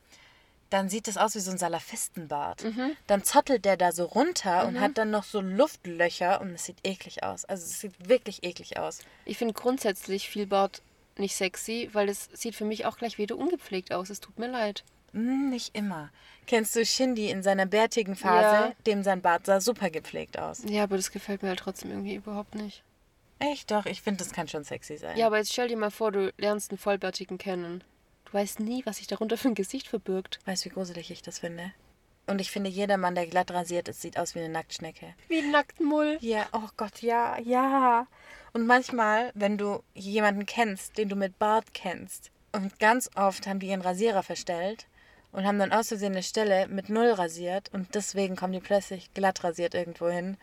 dann 0.70 0.88
sieht 0.88 1.08
das 1.08 1.16
aus 1.16 1.34
wie 1.34 1.40
so 1.40 1.50
ein 1.50 1.58
Salafistenbart. 1.58 2.64
Dann 3.08 3.24
zottelt 3.24 3.64
der 3.64 3.76
da 3.76 3.92
so 3.92 4.04
runter 4.04 4.66
und 4.66 4.80
hat 4.80 4.98
dann 4.98 5.10
noch 5.10 5.24
so 5.24 5.40
Luftlöcher 5.40 6.40
und 6.40 6.50
es 6.50 6.64
sieht 6.64 6.78
eklig 6.84 7.24
aus. 7.24 7.44
Also 7.44 7.64
es 7.64 7.80
sieht 7.80 8.08
wirklich 8.08 8.44
eklig 8.44 8.78
aus. 8.78 9.00
Ich 9.24 9.36
finde 9.36 9.54
grundsätzlich 9.54 10.28
viel 10.28 10.46
Bart 10.46 10.82
nicht 11.18 11.34
sexy, 11.34 11.90
weil 11.92 12.08
es 12.08 12.28
sieht 12.32 12.54
für 12.54 12.64
mich 12.64 12.86
auch 12.86 12.96
gleich 12.96 13.18
wieder 13.18 13.36
ungepflegt 13.36 13.92
aus. 13.92 14.10
Es 14.10 14.20
tut 14.20 14.38
mir 14.38 14.48
leid. 14.48 14.84
Hm, 15.12 15.50
nicht 15.50 15.76
immer. 15.76 16.10
Kennst 16.46 16.76
du 16.76 16.84
Shindy 16.84 17.30
in 17.30 17.42
seiner 17.42 17.66
bärtigen 17.66 18.14
Phase? 18.14 18.68
Ja. 18.68 18.72
Dem 18.86 19.02
sein 19.02 19.20
Bart 19.22 19.46
sah 19.46 19.60
super 19.60 19.90
gepflegt 19.90 20.38
aus. 20.38 20.62
Ja, 20.68 20.84
aber 20.84 20.96
das 20.96 21.10
gefällt 21.10 21.42
mir 21.42 21.50
halt 21.50 21.58
trotzdem 21.58 21.90
irgendwie 21.90 22.14
überhaupt 22.14 22.54
nicht. 22.54 22.84
Echt 23.40 23.70
doch, 23.70 23.86
ich 23.86 24.02
finde, 24.02 24.22
das 24.22 24.32
kann 24.32 24.48
schon 24.48 24.64
sexy 24.64 24.96
sein. 24.96 25.16
Ja, 25.16 25.26
aber 25.26 25.38
jetzt 25.38 25.52
stell 25.52 25.68
dir 25.68 25.76
mal 25.76 25.90
vor, 25.90 26.12
du 26.12 26.32
lernst 26.36 26.70
einen 26.70 26.78
Vollbärtigen 26.78 27.38
kennen. 27.38 27.82
Du 28.26 28.34
weißt 28.34 28.60
nie, 28.60 28.84
was 28.86 28.98
sich 28.98 29.06
darunter 29.06 29.36
für 29.36 29.48
ein 29.48 29.54
Gesicht 29.54 29.88
verbirgt. 29.88 30.38
Weißt 30.44 30.64
du, 30.64 30.70
wie 30.70 30.74
gruselig 30.74 31.10
ich 31.10 31.22
das 31.22 31.40
finde? 31.40 31.72
Und 32.26 32.40
ich 32.40 32.50
finde, 32.50 32.70
jeder 32.70 32.96
Mann, 32.96 33.16
der 33.16 33.26
glatt 33.26 33.50
rasiert 33.50 33.88
ist, 33.88 34.02
sieht 34.02 34.18
aus 34.18 34.34
wie 34.34 34.38
eine 34.38 34.50
Nacktschnecke. 34.50 35.14
Wie 35.26 35.38
ein 35.38 35.50
Nacktmull. 35.50 36.18
Ja, 36.20 36.46
oh 36.52 36.68
Gott, 36.76 37.02
ja, 37.02 37.38
ja. 37.40 38.06
Und 38.52 38.66
manchmal, 38.66 39.32
wenn 39.34 39.58
du 39.58 39.82
jemanden 39.94 40.46
kennst, 40.46 40.96
den 40.98 41.08
du 41.08 41.16
mit 41.16 41.38
Bart 41.38 41.74
kennst, 41.74 42.30
und 42.52 42.78
ganz 42.78 43.10
oft 43.14 43.46
haben 43.46 43.58
die 43.58 43.68
ihren 43.68 43.80
Rasierer 43.80 44.22
verstellt 44.22 44.86
und 45.32 45.46
haben 45.46 45.58
dann 45.58 45.72
aus 45.72 45.88
Versehen 45.88 46.12
eine 46.12 46.22
Stelle 46.22 46.68
mit 46.68 46.88
Null 46.88 47.10
rasiert 47.10 47.68
und 47.72 47.94
deswegen 47.94 48.36
kommen 48.36 48.52
die 48.52 48.60
plötzlich 48.60 49.12
glatt 49.14 49.42
rasiert 49.44 49.74
irgendwo 49.74 50.08
hin. 50.08 50.36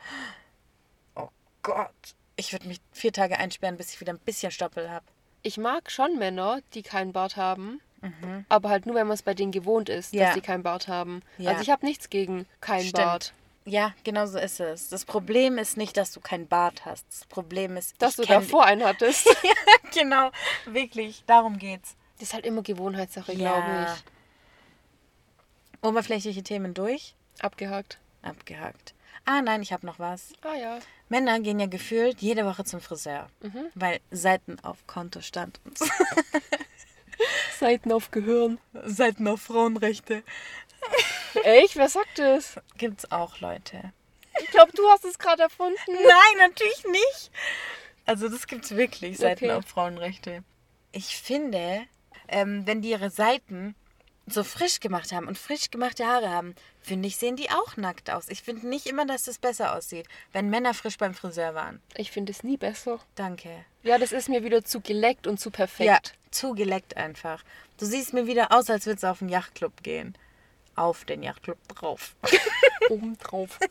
Oh 1.16 1.30
Gott. 1.64 2.16
Ich 2.38 2.54
würde 2.54 2.68
mich 2.68 2.80
vier 2.94 3.12
Tage 3.12 3.38
einsperren, 3.40 3.76
bis 3.78 3.94
ich 3.94 4.00
wieder 4.00 4.14
ein 4.14 4.20
bisschen 4.20 4.52
Stoppel 4.52 4.90
habe. 4.90 5.06
Ich 5.44 5.58
mag 5.58 5.92
schon 5.92 6.18
Männer, 6.18 6.62
die 6.74 6.84
keinen 6.84 7.12
Bart 7.14 7.36
haben. 7.36 7.82
Aber 8.48 8.70
halt 8.70 8.86
nur, 8.86 8.96
wenn 8.96 9.08
man 9.08 9.16
es 9.16 9.24
bei 9.24 9.34
denen 9.34 9.52
gewohnt 9.52 9.90
ist, 9.90 10.14
Mhm. 10.14 10.20
Ja. 10.20 10.26
dass 10.28 10.36
sie 10.36 10.42
keinen 10.42 10.64
Bart 10.64 10.88
haben. 10.88 11.24
Ja. 11.40 11.50
Also 11.52 11.64
ich 11.64 11.70
habe 11.72 11.86
nichts 11.86 12.10
gegen 12.10 12.46
keinen 12.62 12.82
Stimmt. 12.88 13.04
Bart. 13.04 13.34
Ja, 13.66 13.94
genau 14.06 14.26
so 14.28 14.38
ist 14.40 14.60
es. 14.62 14.88
Das 14.90 15.04
Problem 15.04 15.58
ist 15.58 15.76
nicht, 15.76 15.98
dass 15.98 16.12
du 16.14 16.22
keinen 16.22 16.48
Bart 16.48 16.86
hast. 16.86 17.06
Das 17.10 17.26
Problem 17.26 17.76
ist, 17.76 18.02
Dass 18.02 18.16
du 18.16 18.24
davor 18.24 18.64
einen 18.66 18.84
hattest. 18.86 19.28
genau, 19.94 20.32
wirklich. 20.66 21.24
Darum 21.28 21.58
geht's. 21.58 21.96
Das 22.20 22.30
ist 22.30 22.34
halt 22.34 22.46
immer 22.46 22.62
Gewohnheitssache, 22.62 23.34
Ja. 23.34 23.60
glaube 23.60 23.88
ich. 25.82 25.88
Oberflächliche 25.88 26.44
Themen 26.44 26.74
durch. 26.74 27.16
Abgehakt. 27.40 27.98
Abgehakt. 28.22 28.94
Ah, 29.30 29.42
nein, 29.42 29.62
ich 29.62 29.74
habe 29.74 29.86
noch 29.86 30.00
was. 30.00 30.32
Ah 30.42 30.56
ja. 30.56 30.80
Männer 31.10 31.40
gehen 31.42 31.60
ja 31.60 31.66
gefühlt 31.68 32.22
jede 32.22 32.46
Woche 32.46 32.64
zum 32.64 32.80
Friseur, 32.80 33.28
weil 33.76 34.00
Seiten 34.10 34.58
auf 34.64 34.88
Kontostand 34.88 35.60
und 35.66 35.78
so. 35.78 35.86
Seiten 37.60 37.92
auf 37.92 38.10
Gehirn. 38.12 38.58
Seiten 38.86 39.28
auf 39.28 39.42
Frauenrechte 39.42 40.24
Echt? 41.44 41.76
Wer 41.76 41.90
sagt 41.90 42.20
das? 42.20 42.56
gibt's 42.78 43.12
auch 43.12 43.40
Leute. 43.42 43.92
Ich 44.42 44.48
glaube, 44.52 44.72
du 44.74 44.88
hast 44.90 45.04
es 45.04 45.18
gerade 45.20 45.44
erfunden. 45.44 45.78
Nein, 45.88 46.38
natürlich 46.50 46.86
nicht. 46.86 47.32
Also 48.06 48.30
das 48.30 48.48
gibt's 48.48 48.72
wirklich, 48.76 49.18
Seiten 49.18 49.46
Okay. 49.46 49.54
auf 49.54 49.66
Frauenrechte. 49.66 50.44
Ich 50.94 51.18
finde, 51.18 51.84
ähm, 52.30 52.66
wenn 52.66 52.82
die 52.82 52.92
ihre 52.92 53.10
Seiten 53.10 53.76
so 54.28 54.44
frisch 54.44 54.80
gemacht 54.80 55.12
haben 55.12 55.28
und 55.28 55.38
frisch 55.38 55.72
gemachte 55.72 56.06
Haare 56.06 56.30
haben, 56.30 56.54
finde 56.82 57.08
ich, 57.08 57.18
sehen 57.18 57.38
die 57.38 57.50
auch 57.50 57.78
nackt 57.78 58.10
aus. 58.10 58.28
Ich 58.30 58.44
finde 58.44 58.68
nicht 58.68 58.86
immer, 58.86 59.06
dass 59.06 59.24
das 59.24 59.40
besser 59.40 59.76
aussieht, 59.76 60.08
wenn 60.34 60.50
Männer 60.50 60.74
frisch 60.74 60.98
beim 60.98 61.14
Friseur 61.14 61.56
waren. 61.56 61.82
Ich 61.96 62.12
finde 62.12 62.32
es 62.32 62.44
nie 62.44 62.58
besser. 62.58 63.00
Danke. 63.16 63.66
Ja, 63.84 63.98
das 63.98 64.12
ist 64.12 64.28
mir 64.28 64.44
wieder 64.44 64.66
zu 64.66 64.82
geleckt 64.82 65.28
und 65.28 65.40
zu 65.40 65.50
perfekt. 65.50 65.88
Ja, 65.88 66.00
zugeleckt 66.32 66.98
einfach. 66.98 67.44
Du 67.78 67.86
siehst 67.86 68.14
mir 68.14 68.28
wieder 68.28 68.52
aus, 68.52 68.70
als 68.70 68.86
würdest 68.86 69.04
du 69.04 69.12
auf 69.12 69.20
den 69.20 69.30
Yachtclub 69.30 69.82
gehen. 69.82 70.18
Auf 70.76 71.06
den 71.06 71.24
Yachtclub 71.24 71.58
drauf. 71.70 72.16
Oben 72.90 73.18
drauf. 73.18 73.58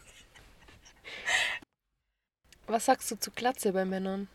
Was 2.67 2.87
sagst 2.87 3.11
du 3.11 3.17
zu 3.17 3.31
Glatze 3.31 3.73
bei 3.73 3.85
Männern? 3.85 4.29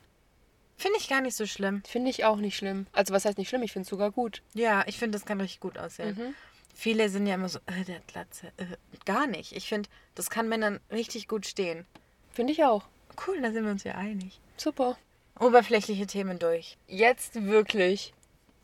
Finde 0.81 0.97
ich 0.97 1.07
gar 1.07 1.21
nicht 1.21 1.37
so 1.37 1.45
schlimm. 1.45 1.83
Finde 1.85 2.09
ich 2.09 2.25
auch 2.25 2.37
nicht 2.37 2.57
schlimm. 2.57 2.87
Also 2.91 3.13
was 3.13 3.25
heißt 3.25 3.37
nicht 3.37 3.49
schlimm? 3.49 3.61
Ich 3.61 3.71
finde 3.71 3.83
es 3.83 3.89
sogar 3.89 4.09
gut. 4.09 4.41
Ja, 4.55 4.83
ich 4.87 4.97
finde, 4.97 5.15
das 5.15 5.27
kann 5.27 5.39
richtig 5.39 5.59
gut 5.59 5.77
aussehen. 5.77 6.17
Mhm. 6.17 6.35
Viele 6.73 7.07
sind 7.09 7.27
ja 7.27 7.35
immer 7.35 7.49
so, 7.49 7.59
äh, 7.67 7.83
der 7.85 7.97
hat 7.97 8.07
Glatze. 8.07 8.47
Äh, 8.57 8.65
gar 9.05 9.27
nicht. 9.27 9.51
Ich 9.51 9.69
finde, 9.69 9.87
das 10.15 10.31
kann 10.31 10.49
Männern 10.49 10.79
richtig 10.89 11.27
gut 11.27 11.45
stehen. 11.45 11.85
Finde 12.31 12.53
ich 12.53 12.63
auch. 12.63 12.83
Cool, 13.27 13.39
da 13.43 13.51
sind 13.51 13.63
wir 13.63 13.71
uns 13.71 13.83
ja 13.83 13.93
einig. 13.93 14.39
Super. 14.57 14.97
Oberflächliche 15.39 16.07
Themen 16.07 16.39
durch. 16.39 16.79
Jetzt 16.87 17.35
wirklich. 17.45 18.11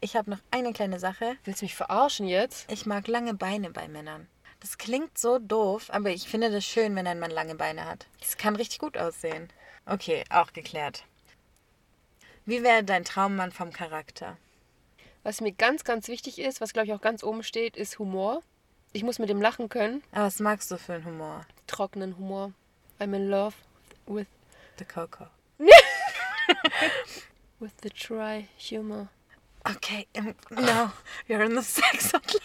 Ich 0.02 0.16
habe 0.16 0.32
noch 0.32 0.40
eine 0.50 0.74
kleine 0.74 1.00
Sache. 1.00 1.38
Willst 1.44 1.62
du 1.62 1.66
mich 1.66 1.76
verarschen 1.76 2.28
jetzt? 2.28 2.72
Ich 2.72 2.88
mag 2.88 3.08
lange 3.08 3.36
Beine 3.36 3.70
bei 3.70 3.88
Männern. 3.88 4.28
Das 4.60 4.80
klingt 4.80 5.20
so 5.20 5.38
doof, 5.38 5.92
aber 5.92 6.10
ich 6.10 6.28
finde 6.28 6.50
das 6.50 6.66
schön, 6.66 6.96
wenn 6.96 7.06
ein 7.06 7.20
Mann 7.20 7.30
lange 7.30 7.54
Beine 7.54 7.86
hat. 7.86 8.08
Es 8.20 8.38
kann 8.38 8.56
richtig 8.56 8.80
gut 8.80 8.98
aussehen. 8.98 9.50
Okay, 9.86 10.24
auch 10.32 10.52
geklärt. 10.52 11.04
Wie 12.48 12.64
wäre 12.64 12.82
dein 12.82 13.04
Traummann 13.04 13.52
vom 13.52 13.74
Charakter? 13.74 14.38
Was 15.24 15.42
mir 15.42 15.52
ganz, 15.52 15.84
ganz 15.84 16.08
wichtig 16.08 16.40
ist, 16.40 16.62
was 16.62 16.72
glaube 16.72 16.88
ich 16.88 16.94
auch 16.94 17.02
ganz 17.02 17.22
oben 17.22 17.44
steht, 17.44 17.76
ist 17.76 18.00
Humor. 18.00 18.42
Ich 18.94 19.04
muss 19.04 19.20
mit 19.20 19.28
dem 19.28 19.42
lachen 19.42 19.68
können. 19.68 20.02
Aber 20.14 20.28
was 20.28 20.40
magst 20.40 20.72
du 20.72 20.78
für 20.78 20.94
einen 20.94 21.04
Humor? 21.04 21.46
Trockenen 21.68 22.18
Humor. 22.18 22.54
I'm 23.02 23.14
in 23.14 23.30
love 23.30 23.54
with 24.06 24.28
The 24.78 24.86
Coco. 24.86 25.28
with 27.60 27.74
the 27.82 27.90
dry 27.90 28.48
humor. 28.56 29.10
Okay, 29.66 30.08
um, 30.18 30.34
no, 30.50 30.92
you're 31.28 31.44
in 31.44 31.54
the 31.54 31.62
sex 31.62 32.14
hotline. 32.14 32.40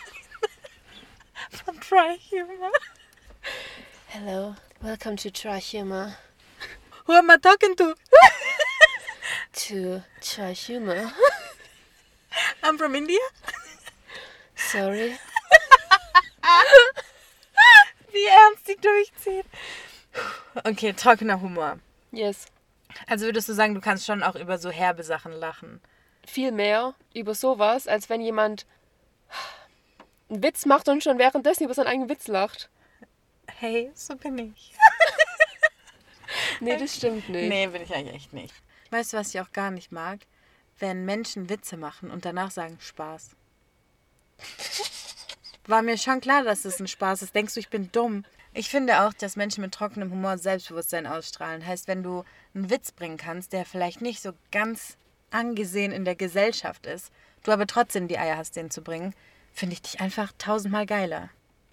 From 1.51 1.79
Dry 1.79 2.17
Humor. 2.17 2.73
Hello, 4.09 4.57
welcome 4.83 5.17
to 5.19 5.31
dry 5.31 5.61
humor. 5.61 6.17
Who 7.07 7.13
am 7.13 7.31
I 7.31 7.37
talking 7.37 7.77
to? 7.77 7.95
To 9.53 10.03
dry 10.21 10.55
humor. 10.55 11.13
I'm 12.63 12.79
from 12.79 12.95
India. 12.95 13.19
Sorry. 14.55 15.13
Wie 18.13 18.27
ernst 18.27 18.69
die 18.69 18.77
durchzieht. 18.77 19.47
Okay, 20.65 20.93
trockener 20.93 21.41
Humor. 21.41 21.79
Yes. 22.13 22.47
Also 23.07 23.25
würdest 23.27 23.49
du 23.49 23.55
sagen, 23.55 23.75
du 23.75 23.81
kannst 23.81 24.07
schon 24.07 24.23
auch 24.23 24.35
über 24.37 24.59
so 24.59 24.71
herbe 24.71 25.03
Sachen 25.03 25.33
lachen. 25.33 25.81
Viel 26.27 26.53
mehr 26.53 26.95
über 27.15 27.35
sowas, 27.35 27.89
als 27.89 28.09
wenn 28.09 28.21
jemand 28.21 28.67
einen 30.31 30.43
Witz 30.43 30.67
macht 30.67 30.89
und 30.89 31.03
schon 31.03 31.19
währenddessen 31.19 31.65
über 31.65 31.75
seinen 31.75 31.89
eigenen 31.89 32.09
Witz 32.09 32.29
lacht. 32.29 32.69
Hey, 33.59 33.91
so 33.95 34.17
bin 34.17 34.39
ich. 34.39 34.75
Nee, 36.61 36.79
das 36.79 36.97
stimmt 36.97 37.29
nicht. 37.29 37.49
Nee, 37.49 37.67
bin 37.67 37.83
ich 37.83 37.95
eigentlich 37.95 38.15
echt 38.15 38.33
nicht. 38.33 38.55
Weißt 38.93 39.15
du, 39.15 39.17
was 39.17 39.35
ich 39.35 39.41
auch 39.41 39.53
gar 39.53 39.71
nicht 39.71 39.91
mag? 39.91 40.21
Wenn 40.79 41.07
Menschen 41.07 41.49
Witze 41.49 41.79
machen 41.79 42.11
und 42.11 42.27
danach 42.27 42.51
sagen 42.51 42.77
Spaß. 42.79 43.31
War 45.67 45.81
mir 45.81 45.97
schon 45.97 46.21
klar, 46.21 46.45
dass 46.45 46.67
es 46.67 46.79
ein 46.79 46.87
Spaß 46.87 47.23
ist. 47.23 47.35
Denkst 47.35 47.55
du, 47.55 47.61
ich 47.61 47.71
bin 47.71 47.91
dumm? 47.91 48.27
Ich 48.53 48.69
finde 48.69 49.03
auch, 49.03 49.15
dass 49.15 49.37
Menschen 49.37 49.63
mit 49.63 49.73
trockenem 49.73 50.11
Humor 50.11 50.37
Selbstbewusstsein 50.37 51.07
ausstrahlen. 51.07 51.67
Heißt, 51.67 51.89
wenn 51.89 52.03
du 52.03 52.25
einen 52.55 52.69
Witz 52.69 52.93
bringen 52.93 53.17
kannst, 53.17 53.55
der 53.55 53.65
vielleicht 53.65 54.03
nicht 54.03 54.21
so 54.21 54.33
ganz 54.51 54.99
angesehen 55.31 55.91
in 55.91 56.05
der 56.05 56.17
Gesellschaft 56.17 56.85
ist, 56.85 57.11
du 57.45 57.53
aber 57.53 57.67
trotzdem 57.67 58.09
die 58.09 58.19
Eier 58.19 58.37
hast, 58.37 58.57
den 58.57 58.71
zu 58.71 58.83
bringen, 58.83 59.15
finde 59.55 59.73
ich 59.73 59.81
dich 59.81 60.01
einfach 60.03 60.33
tausendmal 60.37 60.85
geiler. 60.85 61.31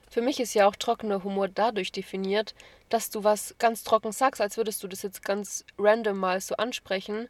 Für 0.09 0.21
mich 0.21 0.39
ist 0.39 0.53
ja 0.53 0.67
auch 0.67 0.75
trockener 0.77 1.25
Humor 1.25 1.49
dadurch 1.49 1.91
definiert, 1.91 2.55
dass 2.89 3.09
du 3.09 3.23
was 3.23 3.55
ganz 3.59 3.83
trocken 3.83 4.11
sagst, 4.11 4.41
als 4.41 4.57
würdest 4.57 4.83
du 4.83 4.87
das 4.87 5.01
jetzt 5.03 5.23
ganz 5.23 5.63
random 5.77 6.17
mal 6.17 6.41
so 6.41 6.55
ansprechen 6.55 7.29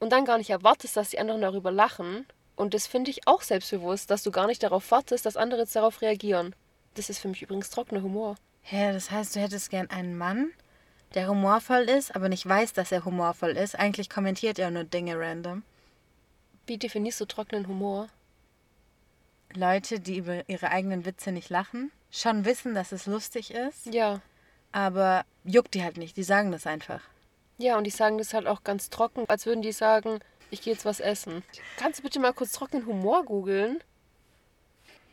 und 0.00 0.10
dann 0.10 0.24
gar 0.24 0.38
nicht 0.38 0.50
erwartest, 0.50 0.96
dass 0.96 1.10
die 1.10 1.18
anderen 1.18 1.40
darüber 1.40 1.70
lachen. 1.70 2.26
Und 2.56 2.74
das 2.74 2.86
finde 2.86 3.10
ich 3.10 3.26
auch 3.26 3.42
selbstbewusst, 3.42 4.10
dass 4.10 4.22
du 4.22 4.30
gar 4.30 4.46
nicht 4.46 4.62
darauf 4.62 4.90
wartest, 4.90 5.24
dass 5.24 5.36
andere 5.36 5.60
jetzt 5.60 5.76
darauf 5.76 6.02
reagieren. 6.02 6.54
Das 6.94 7.08
ist 7.08 7.20
für 7.20 7.28
mich 7.28 7.42
übrigens 7.42 7.70
trockener 7.70 8.02
Humor. 8.02 8.34
Hä, 8.62 8.92
das 8.92 9.10
heißt, 9.10 9.34
du 9.36 9.40
hättest 9.40 9.70
gern 9.70 9.88
einen 9.90 10.18
Mann, 10.18 10.52
der 11.14 11.28
humorvoll 11.28 11.82
ist, 11.82 12.14
aber 12.14 12.28
nicht 12.28 12.46
weiß, 12.46 12.72
dass 12.72 12.92
er 12.92 13.04
humorvoll 13.04 13.50
ist. 13.50 13.78
Eigentlich 13.78 14.10
kommentiert 14.10 14.58
er 14.58 14.70
nur 14.70 14.84
Dinge 14.84 15.18
random. 15.18 15.62
Wie 16.66 16.78
definierst 16.78 17.20
du 17.20 17.24
trockenen 17.24 17.66
Humor? 17.66 18.08
Leute, 19.54 19.98
die 19.98 20.18
über 20.18 20.48
ihre 20.48 20.70
eigenen 20.70 21.04
Witze 21.04 21.32
nicht 21.32 21.48
lachen, 21.50 21.90
schon 22.10 22.44
wissen, 22.44 22.74
dass 22.74 22.92
es 22.92 23.06
lustig 23.06 23.52
ist, 23.52 23.86
Ja. 23.86 24.20
Aber 24.72 25.24
juckt 25.44 25.74
die 25.74 25.82
halt 25.82 25.96
nicht. 25.96 26.16
Die 26.16 26.22
sagen 26.22 26.52
das 26.52 26.66
einfach. 26.66 27.00
Ja, 27.58 27.76
und 27.76 27.84
die 27.84 27.90
sagen 27.90 28.18
das 28.18 28.34
halt 28.34 28.46
auch 28.46 28.64
ganz 28.64 28.90
trocken, 28.90 29.24
als 29.28 29.46
würden 29.46 29.62
die 29.62 29.72
sagen, 29.72 30.20
ich 30.50 30.62
gehe 30.62 30.72
jetzt 30.72 30.84
was 30.84 31.00
essen. 31.00 31.42
Kannst 31.76 31.98
du 31.98 32.02
bitte 32.02 32.18
mal 32.18 32.32
kurz 32.32 32.52
trockenen 32.52 32.86
Humor 32.86 33.24
googeln? 33.24 33.82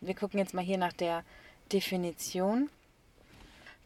Wir 0.01 0.15
gucken 0.15 0.39
jetzt 0.39 0.53
mal 0.53 0.63
hier 0.63 0.77
nach 0.77 0.93
der 0.93 1.23
Definition. 1.71 2.69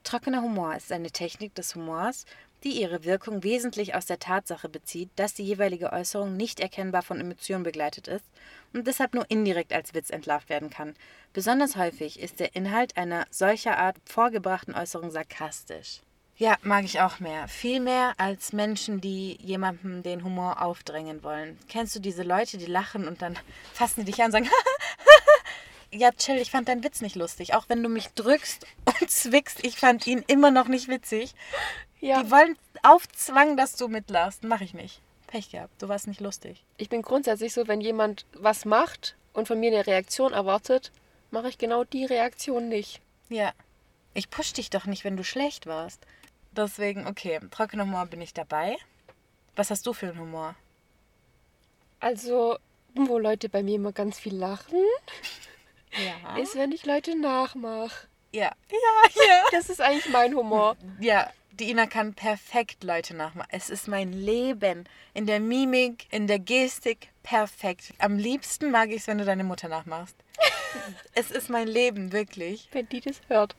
Trockener 0.04 0.42
Humor 0.42 0.76
ist 0.76 0.92
eine 0.92 1.12
Technik 1.12 1.56
des 1.56 1.76
Humors, 1.76 2.26
die 2.64 2.82
ihre 2.82 3.04
Wirkung 3.04 3.44
wesentlich 3.44 3.96
aus 3.96 4.06
der 4.06 4.20
Tatsache 4.20 4.70
bezieht, 4.70 5.10
dass 5.16 5.34
die 5.34 5.44
jeweilige 5.44 5.92
Äußerung 5.92 6.38
nicht 6.38 6.60
erkennbar 6.60 7.02
von 7.02 7.20
Emotionen 7.20 7.64
begleitet 7.64 8.08
ist 8.08 8.26
und 8.74 8.88
deshalb 8.88 9.14
nur 9.14 9.26
indirekt 9.30 9.74
als 9.74 9.94
Witz 9.94 10.10
entlarvt 10.10 10.50
werden 10.50 10.70
kann. 10.70 10.96
Besonders 11.34 11.76
häufig 11.76 12.20
ist 12.20 12.40
der 12.40 12.56
Inhalt 12.56 12.98
einer 12.98 13.26
solcher 13.30 13.78
Art 13.78 13.98
vorgebrachten 14.06 14.76
Äußerung 14.76 15.12
sarkastisch. 15.12 16.02
Ja, 16.42 16.58
mag 16.64 16.86
ich 16.86 17.00
auch 17.02 17.20
mehr. 17.20 17.48
Viel 17.48 17.80
mehr 17.80 18.14
als 18.18 18.52
Menschen, 18.52 19.00
die 19.00 19.38
jemandem 19.42 20.02
den 20.02 20.24
Humor 20.24 20.62
aufdrängen 20.62 21.24
wollen. 21.24 21.60
Kennst 21.70 21.96
du 21.96 22.00
diese 22.00 22.24
Leute, 22.24 22.58
die 22.58 22.66
lachen 22.66 23.08
und 23.08 23.22
dann 23.22 23.38
fassen 23.74 24.06
die 24.06 24.12
dich 24.12 24.22
an 24.22 24.28
und 24.28 24.32
sagen, 24.32 24.50
ja, 25.92 26.12
chill, 26.12 26.38
ich 26.38 26.50
fand 26.50 26.68
deinen 26.68 26.84
Witz 26.84 27.02
nicht 27.02 27.16
lustig. 27.16 27.54
Auch 27.54 27.66
wenn 27.68 27.84
du 27.84 27.90
mich 27.90 28.08
drückst 28.16 28.66
und 29.02 29.12
zwickst, 29.12 29.64
ich 29.64 29.78
fand 29.78 30.08
ihn 30.08 30.24
immer 30.26 30.50
noch 30.50 30.68
nicht 30.68 30.88
witzig. 30.88 31.36
Ja. 32.02 32.22
Die 32.24 32.32
wollen 32.32 32.58
aufzwangen, 32.84 33.56
dass 33.58 33.76
du 33.76 33.88
mitlachst. 33.88 34.44
Mach 34.44 34.62
ich 34.62 34.74
nicht. 34.74 35.02
Pech 35.28 35.50
gehabt, 35.52 35.82
du 35.82 35.88
warst 35.88 36.08
nicht 36.08 36.20
lustig. 36.20 36.64
Ich 36.78 36.90
bin 36.90 37.02
grundsätzlich 37.04 37.54
so, 37.54 37.68
wenn 37.68 37.80
jemand 37.80 38.26
was 38.34 38.66
macht 38.66 39.16
und 39.34 39.48
von 39.48 39.60
mir 39.60 39.72
eine 39.72 39.88
Reaktion 39.88 40.34
erwartet, 40.34 40.92
mache 41.30 41.48
ich 41.48 41.58
genau 41.58 41.86
die 41.86 42.04
Reaktion 42.06 42.68
nicht. 42.68 43.00
Ja. 43.30 43.54
Ich 44.14 44.30
push 44.30 44.52
dich 44.52 44.70
doch 44.70 44.86
nicht, 44.86 45.06
wenn 45.06 45.16
du 45.16 45.24
schlecht 45.24 45.68
warst. 45.68 46.06
Deswegen, 46.52 47.08
okay, 47.08 47.40
trockener 47.50 47.84
Humor 47.86 48.08
bin 48.08 48.20
ich 48.20 48.34
dabei. 48.34 48.76
Was 49.56 49.70
hast 49.72 49.86
du 49.88 49.94
für 49.94 50.08
einen 50.10 50.20
Humor? 50.20 50.56
Also, 52.02 52.58
wo 52.96 53.18
Leute 53.20 53.48
bei 53.48 53.64
mir 53.64 53.76
immer 53.76 53.94
ganz 53.94 54.20
viel 54.20 54.36
lachen, 54.36 54.80
Ja. 56.26 56.38
ist, 56.38 56.56
wenn 56.56 56.72
ich 56.72 56.86
Leute 56.86 57.18
nachmache. 57.18 58.08
ja. 58.34 58.52
Ja, 58.70 59.24
ja. 59.28 59.44
Das 59.52 59.70
ist 59.70 59.80
eigentlich 59.82 60.10
mein 60.10 60.34
Humor. 60.36 60.76
Ja, 61.00 61.30
die 61.60 61.70
Ina 61.70 61.86
kann 61.86 62.14
perfekt 62.14 62.84
Leute 62.84 63.16
nachmachen. 63.16 63.50
Es 63.52 63.70
ist 63.70 63.88
mein 63.88 64.14
Leben. 64.14 64.88
In 65.14 65.26
der 65.26 65.40
Mimik, 65.40 66.08
in 66.12 66.28
der 66.28 66.40
Gestik, 66.40 67.10
perfekt. 67.24 67.94
Am 68.00 68.18
liebsten 68.18 68.72
mag 68.72 68.90
ich 68.90 69.02
es, 69.02 69.08
wenn 69.08 69.18
du 69.18 69.26
deine 69.26 69.44
Mutter 69.44 69.68
nachmachst. 69.68 70.16
es 71.14 71.32
ist 71.32 71.50
mein 71.50 71.68
Leben, 71.68 72.12
wirklich. 72.12 72.70
Wenn 72.72 72.88
die 72.90 73.02
das 73.02 73.22
hört. 73.28 73.56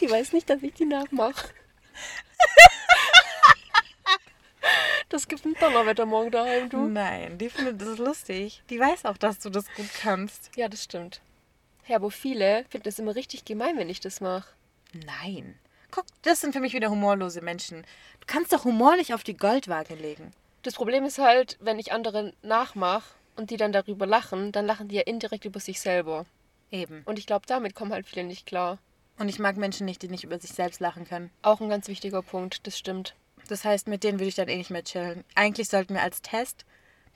Die 0.00 0.10
weiß 0.10 0.32
nicht, 0.32 0.48
dass 0.48 0.62
ich 0.62 0.74
die 0.74 0.86
nachmache. 0.86 1.48
Das 5.10 5.28
gibt 5.28 5.44
ein 5.44 5.54
Donnerwetter 5.60 6.06
morgen 6.06 6.32
daheim, 6.32 6.68
du. 6.68 6.88
Nein, 6.88 7.38
die 7.38 7.48
findet 7.48 7.80
das 7.80 7.98
lustig. 7.98 8.62
Die 8.68 8.80
weiß 8.80 9.04
auch, 9.04 9.16
dass 9.16 9.38
du 9.38 9.48
das 9.48 9.72
gut 9.74 9.88
kannst. 10.00 10.50
Ja, 10.56 10.68
das 10.68 10.82
stimmt. 10.82 11.20
Ja, 11.86 11.96
aber 11.96 12.10
viele 12.10 12.64
finden 12.68 12.88
es 12.88 12.98
immer 12.98 13.14
richtig 13.14 13.44
gemein, 13.44 13.76
wenn 13.78 13.90
ich 13.90 14.00
das 14.00 14.20
mache. 14.20 14.48
Nein. 14.92 15.56
Guck, 15.94 16.06
das 16.22 16.40
sind 16.40 16.52
für 16.52 16.60
mich 16.60 16.72
wieder 16.72 16.90
humorlose 16.90 17.40
Menschen. 17.40 17.82
Du 18.18 18.26
kannst 18.26 18.52
doch 18.52 18.64
Humor 18.64 18.96
nicht 18.96 19.14
auf 19.14 19.22
die 19.22 19.36
Goldwaage 19.36 19.94
legen. 19.94 20.32
Das 20.62 20.74
Problem 20.74 21.04
ist 21.04 21.18
halt, 21.18 21.56
wenn 21.60 21.78
ich 21.78 21.92
andere 21.92 22.32
nachmache 22.42 23.04
und 23.36 23.50
die 23.50 23.56
dann 23.56 23.70
darüber 23.70 24.04
lachen, 24.06 24.50
dann 24.50 24.66
lachen 24.66 24.88
die 24.88 24.96
ja 24.96 25.02
indirekt 25.02 25.44
über 25.44 25.60
sich 25.60 25.80
selber. 25.80 26.26
Eben. 26.72 27.02
Und 27.04 27.18
ich 27.20 27.26
glaube, 27.26 27.46
damit 27.46 27.76
kommen 27.76 27.92
halt 27.92 28.08
viele 28.08 28.24
nicht 28.24 28.44
klar. 28.46 28.78
Und 29.20 29.28
ich 29.28 29.38
mag 29.38 29.56
Menschen 29.56 29.84
nicht, 29.84 30.02
die 30.02 30.08
nicht 30.08 30.24
über 30.24 30.40
sich 30.40 30.50
selbst 30.50 30.80
lachen 30.80 31.06
können. 31.06 31.30
Auch 31.42 31.60
ein 31.60 31.68
ganz 31.68 31.86
wichtiger 31.86 32.22
Punkt, 32.22 32.66
das 32.66 32.76
stimmt. 32.76 33.14
Das 33.46 33.64
heißt, 33.64 33.86
mit 33.86 34.02
denen 34.02 34.18
würde 34.18 34.28
ich 34.30 34.34
dann 34.34 34.48
eh 34.48 34.56
nicht 34.56 34.70
mehr 34.70 34.82
chillen. 34.82 35.22
Eigentlich 35.36 35.68
sollten 35.68 35.94
wir 35.94 36.02
als 36.02 36.22
Test, 36.22 36.64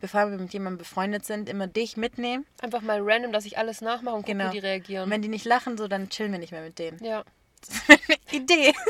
bevor 0.01 0.31
wir 0.31 0.39
mit 0.39 0.53
jemandem 0.53 0.79
befreundet 0.79 1.25
sind, 1.25 1.49
immer 1.49 1.67
dich 1.67 1.97
mitnehmen. 1.97 2.47
Einfach 2.63 2.83
mal 2.83 3.01
random, 3.03 3.33
dass 3.33 3.47
ich 3.47 3.59
alles 3.59 3.81
nachmache 3.81 4.15
und 4.15 4.23
gucke, 4.23 4.37
Genau. 4.37 4.51
wie 4.53 4.61
die 4.61 4.67
reagieren. 4.67 5.05
Und 5.05 5.11
wenn 5.11 5.23
die 5.23 5.29
nicht 5.29 5.47
lachen, 5.47 5.77
so, 5.77 5.89
dann 5.89 6.11
chillen 6.11 6.31
wir 6.31 6.39
nicht 6.39 6.53
mehr 6.53 6.63
mit 6.63 6.79
denen. 6.79 7.03
ja. 7.03 7.25
Das 7.61 7.71
ist 7.77 7.89
meine 7.89 8.19
Idee. 8.31 8.75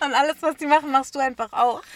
Und 0.00 0.14
alles, 0.14 0.36
was 0.40 0.56
die 0.56 0.66
machen, 0.66 0.90
machst 0.90 1.14
du 1.14 1.18
einfach 1.18 1.52
auch. 1.52 1.82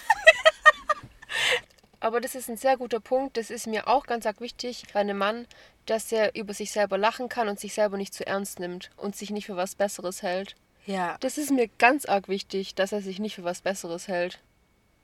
Aber 2.00 2.20
das 2.20 2.34
ist 2.34 2.48
ein 2.48 2.56
sehr 2.56 2.76
guter 2.76 3.00
Punkt. 3.00 3.36
Das 3.36 3.50
ist 3.50 3.66
mir 3.66 3.86
auch 3.88 4.06
ganz 4.06 4.26
arg 4.26 4.40
wichtig 4.40 4.84
bei 4.92 5.00
einem 5.00 5.18
Mann, 5.18 5.46
dass 5.86 6.10
er 6.12 6.34
über 6.34 6.52
sich 6.54 6.72
selber 6.72 6.98
lachen 6.98 7.28
kann 7.28 7.48
und 7.48 7.60
sich 7.60 7.74
selber 7.74 7.96
nicht 7.96 8.12
zu 8.14 8.26
ernst 8.26 8.58
nimmt 8.58 8.90
und 8.96 9.14
sich 9.16 9.30
nicht 9.30 9.46
für 9.46 9.56
was 9.56 9.74
Besseres 9.76 10.22
hält. 10.22 10.54
Ja, 10.84 11.16
Das 11.20 11.38
ist 11.38 11.52
mir 11.52 11.68
ganz 11.78 12.06
arg 12.06 12.28
wichtig, 12.28 12.74
dass 12.74 12.90
er 12.92 13.02
sich 13.02 13.20
nicht 13.20 13.36
für 13.36 13.44
was 13.44 13.60
Besseres 13.62 14.08
hält. 14.08 14.40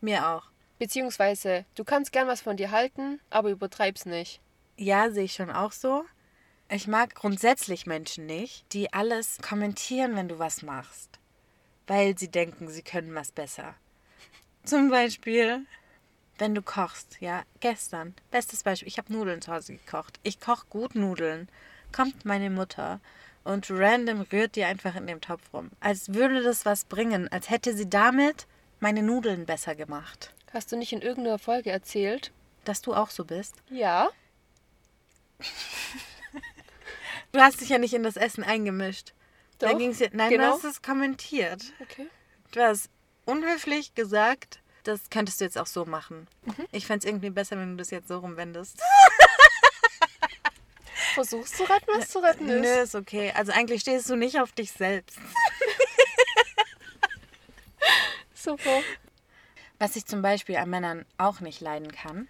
mir 0.00 0.28
auch. 0.28 0.44
Beziehungsweise, 0.80 1.64
du 1.74 1.82
kannst 1.84 2.12
gern 2.12 2.28
was 2.28 2.40
von 2.40 2.56
dir 2.56 2.70
halten, 2.70 3.20
aber 3.30 3.50
übertreib's 3.50 4.06
nicht. 4.06 4.40
Ja, 4.76 5.10
sehe 5.10 5.24
ich 5.24 5.34
schon 5.34 5.50
auch 5.50 5.72
so. 5.72 6.04
Ich 6.70 6.86
mag 6.86 7.14
grundsätzlich 7.14 7.86
Menschen 7.86 8.26
nicht, 8.26 8.62
die 8.74 8.92
alles 8.92 9.38
kommentieren, 9.40 10.16
wenn 10.16 10.28
du 10.28 10.38
was 10.38 10.60
machst. 10.60 11.18
Weil 11.86 12.18
sie 12.18 12.30
denken, 12.30 12.68
sie 12.68 12.82
können 12.82 13.14
was 13.14 13.32
besser. 13.32 13.74
Zum 14.64 14.90
Beispiel, 14.90 15.64
wenn 16.36 16.54
du 16.54 16.60
kochst, 16.60 17.16
ja, 17.20 17.42
gestern, 17.60 18.14
bestes 18.30 18.64
Beispiel, 18.64 18.88
ich 18.88 18.98
habe 18.98 19.10
Nudeln 19.10 19.40
zu 19.40 19.50
Hause 19.50 19.76
gekocht. 19.76 20.20
Ich 20.22 20.40
koche 20.40 20.66
gut 20.68 20.94
Nudeln. 20.94 21.48
Kommt 21.90 22.26
meine 22.26 22.50
Mutter 22.50 23.00
und 23.44 23.70
random 23.70 24.20
rührt 24.30 24.54
die 24.54 24.64
einfach 24.64 24.94
in 24.94 25.06
dem 25.06 25.22
Topf 25.22 25.54
rum. 25.54 25.70
Als 25.80 26.12
würde 26.12 26.42
das 26.42 26.66
was 26.66 26.84
bringen, 26.84 27.28
als 27.28 27.48
hätte 27.48 27.74
sie 27.74 27.88
damit 27.88 28.46
meine 28.78 29.02
Nudeln 29.02 29.46
besser 29.46 29.74
gemacht. 29.74 30.34
Hast 30.52 30.70
du 30.70 30.76
nicht 30.76 30.92
in 30.92 31.00
irgendeiner 31.00 31.38
Folge 31.38 31.70
erzählt? 31.70 32.30
Dass 32.66 32.82
du 32.82 32.92
auch 32.92 33.08
so 33.08 33.24
bist. 33.24 33.54
Ja. 33.70 34.10
Du 37.32 37.40
hast 37.40 37.60
dich 37.60 37.68
ja 37.68 37.78
nicht 37.78 37.94
in 37.94 38.02
das 38.02 38.16
Essen 38.16 38.42
eingemischt. 38.42 39.12
Da 39.58 39.70
Doch, 39.70 39.78
ging's 39.78 39.98
ja, 39.98 40.08
nein, 40.12 40.30
genau. 40.30 40.44
du 40.44 40.52
hast 40.52 40.64
es 40.64 40.82
kommentiert. 40.82 41.62
Okay. 41.80 42.08
Du 42.52 42.60
hast 42.60 42.90
unhöflich 43.24 43.94
gesagt. 43.94 44.60
Das 44.84 45.10
könntest 45.10 45.40
du 45.40 45.44
jetzt 45.44 45.58
auch 45.58 45.66
so 45.66 45.84
machen. 45.84 46.28
Ich 46.72 46.86
fände 46.86 47.00
es 47.00 47.04
irgendwie 47.04 47.30
besser, 47.30 47.58
wenn 47.58 47.72
du 47.72 47.76
das 47.76 47.90
jetzt 47.90 48.08
so 48.08 48.18
rumwendest. 48.18 48.80
Versuchst 51.14 51.56
zu 51.56 51.64
retten, 51.64 51.86
was 51.88 52.08
zu 52.08 52.20
retten 52.20 52.48
ist. 52.48 52.62
Nö, 52.62 52.82
ist 52.82 52.94
okay. 52.94 53.32
Also 53.34 53.52
eigentlich 53.52 53.82
stehst 53.82 54.08
du 54.08 54.16
nicht 54.16 54.40
auf 54.40 54.52
dich 54.52 54.72
selbst. 54.72 55.18
Super. 58.34 58.80
Was 59.78 59.96
ich 59.96 60.06
zum 60.06 60.22
Beispiel 60.22 60.56
an 60.56 60.70
Männern 60.70 61.04
auch 61.18 61.40
nicht 61.40 61.60
leiden 61.60 61.92
kann, 61.92 62.28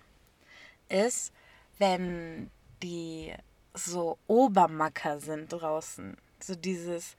ist, 0.88 1.32
wenn 1.78 2.50
die 2.82 3.32
so 3.74 4.18
Obermacker 4.26 5.20
sind 5.20 5.52
draußen. 5.52 6.16
So 6.40 6.54
dieses, 6.54 7.16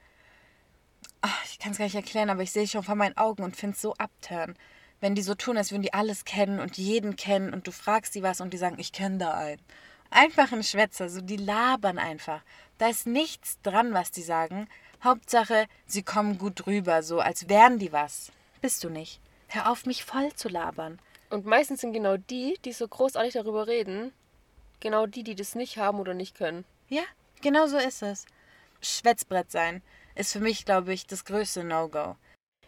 ach, 1.21 1.45
ich 1.45 1.59
kann 1.59 1.71
es 1.71 1.77
gar 1.77 1.85
nicht 1.85 1.95
erklären, 1.95 2.29
aber 2.29 2.43
ich 2.43 2.51
sehe 2.51 2.67
schon 2.67 2.83
vor 2.83 2.95
meinen 2.95 3.17
Augen 3.17 3.43
und 3.43 3.55
finde 3.55 3.75
es 3.75 3.81
so 3.81 3.93
abturn. 3.95 4.55
Wenn 5.01 5.15
die 5.15 5.21
so 5.21 5.35
tun, 5.35 5.57
als 5.57 5.71
würden 5.71 5.83
die 5.83 5.93
alles 5.93 6.25
kennen 6.25 6.59
und 6.59 6.77
jeden 6.77 7.15
kennen 7.15 7.53
und 7.53 7.67
du 7.67 7.71
fragst 7.71 8.13
sie 8.13 8.23
was 8.23 8.41
und 8.41 8.53
die 8.53 8.57
sagen, 8.57 8.79
ich 8.79 8.91
kenne 8.91 9.17
da 9.17 9.33
einen. 9.33 9.61
Einfach 10.11 10.51
ein 10.51 10.63
Schwätzer, 10.63 11.07
so 11.09 11.21
die 11.21 11.37
labern 11.37 11.99
einfach. 11.99 12.41
Da 12.77 12.89
ist 12.89 13.05
nichts 13.05 13.61
dran, 13.61 13.93
was 13.93 14.11
die 14.11 14.23
sagen. 14.23 14.67
Hauptsache, 15.03 15.67
sie 15.85 16.03
kommen 16.03 16.37
gut 16.37 16.67
rüber, 16.67 17.03
so 17.03 17.19
als 17.19 17.47
wären 17.47 17.79
die 17.79 17.93
was. 17.93 18.31
Bist 18.61 18.83
du 18.83 18.89
nicht. 18.89 19.21
Hör 19.47 19.71
auf, 19.71 19.85
mich 19.85 20.03
voll 20.03 20.33
zu 20.33 20.49
labern. 20.49 20.99
Und 21.29 21.45
meistens 21.45 21.81
sind 21.81 21.93
genau 21.93 22.17
die, 22.17 22.57
die 22.65 22.73
so 22.73 22.87
großartig 22.87 23.33
darüber 23.33 23.67
reden, 23.67 24.11
genau 24.79 25.05
die, 25.05 25.23
die 25.23 25.35
das 25.35 25.55
nicht 25.55 25.77
haben 25.77 25.99
oder 25.99 26.13
nicht 26.13 26.35
können. 26.35 26.65
Ja, 26.87 27.03
genau 27.41 27.67
so 27.67 27.77
ist 27.77 28.01
es. 28.01 28.25
Schwätzbrett 28.81 29.51
sein 29.51 29.81
ist 30.15 30.33
für 30.33 30.39
mich, 30.39 30.65
glaube 30.65 30.93
ich, 30.93 31.07
das 31.07 31.25
größte 31.25 31.63
No-Go. 31.63 32.15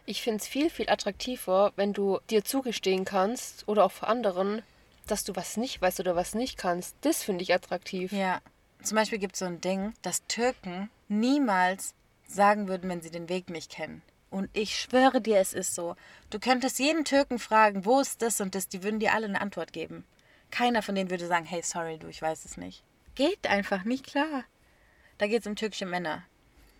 Ich 0.06 0.22
finde 0.22 0.38
es 0.38 0.48
viel, 0.48 0.70
viel 0.70 0.90
attraktiver, 0.90 1.74
wenn 1.76 1.94
du 1.94 2.20
dir 2.30 2.44
zugestehen 2.44 3.06
kannst 3.06 3.68
oder 3.68 3.86
auch 3.86 3.92
vor 3.92 4.10
anderen, 4.10 4.64
dass 5.08 5.24
du 5.24 5.36
was 5.36 5.58
nicht 5.58 5.82
weißt 5.82 6.00
oder 6.00 6.16
was 6.16 6.34
nicht 6.34 6.58
kannst. 6.58 6.96
Das 7.02 7.24
finde 7.24 7.44
ich 7.44 7.54
attraktiv. 7.54 8.12
Ja. 8.12 8.42
Zum 8.82 8.96
Beispiel 8.96 9.20
gibt 9.20 9.34
es 9.34 9.40
so 9.40 9.46
ein 9.46 9.62
Ding, 9.62 9.94
dass 10.02 10.26
Türken 10.28 10.90
niemals 11.08 11.94
sagen 12.28 12.68
würden, 12.68 12.90
wenn 12.90 13.02
sie 13.02 13.12
den 13.12 13.30
Weg 13.30 13.50
nicht 13.50 13.72
kennen. 13.72 14.02
Und 14.30 14.50
ich 14.54 14.78
schwöre 14.78 15.22
dir, 15.22 15.40
es 15.40 15.54
ist 15.54 15.76
so. 15.76 15.96
Du 16.30 16.40
könntest 16.40 16.80
jeden 16.80 17.04
Türken 17.04 17.38
fragen, 17.38 17.86
wo 17.86 18.00
ist 18.00 18.22
das 18.22 18.40
und 18.40 18.56
das, 18.56 18.70
die 18.70 18.82
würden 18.82 19.00
dir 19.00 19.14
alle 19.14 19.28
eine 19.28 19.42
Antwort 19.42 19.74
geben. 19.74 20.06
Keiner 20.52 20.82
von 20.82 20.96
denen 20.96 21.10
würde 21.10 21.28
sagen, 21.28 21.46
hey, 21.46 21.62
sorry, 21.64 21.98
du, 21.98 22.08
ich 22.08 22.22
weiß 22.22 22.46
es 22.46 22.58
nicht. 22.58 22.84
Geht 23.16 23.48
einfach 23.48 23.84
nicht 23.84 24.06
klar. 24.06 24.44
Da 25.18 25.28
geht 25.28 25.42
es 25.42 25.48
um 25.48 25.56
türkische 25.56 25.86
Männer. 25.86 26.24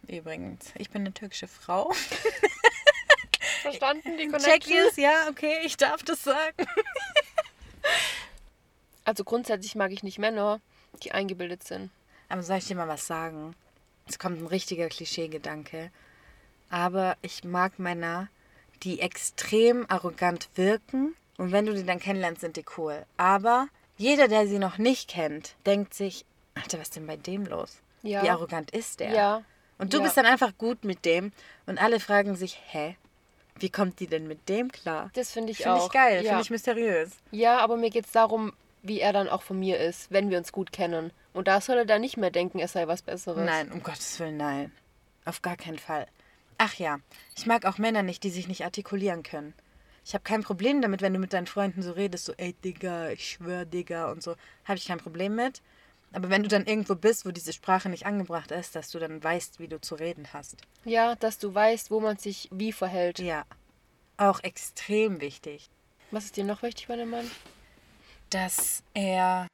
Übrigens, 0.08 0.72
ich 0.78 0.90
bin 0.90 1.02
eine 1.02 1.14
türkische 1.14 1.48
Frau. 1.48 1.92
Verstanden, 3.62 4.18
die 4.18 4.28
Check 4.30 4.32
Connection? 4.32 4.78
is, 4.90 4.96
ja, 4.98 5.28
okay, 5.30 5.60
ich 5.64 5.78
darf 5.78 6.04
das 6.04 6.24
sagen. 6.24 6.56
Also 9.04 9.24
grundsätzlich 9.24 9.74
mag 9.76 9.92
ich 9.92 10.04
nicht 10.04 10.20
Männer, 10.20 10.62
die 11.02 11.12
eingebildet 11.12 11.64
sind. 11.64 11.90
Aber 12.30 12.44
soll 12.44 12.58
ich 12.58 12.68
dir 12.68 12.76
mal 12.76 12.88
was 12.88 13.08
sagen? 13.08 13.56
Es 14.08 14.20
kommt 14.20 14.40
ein 14.40 14.48
richtiger 14.48 14.88
Klischeegedanke. 14.90 15.92
Aber 16.70 17.18
ich 17.22 17.44
mag 17.44 17.80
Männer, 17.80 18.30
die 18.84 19.00
extrem 19.00 19.90
arrogant 19.90 20.50
wirken. 20.56 21.16
Und 21.42 21.52
wenn 21.52 21.66
du 21.66 21.74
die 21.74 21.84
dann 21.84 21.98
kennenlernst, 21.98 22.42
sind 22.42 22.56
die 22.56 22.66
cool. 22.78 23.04
Aber 23.18 23.68
jeder, 23.98 24.28
der 24.28 24.46
sie 24.46 24.60
noch 24.60 24.78
nicht 24.78 25.10
kennt, 25.10 25.56
denkt 25.66 25.96
sich, 25.96 26.24
Alter, 26.54 26.78
was 26.78 26.90
ist 26.90 26.98
denn 26.98 27.08
bei 27.08 27.18
dem 27.18 27.48
los? 27.48 27.80
Ja. 28.04 28.22
Wie 28.22 28.30
arrogant 28.30 28.70
ist 28.70 29.00
der? 29.00 29.10
Ja. 29.10 29.44
Und 29.80 29.92
du 29.92 29.98
ja. 29.98 30.04
bist 30.04 30.18
dann 30.18 30.28
einfach 30.28 30.56
gut 30.60 30.84
mit 30.84 31.04
dem. 31.04 31.32
Und 31.66 31.82
alle 31.82 32.00
fragen 32.00 32.36
sich, 32.36 32.62
hä? 32.68 32.96
Wie 33.58 33.72
kommt 33.72 34.00
die 34.00 34.06
denn 34.06 34.28
mit 34.28 34.50
dem 34.50 34.72
klar? 34.72 35.10
Das 35.16 35.32
finde 35.32 35.52
ich 35.52 35.58
Finde 35.58 35.74
auch. 35.74 35.88
ich 35.88 35.92
geil, 35.92 36.24
Ja. 36.24 36.30
finde 36.30 36.44
ich 36.44 36.52
mysteriös. 36.52 37.10
ja, 37.32 37.58
aber 37.58 37.76
mir 37.76 37.90
geht 37.90 38.06
es 38.06 38.12
darum, 38.12 38.54
wie 38.84 39.00
er 39.00 39.12
dann 39.12 39.28
auch 39.28 39.42
von 39.42 39.60
mir 39.60 39.80
ist, 39.80 40.12
wenn 40.12 40.30
wir 40.30 40.38
uns 40.38 40.52
gut 40.52 40.72
kennen. 40.72 41.12
Und 41.34 41.48
da 41.48 41.60
soll 41.60 41.78
er 41.80 41.86
dann 41.86 42.02
nicht 42.02 42.18
mehr 42.18 42.30
denken, 42.30 42.60
es 42.60 42.74
sei 42.74 42.88
was 42.88 43.02
Besseres. 43.02 43.44
Nein, 43.44 43.72
um 43.72 43.82
Gottes 43.82 44.20
Willen, 44.20 44.38
nein. 44.38 44.72
Auf 45.26 45.42
gar 45.42 45.58
keinen 45.58 45.80
Fall. 45.80 46.06
Ach 46.60 46.76
ja, 46.76 47.00
ich 47.36 47.48
mag 47.48 47.66
auch 47.66 47.80
Männer 47.80 48.04
nicht, 48.04 48.24
die 48.24 48.30
sich 48.30 48.48
nicht 48.48 48.64
artikulieren 48.64 49.24
können. 49.24 49.56
Ich 50.04 50.14
habe 50.14 50.24
kein 50.24 50.44
Problem 50.44 50.82
damit, 50.82 51.02
wenn 51.02 51.14
du 51.14 51.20
mit 51.20 51.34
deinen 51.34 51.48
Freunden 51.48 51.84
so 51.84 51.92
redest, 51.92 52.26
so, 52.26 52.34
ey 52.38 52.54
Digga, 52.54 53.10
ich 53.10 53.30
schwör 53.32 53.66
Digga 53.66 54.12
und 54.12 54.24
so, 54.24 54.36
habe 54.66 54.78
ich 54.78 54.88
kein 54.88 54.98
Problem 55.00 55.36
mit. 55.36 55.62
Aber 56.14 56.30
wenn 56.30 56.44
du 56.44 56.50
dann 56.50 56.66
irgendwo 56.66 56.96
bist, 56.96 57.26
wo 57.26 57.32
diese 57.32 57.54
Sprache 57.54 57.88
nicht 57.88 58.06
angebracht 58.06 58.52
ist, 58.52 58.76
dass 58.76 58.90
du 58.92 59.00
dann 59.00 59.24
weißt, 59.24 59.60
wie 59.60 59.68
du 59.68 59.80
zu 59.80 59.96
reden 59.96 60.28
hast. 60.34 60.58
Ja, 60.84 61.16
dass 61.16 61.38
du 61.38 61.54
weißt, 61.54 61.90
wo 61.92 62.00
man 62.02 62.18
sich 62.18 62.50
wie 62.52 62.74
verhält. 62.74 63.20
Ja, 63.20 63.46
auch 64.18 64.42
extrem 64.44 65.22
wichtig, 65.22 65.70
Was 66.12 66.26
ist 66.26 66.36
dir 66.38 66.44
noch 66.44 66.62
wichtig 66.64 66.88
bei 66.88 66.94
einem 66.96 67.10
Mann? 67.12 67.30
dass 68.30 68.82
er. 68.94 69.48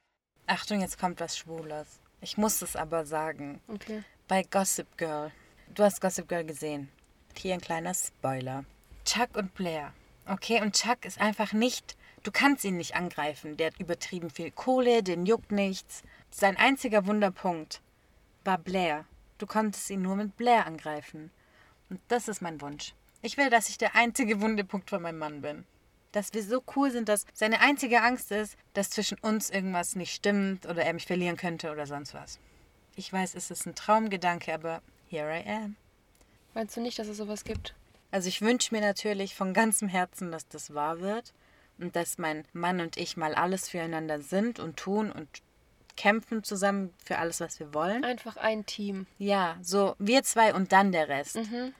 Achtung, 0.45 0.81
jetzt 0.81 0.99
kommt 0.99 1.19
was 1.19 1.37
Schwules. 1.37 1.99
Ich 2.21 2.37
muss 2.37 2.61
es 2.61 2.75
aber 2.75 3.05
sagen. 3.05 3.59
Okay. 3.67 4.03
bei 4.27 4.43
Gossip 4.43 4.87
Girl. 4.97 5.31
Du 5.73 5.83
hast 5.83 5.99
Gossip 6.01 6.27
Girl 6.27 6.43
gesehen. 6.45 6.89
Hier 7.35 7.53
ein 7.53 7.61
kleiner 7.61 7.93
Spoiler. 7.93 8.65
Chuck 9.05 9.35
und 9.35 9.53
Blair. 9.55 9.93
Okay, 10.29 10.61
und 10.61 10.75
Chuck 10.75 11.05
ist 11.05 11.21
einfach 11.21 11.53
nicht. 11.53 11.95
Du 12.23 12.31
kannst 12.31 12.65
ihn 12.65 12.75
nicht 12.75 12.95
angreifen. 12.95 13.55
Der 13.55 13.67
hat 13.67 13.79
übertrieben 13.79 14.29
viel 14.29 14.51
Kohle, 14.51 15.01
den 15.01 15.25
juckt 15.25 15.53
nichts. 15.53 16.03
Sein 16.31 16.57
einziger 16.57 17.05
Wunderpunkt 17.05 17.81
war 18.43 18.57
Blair. 18.57 19.05
Du 19.37 19.45
konntest 19.45 19.89
ihn 19.89 20.01
nur 20.01 20.17
mit 20.17 20.35
Blair 20.35 20.65
angreifen. 20.65 21.31
Und 21.89 22.01
das 22.09 22.27
ist 22.27 22.41
mein 22.41 22.59
Wunsch. 22.59 22.93
Ich 23.21 23.37
will, 23.37 23.49
dass 23.49 23.69
ich 23.69 23.77
der 23.77 23.95
einzige 23.95 24.41
Wundepunkt 24.41 24.89
von 24.89 25.01
meinem 25.01 25.19
Mann 25.19 25.41
bin. 25.41 25.63
Dass 26.11 26.33
wir 26.33 26.43
so 26.43 26.61
cool 26.75 26.91
sind, 26.91 27.07
dass 27.07 27.25
seine 27.33 27.61
einzige 27.61 28.01
Angst 28.01 28.31
ist, 28.31 28.57
dass 28.73 28.89
zwischen 28.89 29.17
uns 29.19 29.49
irgendwas 29.49 29.95
nicht 29.95 30.13
stimmt 30.13 30.65
oder 30.65 30.83
er 30.83 30.93
mich 30.93 31.05
verlieren 31.05 31.37
könnte 31.37 31.71
oder 31.71 31.87
sonst 31.87 32.13
was. 32.13 32.37
Ich 32.97 33.13
weiß, 33.13 33.35
es 33.35 33.49
ist 33.49 33.65
ein 33.65 33.75
Traumgedanke, 33.75 34.53
aber 34.53 34.81
here 35.09 35.39
I 35.39 35.47
am. 35.47 35.75
Meinst 36.53 36.75
du 36.75 36.81
nicht, 36.81 36.99
dass 36.99 37.07
es 37.07 37.17
sowas 37.17 37.45
gibt? 37.45 37.76
Also 38.11 38.29
ich 38.29 38.41
wünsche 38.41 38.73
mir 38.73 38.81
natürlich 38.81 39.35
von 39.35 39.53
ganzem 39.53 39.87
Herzen, 39.87 40.31
dass 40.31 40.47
das 40.47 40.73
wahr 40.73 41.01
wird 41.01 41.33
und 41.77 41.95
dass 41.95 42.17
mein 42.17 42.45
Mann 42.53 42.79
und 42.79 42.97
ich 42.97 43.17
mal 43.17 43.35
alles 43.35 43.69
füreinander 43.69 44.21
sind 44.21 44.59
und 44.59 44.77
tun 44.77 45.11
und 45.11 45.27
kämpfen 45.95 46.43
zusammen 46.43 46.93
für 47.03 47.17
alles, 47.17 47.39
was 47.41 47.59
wir 47.59 47.73
wollen. 47.73 48.05
Einfach 48.05 48.37
ein 48.37 48.65
Team. 48.65 49.07
Ja, 49.17 49.57
so 49.61 49.95
wir 49.99 50.23
zwei 50.23 50.53
und 50.53 50.71
dann 50.71 50.91
der 50.91 51.09
Rest. 51.09 51.35
Mhm. 51.35 51.73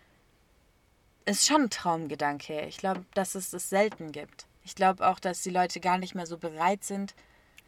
Ist 1.26 1.46
schon 1.46 1.63
ein 1.63 1.70
Traumgedanke. 1.70 2.62
Ich 2.66 2.78
glaube, 2.78 3.06
dass 3.13 3.36
es 3.36 3.52
das 3.52 3.70
selten 3.70 4.12
gibt. 4.12 4.48
Ich 4.63 4.76
glaube 4.76 5.08
auch, 5.08 5.20
dass 5.20 5.44
die 5.44 5.50
Leute 5.50 5.80
gar 5.80 5.98
nicht 5.98 6.16
mehr 6.16 6.26
so 6.26 6.38
bereit 6.38 6.84
sind, 6.84 7.16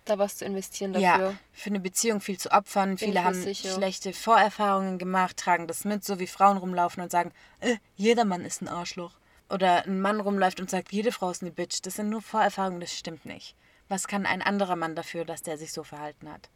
Da 0.05 0.17
was 0.17 0.37
zu 0.37 0.45
investieren 0.45 0.93
dafür. 0.93 1.29
Ja, 1.29 1.33
für 1.51 1.69
eine 1.69 1.79
Beziehung 1.79 2.21
viel 2.21 2.39
zu 2.39 2.51
opfern. 2.51 2.97
Viele 2.97 3.23
haben 3.23 3.41
schlechte 3.53 4.13
Vorerfahrungen 4.13 4.97
gemacht, 4.97 5.37
tragen 5.37 5.67
das 5.67 5.85
mit, 5.85 6.03
so 6.03 6.19
wie 6.19 6.27
Frauen 6.27 6.57
rumlaufen 6.57 7.03
und 7.03 7.11
sagen, 7.11 7.31
äh, 7.59 7.75
jeder 7.95 8.25
Mann 8.25 8.45
ist 8.45 8.61
ein 8.61 8.67
Arschloch. 8.67 9.13
Oder 9.49 9.85
ein 9.85 10.01
Mann 10.01 10.19
rumläuft 10.19 10.59
und 10.59 10.69
sagt, 10.69 10.91
jede 10.91 11.11
Frau 11.11 11.29
ist 11.31 11.41
eine 11.41 11.51
Bitch. 11.51 11.79
Das 11.81 11.95
sind 11.95 12.09
nur 12.09 12.21
Vorerfahrungen, 12.21 12.79
das 12.79 12.95
stimmt 12.95 13.25
nicht. 13.25 13.55
Was 13.87 14.07
kann 14.07 14.25
ein 14.25 14.43
anderer 14.43 14.75
Mann 14.75 14.95
dafür, 14.95 15.25
dass 15.25 15.41
der 15.41 15.57
sich 15.57 15.73
so 15.73 15.83
verhalten 15.83 16.31
hat? 16.31 16.49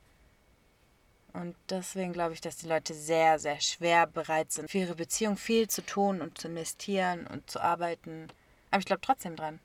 Und 1.33 1.55
deswegen 1.69 2.13
glaube 2.13 2.33
ich, 2.33 2.41
dass 2.41 2.57
die 2.57 2.67
Leute 2.67 2.93
sehr, 2.93 3.39
sehr 3.39 3.59
schwer 3.59 4.05
bereit 4.05 4.51
sind, 4.51 4.69
für 4.69 4.77
ihre 4.77 4.95
Beziehung 4.95 5.35
viel 5.35 5.67
zu 5.67 5.83
tun 5.83 6.21
und 6.21 6.37
zu 6.37 6.47
investieren 6.47 7.25
und 7.25 7.49
zu 7.49 7.59
arbeiten. 7.59 8.27
Aber 8.69 8.79
ich 8.79 8.85
glaube 8.85 9.01
trotzdem 9.01 9.35
dran. 9.35 9.59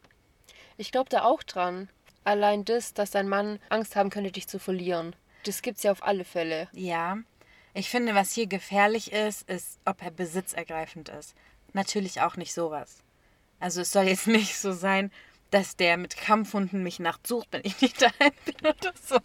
Ich 0.79 0.91
glaube 0.93 1.11
da 1.11 1.25
auch 1.25 1.43
dran. 1.43 1.91
Allein 2.29 2.67
das, 2.67 2.93
dass 2.93 3.11
dein 3.11 3.27
Mann 3.27 3.59
Angst 3.71 3.97
haben 3.97 4.11
könnte, 4.11 4.31
dich 4.31 4.47
zu 4.47 4.59
verlieren. 4.59 5.17
Das 5.45 5.62
gibt's 5.62 5.83
ja 5.83 5.93
auf 5.93 6.03
alle 6.03 6.27
Fälle. 6.27 6.69
Ja, 6.73 7.17
ich 7.73 7.88
finde, 7.88 8.14
was 8.14 8.35
hier 8.35 8.47
gefährlich 8.47 9.12
ist, 9.12 9.49
ist, 9.49 9.79
ob 9.87 10.03
er 10.03 10.11
besitzergreifend 10.11 11.09
ist. 11.09 11.35
Natürlich 11.72 12.20
auch 12.20 12.37
nicht 12.37 12.53
sowas. 12.53 12.99
Also 13.61 13.81
es 13.81 13.93
soll 13.93 14.09
jetzt 14.09 14.26
nicht 14.26 14.59
so 14.59 14.72
sein, 14.72 15.11
dass 15.53 15.76
der 15.76 15.97
mit 15.97 16.18
Kampfhunden 16.18 16.83
mich 16.83 16.99
nachts 16.99 17.31
sucht, 17.31 17.49
wenn 17.51 17.62
ich 17.64 17.81
nicht 17.81 18.03
daheim 18.03 18.35
bin 18.45 18.57
oder 18.61 18.93
so. 19.03 19.16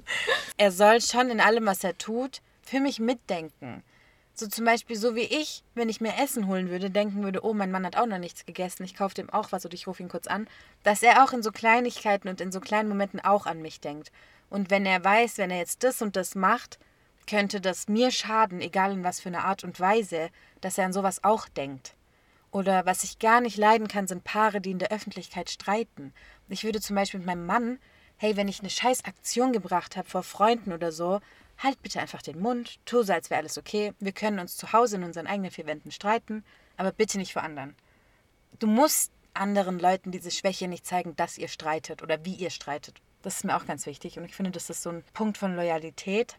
Er 0.56 0.72
soll 0.72 1.02
schon 1.02 1.30
in 1.30 1.42
allem, 1.42 1.66
was 1.66 1.84
er 1.84 1.98
tut, 1.98 2.42
für 2.62 2.80
mich 2.80 3.00
mitdenken. 3.00 3.84
So 4.36 4.48
zum 4.48 4.66
Beispiel 4.66 4.96
so 4.96 5.16
wie 5.16 5.22
ich, 5.22 5.64
wenn 5.76 5.90
ich 5.90 6.02
mir 6.02 6.18
Essen 6.18 6.48
holen 6.48 6.70
würde, 6.72 6.90
denken 6.90 7.24
würde, 7.24 7.46
oh, 7.46 7.54
mein 7.54 7.72
Mann 7.72 7.86
hat 7.86 7.98
auch 7.98 8.08
noch 8.08 8.18
nichts 8.18 8.48
gegessen, 8.48 8.84
ich 8.84 8.96
kaufe 8.96 9.14
dem 9.14 9.30
auch 9.30 9.52
was 9.52 9.64
oder 9.64 9.76
ich 9.76 9.86
rufe 9.86 10.02
ihn 10.02 10.10
kurz 10.10 10.26
an, 10.26 10.48
dass 10.82 11.04
er 11.04 11.24
auch 11.24 11.34
in 11.34 11.44
so 11.44 11.52
Kleinigkeiten 11.52 12.28
und 12.28 12.42
in 12.42 12.52
so 12.52 12.60
kleinen 12.60 12.90
Momenten 12.90 13.20
auch 13.20 13.46
an 13.46 13.62
mich 13.62 13.80
denkt. 13.80 14.12
Und 14.50 14.72
wenn 14.72 14.88
er 14.88 15.04
weiß, 15.04 15.38
wenn 15.38 15.52
er 15.52 15.60
jetzt 15.60 15.84
das 15.84 16.02
und 16.02 16.16
das 16.16 16.34
macht, 16.34 16.80
könnte 17.28 17.62
das 17.62 17.88
mir 17.88 18.10
schaden, 18.10 18.60
egal 18.60 18.94
in 18.94 19.04
was 19.04 19.20
für 19.20 19.30
eine 19.30 19.44
Art 19.44 19.64
und 19.64 19.80
Weise, 19.80 20.30
dass 20.62 20.78
er 20.78 20.86
an 20.86 20.94
sowas 20.94 21.24
auch 21.24 21.48
denkt. 21.48 21.94
Oder 22.52 22.86
was 22.86 23.04
ich 23.04 23.20
gar 23.20 23.40
nicht 23.40 23.58
leiden 23.58 23.88
kann, 23.88 24.08
sind 24.08 24.24
Paare, 24.24 24.62
die 24.62 24.72
in 24.72 24.80
der 24.80 24.92
Öffentlichkeit 24.92 25.50
streiten. 25.50 26.14
Ich 26.50 26.64
würde 26.64 26.82
zum 26.82 26.96
Beispiel 26.96 27.20
mit 27.20 27.28
meinem 27.28 27.46
Mann, 27.46 27.80
hey, 28.18 28.36
wenn 28.36 28.48
ich 28.48 28.60
eine 28.60 28.70
scheiß 28.70 29.06
Aktion 29.06 29.54
gebracht 29.54 29.98
habe 29.98 30.10
vor 30.10 30.24
Freunden 30.24 30.72
oder 30.72 30.92
so, 30.92 31.20
halt 31.58 31.82
bitte 31.82 32.00
einfach 32.00 32.22
den 32.22 32.40
Mund, 32.40 32.80
tu 32.86 33.04
so, 33.04 33.14
als 33.14 33.30
wäre 33.30 33.40
alles 33.40 33.58
okay. 33.58 33.94
Wir 34.00 34.12
können 34.12 34.40
uns 34.40 34.58
zu 34.58 34.74
Hause 34.74 34.98
in 34.98 35.04
unseren 35.04 35.28
eigenen 35.28 35.52
vier 35.52 35.66
Wänden 35.66 35.92
streiten, 35.92 36.44
aber 36.78 36.92
bitte 36.92 37.18
nicht 37.18 37.34
vor 37.34 37.44
anderen. 37.44 37.76
Du 38.60 38.68
musst 38.68 39.12
anderen 39.34 39.80
Leuten 39.80 40.12
diese 40.12 40.32
Schwäche 40.32 40.68
nicht 40.68 40.86
zeigen, 40.86 41.16
dass 41.16 41.38
ihr 41.38 41.48
streitet 41.48 42.04
oder 42.04 42.24
wie 42.26 42.36
ihr 42.36 42.50
streitet. 42.50 43.02
Das 43.22 43.38
ist 43.38 43.46
mir 43.46 43.56
auch 43.56 43.66
ganz 43.66 43.86
wichtig. 43.86 44.18
Und 44.18 44.26
ich 44.26 44.36
finde, 44.36 44.52
das 44.52 44.70
ist 44.70 44.84
so 44.84 44.90
ein 44.90 45.04
Punkt 45.14 45.38
von 45.38 45.56
Loyalität. 45.56 46.38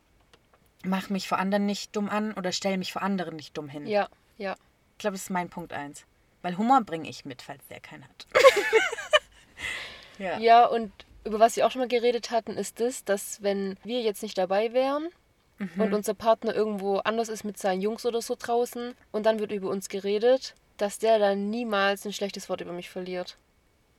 Mach 0.85 1.09
mich 1.09 1.29
vor 1.29 1.39
anderen 1.39 1.67
nicht 1.67 1.97
dumm 1.97 2.09
an 2.09 2.35
oder 2.35 2.53
stell 2.53 2.77
mich 2.77 2.93
vor 2.93 3.03
anderen 3.03 3.37
nicht 3.37 3.57
dumm 3.57 3.69
hin. 3.69 3.87
Ja, 3.87 4.09
ja. 4.37 4.55
Ich 4.93 4.99
glaube, 4.99 5.15
das 5.15 5.23
ist 5.23 5.31
mein 5.31 5.49
Punkt 5.49 5.73
eins. 5.73 6.05
Weil 6.43 6.59
Humor 6.59 6.83
bringe 6.83 7.09
ich 7.09 7.25
mit, 7.25 7.41
falls 7.41 7.67
der 7.69 7.81
keinen 7.81 8.05
hat. 8.05 8.27
ja. 10.19 10.39
Ja, 10.39 10.67
und 10.67 10.93
über 11.25 11.41
was 11.41 11.57
wir 11.57 11.67
auch 11.67 11.71
schon 11.71 11.81
mal 11.81 11.89
geredet 11.89 12.31
hatten, 12.31 12.53
ist 12.57 12.81
das, 12.81 13.05
dass 13.05 13.43
wenn 13.43 13.77
wir 13.83 14.01
jetzt 14.03 14.23
nicht 14.23 14.37
dabei 14.39 14.73
wären 14.73 15.09
und 15.79 15.95
unser 15.95 16.15
Partner 16.15 16.55
irgendwo 16.55 16.99
anders 16.99 17.29
ist 17.29 17.45
mit 17.45 17.59
seinen 17.59 17.81
Jungs 17.81 18.05
oder 18.05 18.21
so 18.21 18.37
draußen 18.39 18.95
und 19.13 19.25
dann 19.25 19.39
wird 19.39 19.53
über 19.53 19.71
uns 19.71 19.89
geredet, 19.89 20.55
dass 20.77 20.99
der 20.99 21.19
dann 21.19 21.49
niemals 21.51 22.05
ein 22.05 22.13
schlechtes 22.13 22.49
Wort 22.49 22.61
über 22.61 22.73
mich 22.73 22.91
verliert. 22.91 23.39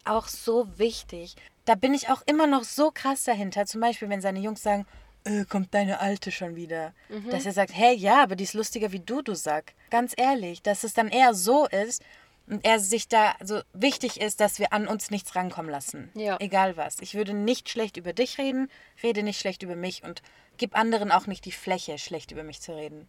Auch 0.03 0.28
so 0.28 0.67
wichtig. 0.78 1.36
Da 1.63 1.76
bin 1.76 1.93
ich 1.93 2.09
auch 2.09 2.21
immer 2.28 2.45
noch 2.45 2.63
so 2.63 2.91
krass 2.91 3.23
dahinter. 3.23 3.65
Zum 3.65 3.82
Beispiel, 3.82 4.09
wenn 4.09 4.21
seine 4.21 4.39
Jungs 4.39 4.61
sagen, 4.61 4.86
äh, 5.23 5.45
kommt 5.45 5.73
deine 5.73 5.99
Alte 5.99 6.32
schon 6.32 6.55
wieder. 6.55 6.93
Dass 7.32 7.45
er 7.45 7.53
sagt, 7.53 7.71
hey, 7.73 7.95
ja, 7.95 8.21
aber 8.21 8.36
die 8.36 8.43
ist 8.43 8.53
lustiger 8.53 8.91
wie 8.91 8.99
du, 8.99 9.21
du 9.23 9.34
Sack. 9.34 9.73
Ganz 9.89 10.13
ehrlich, 10.15 10.61
dass 10.61 10.84
es 10.84 10.93
dann 10.93 11.07
eher 11.07 11.34
so 11.34 11.65
ist 11.67 12.03
und 12.47 12.63
er 12.63 12.79
sich 12.79 13.07
da 13.07 13.35
so 13.43 13.61
wichtig 13.73 14.21
ist, 14.21 14.39
dass 14.39 14.59
wir 14.59 14.71
an 14.71 14.87
uns 14.87 15.09
nichts 15.09 15.35
rankommen 15.35 15.71
lassen. 15.71 16.11
Ja. 16.13 16.37
Egal 16.39 16.77
was. 16.77 16.97
Ich 16.99 17.15
würde 17.15 17.33
nicht 17.33 17.69
schlecht 17.69 17.97
über 17.97 18.13
dich 18.13 18.37
reden, 18.37 18.69
rede 19.01 19.23
nicht 19.23 19.39
schlecht 19.39 19.63
über 19.63 19.75
mich 19.75 20.03
und 20.03 20.21
gib 20.57 20.77
anderen 20.77 21.11
auch 21.11 21.27
nicht 21.27 21.45
die 21.45 21.51
Fläche, 21.51 21.97
schlecht 21.97 22.31
über 22.31 22.43
mich 22.43 22.61
zu 22.61 22.75
reden. 22.75 23.07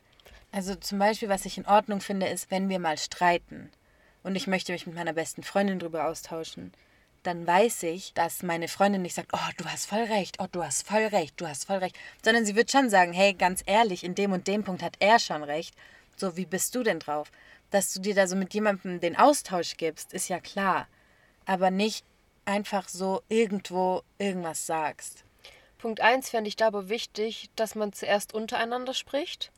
Also 0.52 0.74
zum 0.74 0.98
Beispiel, 0.98 1.28
was 1.28 1.44
ich 1.44 1.58
in 1.58 1.66
Ordnung 1.66 2.00
finde, 2.00 2.26
ist, 2.26 2.50
wenn 2.50 2.68
wir 2.68 2.78
mal 2.78 2.96
streiten 2.96 3.70
und 4.22 4.36
ich 4.36 4.46
möchte 4.46 4.72
mich 4.72 4.86
mit 4.86 4.96
meiner 4.96 5.12
besten 5.12 5.42
Freundin 5.42 5.78
drüber 5.78 6.06
austauschen, 6.08 6.72
dann 7.22 7.46
weiß 7.46 7.82
ich, 7.82 8.14
dass 8.14 8.42
meine 8.42 8.68
Freundin 8.68 9.02
nicht 9.02 9.14
sagt, 9.14 9.30
oh, 9.32 9.50
du 9.56 9.64
hast 9.64 9.86
voll 9.86 10.04
recht, 10.04 10.36
oh, 10.38 10.46
du 10.50 10.62
hast 10.62 10.86
voll 10.86 11.06
recht, 11.06 11.40
du 11.40 11.46
hast 11.46 11.66
voll 11.66 11.78
recht, 11.78 11.96
sondern 12.24 12.46
sie 12.46 12.54
wird 12.54 12.70
schon 12.70 12.88
sagen, 12.88 13.12
hey, 13.12 13.34
ganz 13.34 13.62
ehrlich, 13.66 14.04
in 14.04 14.14
dem 14.14 14.32
und 14.32 14.46
dem 14.46 14.64
Punkt 14.64 14.82
hat 14.82 14.96
er 15.00 15.18
schon 15.18 15.42
recht. 15.42 15.74
So, 16.16 16.36
wie 16.36 16.46
bist 16.46 16.74
du 16.74 16.82
denn 16.82 17.00
drauf? 17.00 17.30
Dass 17.76 17.92
du 17.92 18.00
dir 18.00 18.14
da 18.14 18.26
so 18.26 18.36
mit 18.36 18.54
jemandem 18.54 19.00
den 19.00 19.18
Austausch 19.18 19.76
gibst, 19.76 20.14
ist 20.14 20.28
ja 20.28 20.40
klar. 20.40 20.88
Aber 21.44 21.70
nicht 21.70 22.06
einfach 22.46 22.88
so 22.88 23.20
irgendwo 23.28 24.00
irgendwas 24.16 24.64
sagst. 24.64 25.24
Punkt 25.76 26.00
1 26.00 26.30
fände 26.30 26.48
ich 26.48 26.56
da 26.56 26.68
aber 26.68 26.88
wichtig, 26.88 27.50
dass 27.54 27.74
man 27.74 27.92
zuerst 27.92 28.32
untereinander 28.32 28.94
spricht 28.94 29.52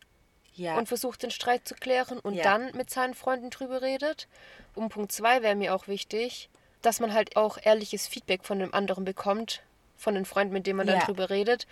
Ja. 0.55 0.77
und 0.77 0.89
versucht, 0.89 1.23
den 1.23 1.31
Streit 1.31 1.69
zu 1.69 1.77
klären 1.77 2.19
und 2.19 2.35
Ja. 2.35 2.43
dann 2.43 2.73
mit 2.75 2.91
seinen 2.91 3.15
Freunden 3.15 3.51
drüber 3.51 3.83
redet. 3.83 4.27
Und 4.75 4.89
Punkt 4.89 5.13
2 5.13 5.41
wäre 5.43 5.55
mir 5.55 5.73
auch 5.73 5.87
wichtig, 5.87 6.51
dass 6.83 6.99
man 6.99 7.15
halt 7.15 7.37
auch 7.37 7.57
ehrliches 7.63 8.09
Feedback 8.09 8.43
von 8.43 8.59
dem 8.59 8.75
anderen 8.75 9.05
bekommt, 9.05 9.63
von 9.97 10.17
den 10.17 10.25
Freunden, 10.25 10.55
mit 10.55 10.67
denen 10.67 10.79
man 10.79 10.89
dann 10.89 10.99
Ja. 10.99 11.05
drüber 11.07 11.31
redet. 11.31 11.69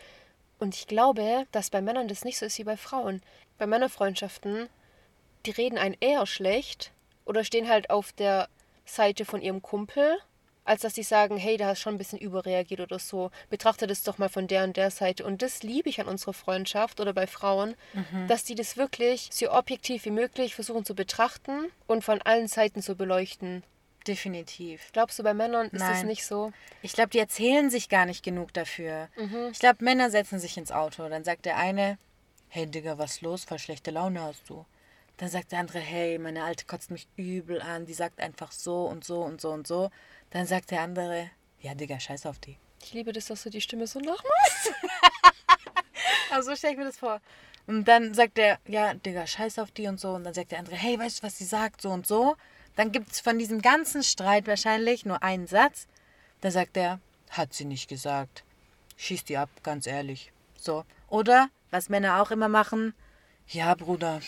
Und 0.60 0.76
ich 0.76 0.86
glaube, 0.86 1.48
dass 1.50 1.70
bei 1.70 1.82
Männern 1.82 2.06
das 2.06 2.24
nicht 2.24 2.38
so 2.38 2.46
ist 2.46 2.56
wie 2.58 2.62
bei 2.64 2.76
Frauen. 2.76 3.20
Bei 3.58 3.66
Männerfreundschaften, 3.66 4.68
die 5.46 5.52
reden 5.52 5.78
einen 5.78 5.96
eher 6.00 6.26
schlecht 6.26 6.92
oder 7.24 7.44
stehen 7.44 7.68
halt 7.68 7.90
auf 7.90 8.12
der 8.12 8.48
Seite 8.84 9.24
von 9.24 9.42
ihrem 9.42 9.62
Kumpel, 9.62 10.18
als 10.64 10.82
dass 10.82 10.94
sie 10.94 11.02
sagen, 11.02 11.36
hey, 11.36 11.56
da 11.56 11.68
hast 11.68 11.80
schon 11.80 11.94
ein 11.94 11.98
bisschen 11.98 12.18
überreagiert 12.18 12.80
oder 12.80 12.98
so. 12.98 13.30
Betrachte 13.50 13.86
das 13.86 14.02
doch 14.02 14.18
mal 14.18 14.28
von 14.28 14.48
der 14.48 14.64
und 14.64 14.76
der 14.76 14.90
Seite. 14.90 15.24
Und 15.24 15.42
das 15.42 15.62
liebe 15.62 15.88
ich 15.88 16.00
an 16.00 16.08
unserer 16.08 16.32
Freundschaft 16.32 16.98
oder 16.98 17.12
bei 17.12 17.28
Frauen, 17.28 17.76
dass 18.26 18.42
die 18.42 18.56
das 18.56 18.76
wirklich 18.76 19.28
so 19.32 19.50
objektiv 19.52 20.04
wie 20.04 20.10
möglich 20.10 20.56
versuchen 20.56 20.84
zu 20.84 20.94
betrachten 20.94 21.70
und 21.86 22.02
von 22.02 22.20
allen 22.22 22.48
Seiten 22.48 22.82
zu 22.82 22.96
beleuchten. 22.96 23.62
Definitiv. 24.08 24.90
Glaubst 24.92 25.18
du, 25.18 25.22
bei 25.24 25.34
Männern 25.34 25.66
ist 25.66 25.80
das 25.80 25.98
Nein. 25.98 26.06
nicht 26.06 26.24
so? 26.26 26.52
Ich 26.82 26.92
glaube, 26.92 27.10
die 27.10 27.18
erzählen 27.18 27.70
sich 27.70 27.88
gar 27.88 28.06
nicht 28.06 28.24
genug 28.24 28.52
dafür. 28.52 29.08
Ich 29.52 29.58
glaube, 29.58 29.84
Männer 29.84 30.10
setzen 30.10 30.38
sich 30.38 30.56
ins 30.56 30.70
Auto. 30.72 31.08
Dann 31.08 31.24
sagt 31.24 31.44
der 31.44 31.56
eine, 31.56 31.98
hey 32.48 32.66
Digga, 32.66 32.98
was 32.98 33.20
los? 33.20 33.44
Voll 33.44 33.58
schlechte 33.58 33.90
Laune 33.90 34.22
hast 34.22 34.48
du. 34.48 34.64
Dann 35.18 35.28
sagt 35.28 35.52
der 35.52 35.60
andere, 35.60 35.78
hey, 35.78 36.18
meine 36.18 36.44
Alte 36.44 36.66
kotzt 36.66 36.90
mich 36.90 37.08
übel 37.16 37.60
an. 37.62 37.86
Die 37.86 37.94
sagt 37.94 38.20
einfach 38.20 38.52
so 38.52 38.84
und 38.86 39.04
so 39.04 39.22
und 39.22 39.40
so 39.40 39.50
und 39.50 39.66
so. 39.66 39.90
Dann 40.30 40.46
sagt 40.46 40.70
der 40.70 40.82
andere, 40.82 41.30
ja 41.60 41.74
Digga, 41.74 41.98
scheiß 41.98 42.26
auf 42.26 42.38
die. 42.38 42.58
Ich 42.82 42.92
liebe 42.92 43.12
das, 43.12 43.26
dass 43.26 43.42
du 43.42 43.50
die 43.50 43.60
Stimme 43.60 43.86
so 43.86 43.98
nachmachst. 43.98 44.72
Also 46.30 46.50
so 46.50 46.56
stelle 46.56 46.72
ich 46.74 46.78
mir 46.78 46.84
das 46.84 46.98
vor. 46.98 47.20
Und 47.66 47.86
dann 47.86 48.12
sagt 48.12 48.36
der, 48.36 48.58
ja, 48.66 48.92
Digga, 48.94 49.26
scheiß 49.26 49.58
auf 49.58 49.70
die 49.70 49.86
und 49.86 49.98
so. 49.98 50.10
Und 50.10 50.24
dann 50.24 50.34
sagt 50.34 50.52
der 50.52 50.58
andere, 50.58 50.76
hey, 50.76 50.98
weißt 50.98 51.18
du, 51.18 51.26
was 51.26 51.38
sie 51.38 51.44
sagt, 51.44 51.80
so 51.80 51.90
und 51.90 52.06
so. 52.06 52.36
Dann 52.74 52.92
gibt 52.92 53.12
es 53.12 53.20
von 53.20 53.38
diesem 53.38 53.62
ganzen 53.62 54.02
Streit 54.02 54.46
wahrscheinlich 54.46 55.06
nur 55.06 55.22
einen 55.22 55.46
Satz. 55.46 55.86
Da 56.42 56.50
sagt 56.50 56.76
er, 56.76 57.00
hat 57.30 57.54
sie 57.54 57.64
nicht 57.64 57.88
gesagt. 57.88 58.44
Schieß 58.96 59.24
die 59.24 59.36
ab, 59.36 59.48
ganz 59.62 59.86
ehrlich. 59.86 60.32
So. 60.58 60.84
Oder, 61.08 61.48
was 61.70 61.88
Männer 61.88 62.20
auch 62.20 62.30
immer 62.30 62.48
machen, 62.48 62.94
ja, 63.48 63.74
Bruder, 63.74 64.20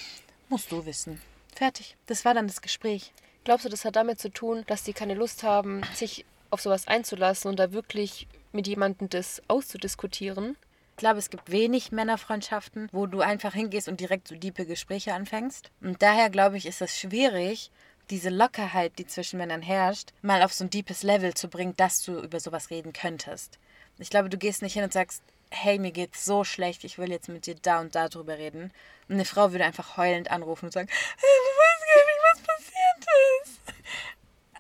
musst 0.49 0.72
du 0.72 0.84
wissen. 0.86 1.20
Fertig. 1.55 1.96
Das 2.07 2.24
war 2.24 2.34
dann 2.34 2.46
das 2.46 2.62
Gespräch. 2.62 3.12
Glaubst 3.44 3.64
du, 3.64 3.68
das 3.68 3.84
hat 3.84 3.96
damit 3.96 4.20
zu 4.20 4.30
tun, 4.30 4.64
dass 4.66 4.82
die 4.82 4.92
keine 4.92 5.14
Lust 5.14 5.42
haben, 5.42 5.82
sich 5.94 6.24
auf 6.51 6.61
sowas 6.61 6.86
einzulassen 6.86 7.51
und 7.51 7.59
da 7.59 7.72
wirklich 7.72 8.26
mit 8.53 8.66
jemandem 8.66 9.09
das 9.09 9.42
auszudiskutieren? 9.49 10.57
Ich 10.92 10.96
glaube, 11.01 11.18
es 11.18 11.30
gibt 11.30 11.51
wenig 11.51 11.92
Männerfreundschaften, 11.92 12.88
wo 12.92 13.07
du 13.07 13.20
einfach 13.20 13.55
hingehst 13.55 13.88
und 13.88 14.01
direkt 14.01 14.28
so 14.28 14.34
diepe 14.34 14.66
Gespräche 14.66 15.14
anfängst. 15.14 15.70
Und 15.80 16.03
daher 16.03 16.28
glaube 16.28 16.57
ich, 16.57 16.66
ist 16.66 16.82
es 16.82 16.99
schwierig, 16.99 17.70
diese 18.11 18.30
Lockerheit, 18.30 18.99
die 18.99 19.07
zwischen 19.07 19.38
Männern 19.38 19.62
herrscht, 19.62 20.12
mal 20.22 20.42
auf 20.42 20.53
so 20.53 20.64
ein 20.64 20.70
deepes 20.70 21.03
Level 21.03 21.34
zu 21.34 21.49
bringen, 21.49 21.76
dass 21.76 22.03
du 22.03 22.18
über 22.18 22.40
sowas 22.40 22.70
reden 22.70 22.92
könntest. 22.92 23.59
Ich 23.99 24.11
glaube, 24.11 24.28
du 24.28 24.38
gehst 24.38 24.62
nicht 24.62 24.74
hin 24.74 24.84
und 24.84 24.92
sagst, 24.92 25.22
hey, 25.51 25.78
mir 25.78 25.92
geht's 25.92 26.24
so 26.24 26.44
schlecht, 26.44 26.84
ich 26.84 26.99
will 26.99 27.11
jetzt 27.11 27.28
mit 27.28 27.46
dir 27.46 27.55
da 27.55 27.80
und 27.80 27.94
da 27.94 28.09
drüber 28.09 28.38
reden. 28.38 28.72
Und 29.09 29.14
eine 29.14 29.24
Frau 29.24 29.53
würde 29.53 29.64
einfach 29.64 29.96
heulend 29.96 30.30
anrufen 30.30 30.66
und 30.66 30.72
sagen, 30.72 30.88
hey, 30.88 31.38
du 31.44 31.51
weißt 31.61 31.86
gar 31.94 32.07
nicht, 32.07 32.20
was 32.32 32.40
passiert 32.57 33.07
ist. 33.42 33.61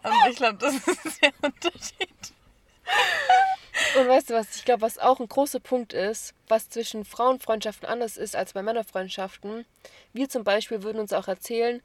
Aber 0.02 0.30
ich 0.30 0.36
glaube, 0.36 0.58
das 0.58 0.74
ist 0.74 1.22
der 1.22 1.32
Unterschied. 1.42 2.32
Und 3.98 4.08
weißt 4.08 4.30
du 4.30 4.34
was, 4.34 4.56
ich 4.56 4.64
glaube, 4.64 4.82
was 4.82 4.98
auch 4.98 5.20
ein 5.20 5.28
großer 5.28 5.60
Punkt 5.60 5.92
ist, 5.92 6.34
was 6.48 6.68
zwischen 6.68 7.04
Frauenfreundschaften 7.04 7.88
anders 7.88 8.16
ist 8.16 8.34
als 8.34 8.52
bei 8.52 8.62
Männerfreundschaften. 8.62 9.66
Wir 10.12 10.28
zum 10.28 10.44
Beispiel 10.44 10.82
würden 10.82 10.98
uns 11.00 11.12
auch 11.12 11.28
erzählen, 11.28 11.82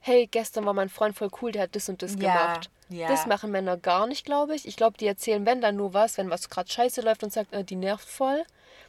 hey, 0.00 0.26
gestern 0.30 0.66
war 0.66 0.74
mein 0.74 0.88
Freund 0.88 1.16
voll 1.16 1.30
cool, 1.42 1.52
der 1.52 1.62
hat 1.62 1.76
das 1.76 1.88
und 1.88 2.02
das 2.02 2.12
Ja, 2.12 2.18
gemacht. 2.18 2.70
Ja. 2.88 3.08
Das 3.08 3.26
machen 3.26 3.50
Männer 3.50 3.76
gar 3.76 4.06
nicht, 4.06 4.24
glaube 4.24 4.54
ich. 4.54 4.66
Ich 4.66 4.76
glaube, 4.76 4.96
die 4.98 5.06
erzählen, 5.06 5.44
wenn 5.46 5.60
dann 5.60 5.76
nur 5.76 5.94
was, 5.94 6.18
wenn 6.18 6.30
was 6.30 6.48
gerade 6.50 6.70
scheiße 6.70 7.00
läuft 7.00 7.22
und 7.22 7.32
sagt, 7.32 7.52
äh, 7.52 7.64
die 7.64 7.76
nervt 7.76 8.08
voll. 8.08 8.44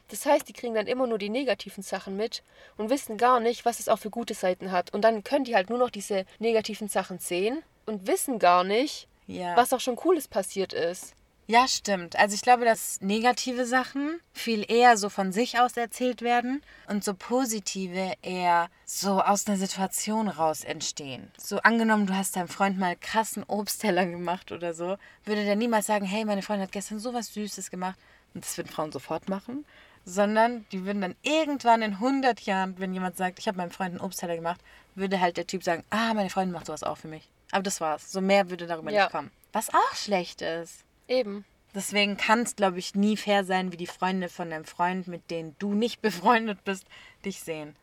Das 0.09 0.25
heißt, 0.25 0.47
die 0.47 0.53
kriegen 0.53 0.75
dann 0.75 0.87
immer 0.87 1.07
nur 1.07 1.17
die 1.17 1.29
negativen 1.29 1.81
Sachen 1.83 2.15
mit 2.15 2.43
und 2.77 2.89
wissen 2.89 3.17
gar 3.17 3.39
nicht, 3.39 3.65
was 3.65 3.79
es 3.79 3.89
auch 3.89 3.97
für 3.99 4.09
gute 4.11 4.33
Seiten 4.35 4.71
hat. 4.71 4.93
Und 4.93 5.01
dann 5.01 5.23
können 5.23 5.45
die 5.45 5.55
halt 5.55 5.69
nur 5.69 5.79
noch 5.79 5.89
diese 5.89 6.25
negativen 6.39 6.87
Sachen 6.89 7.17
sehen 7.19 7.63
und 7.87 8.05
wissen 8.07 8.37
gar 8.37 8.63
nicht, 8.63 9.07
Ja. 9.27 9.55
was 9.57 9.73
auch 9.73 9.79
schon 9.79 9.95
Cooles 9.95 10.27
passiert 10.27 10.73
ist. 10.73 11.13
Ja, 11.47 11.67
stimmt. 11.67 12.15
Also 12.17 12.33
ich 12.35 12.41
glaube, 12.41 12.65
dass 12.65 13.01
negative 13.01 13.65
Sachen 13.65 14.19
viel 14.33 14.65
eher 14.69 14.97
so 14.97 15.09
von 15.09 15.31
sich 15.31 15.59
aus 15.59 15.77
erzählt 15.77 16.21
werden 16.23 16.63
und 16.87 17.03
so 17.03 17.13
positive 17.13 18.13
eher 18.23 18.67
so 18.85 19.21
aus 19.21 19.47
einer 19.47 19.57
Situation 19.57 20.27
raus 20.27 20.63
entstehen. 20.63 21.31
So 21.37 21.57
angenommen, 21.59 22.05
du 22.07 22.15
hast 22.15 22.35
deinem 22.35 22.47
Freund 22.47 22.77
mal 22.77 22.95
krassen 22.95 23.43
Obstteller 23.47 24.05
gemacht 24.05 24.51
oder 24.51 24.73
so, 24.73 24.97
würde 25.25 25.43
der 25.43 25.55
niemals 25.55 25.87
sagen, 25.87 26.05
hey, 26.05 26.23
meine 26.25 26.41
Freundin 26.43 26.63
hat 26.67 26.71
gestern 26.71 26.99
sowas 26.99 27.33
Süßes 27.33 27.71
gemacht. 27.71 27.97
Und 28.33 28.43
das 28.43 28.57
würden 28.57 28.69
Frauen 28.69 28.91
sofort 28.91 29.29
machen. 29.29 29.65
Sondern 30.03 30.65
die 30.71 30.85
würden 30.85 31.01
dann 31.01 31.15
irgendwann 31.23 31.81
in 31.81 31.93
100 31.93 32.41
Jahren, 32.41 32.77
wenn 32.77 32.93
jemand 32.93 33.17
sagt, 33.17 33.39
ich 33.39 33.47
habe 33.47 33.57
meinem 33.57 33.71
Freund 33.71 33.91
einen 33.91 34.01
Obstteller 34.01 34.35
gemacht, 34.35 34.61
würde 34.93 35.19
halt 35.19 35.37
der 35.37 35.47
Typ 35.47 35.63
sagen, 35.63 35.83
ah, 35.89 36.13
meine 36.13 36.29
Freundin 36.29 36.53
macht 36.53 36.67
sowas 36.67 36.83
auch 36.83 36.97
für 36.97 37.07
mich. 37.07 37.27
Aber 37.51 37.63
das 37.63 37.81
war's. 37.81 38.11
So 38.11 38.21
mehr 38.21 38.49
würde 38.49 38.67
darüber 38.67 38.91
Ja. 38.91 39.03
nicht 39.03 39.11
kommen. 39.11 39.31
Was 39.51 39.73
auch 39.73 39.95
schlecht 39.95 40.41
ist. 40.41 40.83
Eben. 41.07 41.43
Deswegen 41.73 42.17
kann 42.17 42.41
es, 42.41 42.55
glaube 42.55 42.77
ich, 42.77 42.93
nie 42.93 43.17
fair 43.17 43.43
sein, 43.45 43.71
wie 43.71 43.77
die 43.77 43.87
Freunde 43.87 44.29
von 44.29 44.49
deinem 44.51 44.65
Freund, 44.65 45.07
mit 45.07 45.31
denen 45.31 45.55
du 45.59 45.73
nicht 45.73 46.01
befreundet 46.03 46.63
bist, 46.65 46.85
dich 47.23 47.39
sehen. 47.41 47.75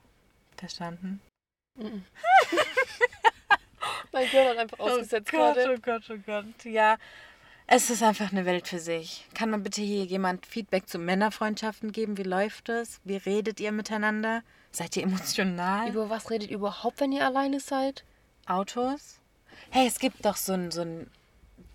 Verstanden? 0.63 1.21
Mein 4.13 4.31
Gehirn 4.31 4.47
hat 4.51 4.59
einfach 4.59 4.79
ausgesetzt 4.79 5.29
gerade. 5.29 5.75
oh 5.75 5.81
Gott, 5.83 6.05
oh 6.09 6.19
Gott. 6.25 6.45
Ja, 6.65 6.99
es 7.67 7.91
ist 7.91 8.01
einfach 8.01 8.31
eine 8.31 8.45
Welt 8.45 8.69
für 8.69 8.79
sich. 8.79 9.27
Kann 9.35 9.51
man 9.51 9.65
bitte 9.65 9.83
hier 9.83 10.05
jemand 10.05 10.47
Feedback 10.47 10.89
zu 10.89 11.01
Männerfreundschaften 11.01 11.91
geben? 11.91 12.17
Wie 12.17 12.23
läuft 12.23 12.69
es? 12.69 13.01
Wie 13.03 13.17
redet 13.17 13.59
ihr 13.59 13.73
miteinander? 13.73 14.45
Seid 14.71 14.97
ihr 14.97 15.03
emotional? 15.03 15.89
Über 15.89 16.09
was 16.09 16.31
redet 16.31 16.51
ihr 16.51 16.59
überhaupt, 16.59 17.01
wenn 17.01 17.11
ihr 17.11 17.27
alleine 17.27 17.59
seid? 17.59 18.05
Autos? 18.47 19.19
Hey, 19.71 19.89
es 19.89 19.99
gibt 19.99 20.25
doch 20.25 20.37
so 20.37 20.53
ein, 20.53 20.71
so 20.71 20.83
ein 20.83 21.11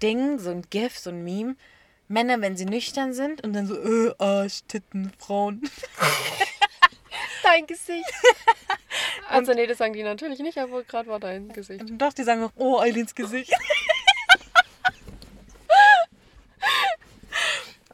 Ding, 0.02 0.40
so 0.40 0.52
ein 0.52 0.62
GIF, 0.70 0.98
so 0.98 1.10
ein 1.10 1.26
Meme. 1.26 1.58
Männer, 2.08 2.40
wenn 2.40 2.56
sie 2.56 2.66
nüchtern 2.66 3.12
sind 3.12 3.44
und 3.44 3.52
dann 3.52 3.68
so, 3.68 3.76
äh, 3.76 4.16
Arsch, 4.18 4.62
Titten, 4.70 5.12
Frauen. 5.18 5.70
dein 7.48 7.68
Gesicht. 7.68 8.14
also 9.30 9.54
nee, 9.54 9.68
das 9.68 9.78
sagen 9.78 9.94
die 9.94 10.04
natürlich 10.04 10.40
nicht, 10.40 10.58
aber 10.58 10.84
gerade 10.84 11.10
war 11.10 11.20
dein 11.20 11.50
Gesicht. 11.50 11.84
Doch, 11.92 12.14
die 12.14 12.24
sagen 12.24 12.42
noch, 12.42 12.52
oh, 12.56 12.80
Eilins 12.80 13.16
Gesicht. 13.16 13.54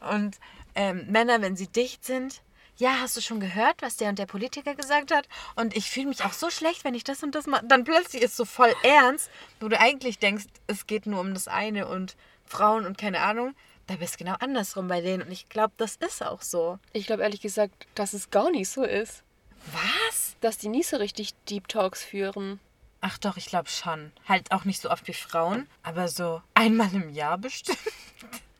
und 0.00 0.36
ähm, 0.74 1.06
Männer, 1.08 1.40
wenn 1.40 1.56
sie 1.56 1.68
dicht 1.68 2.04
sind, 2.04 2.42
ja, 2.76 3.00
hast 3.00 3.16
du 3.16 3.20
schon 3.20 3.38
gehört, 3.38 3.82
was 3.82 3.96
der 3.96 4.08
und 4.08 4.18
der 4.18 4.26
Politiker 4.26 4.74
gesagt 4.74 5.12
hat? 5.12 5.28
Und 5.54 5.76
ich 5.76 5.90
fühle 5.90 6.08
mich 6.08 6.24
auch 6.24 6.32
so 6.32 6.50
schlecht, 6.50 6.84
wenn 6.84 6.94
ich 6.94 7.04
das 7.04 7.22
und 7.22 7.34
das 7.34 7.46
mache. 7.46 7.64
Dann 7.66 7.84
plötzlich 7.84 8.22
ist 8.22 8.36
so 8.36 8.44
voll 8.44 8.74
ernst, 8.82 9.30
wo 9.60 9.68
du 9.68 9.78
eigentlich 9.78 10.18
denkst, 10.18 10.46
es 10.66 10.88
geht 10.88 11.06
nur 11.06 11.20
um 11.20 11.34
das 11.34 11.46
eine 11.46 11.86
und 11.86 12.16
Frauen 12.44 12.84
und 12.84 12.98
keine 12.98 13.20
Ahnung. 13.20 13.54
Da 13.86 13.96
bist 13.96 14.18
genau 14.18 14.34
andersrum 14.40 14.88
bei 14.88 15.02
denen 15.02 15.22
und 15.22 15.30
ich 15.30 15.48
glaube, 15.48 15.74
das 15.76 15.96
ist 15.96 16.24
auch 16.24 16.42
so. 16.42 16.78
Ich 16.92 17.06
glaube 17.06 17.22
ehrlich 17.22 17.42
gesagt, 17.42 17.86
dass 17.94 18.12
es 18.12 18.30
gar 18.30 18.50
nicht 18.50 18.68
so 18.68 18.82
ist. 18.82 19.23
Was? 19.72 20.36
Dass 20.40 20.58
die 20.58 20.68
nie 20.68 20.82
so 20.82 20.96
richtig 20.96 21.34
Deep 21.48 21.68
Talks 21.68 22.04
führen. 22.04 22.60
Ach 23.00 23.18
doch, 23.18 23.36
ich 23.36 23.46
glaube 23.46 23.68
schon. 23.68 24.12
Halt 24.26 24.50
auch 24.50 24.64
nicht 24.64 24.80
so 24.80 24.90
oft 24.90 25.06
wie 25.08 25.12
Frauen, 25.12 25.68
aber 25.82 26.08
so 26.08 26.40
einmal 26.54 26.92
im 26.94 27.10
Jahr 27.10 27.36
bestimmt. 27.36 27.78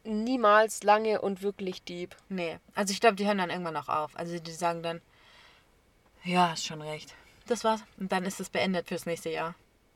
Niemals 0.04 0.82
lange 0.82 1.22
und 1.22 1.40
wirklich 1.40 1.82
deep. 1.82 2.14
Nee, 2.28 2.58
also 2.74 2.92
ich 2.92 3.00
glaube, 3.00 3.16
die 3.16 3.26
hören 3.26 3.38
dann 3.38 3.48
irgendwann 3.48 3.76
auch 3.78 3.88
auf. 3.88 4.14
Also 4.16 4.38
die 4.38 4.52
sagen 4.52 4.82
dann, 4.82 5.00
ja, 6.24 6.50
hast 6.50 6.66
schon 6.66 6.82
recht. 6.82 7.14
Das 7.46 7.64
war's. 7.64 7.82
Und 7.98 8.12
dann 8.12 8.24
ist 8.26 8.38
es 8.38 8.50
beendet 8.50 8.88
fürs 8.88 9.06
nächste 9.06 9.30
Jahr. 9.30 9.54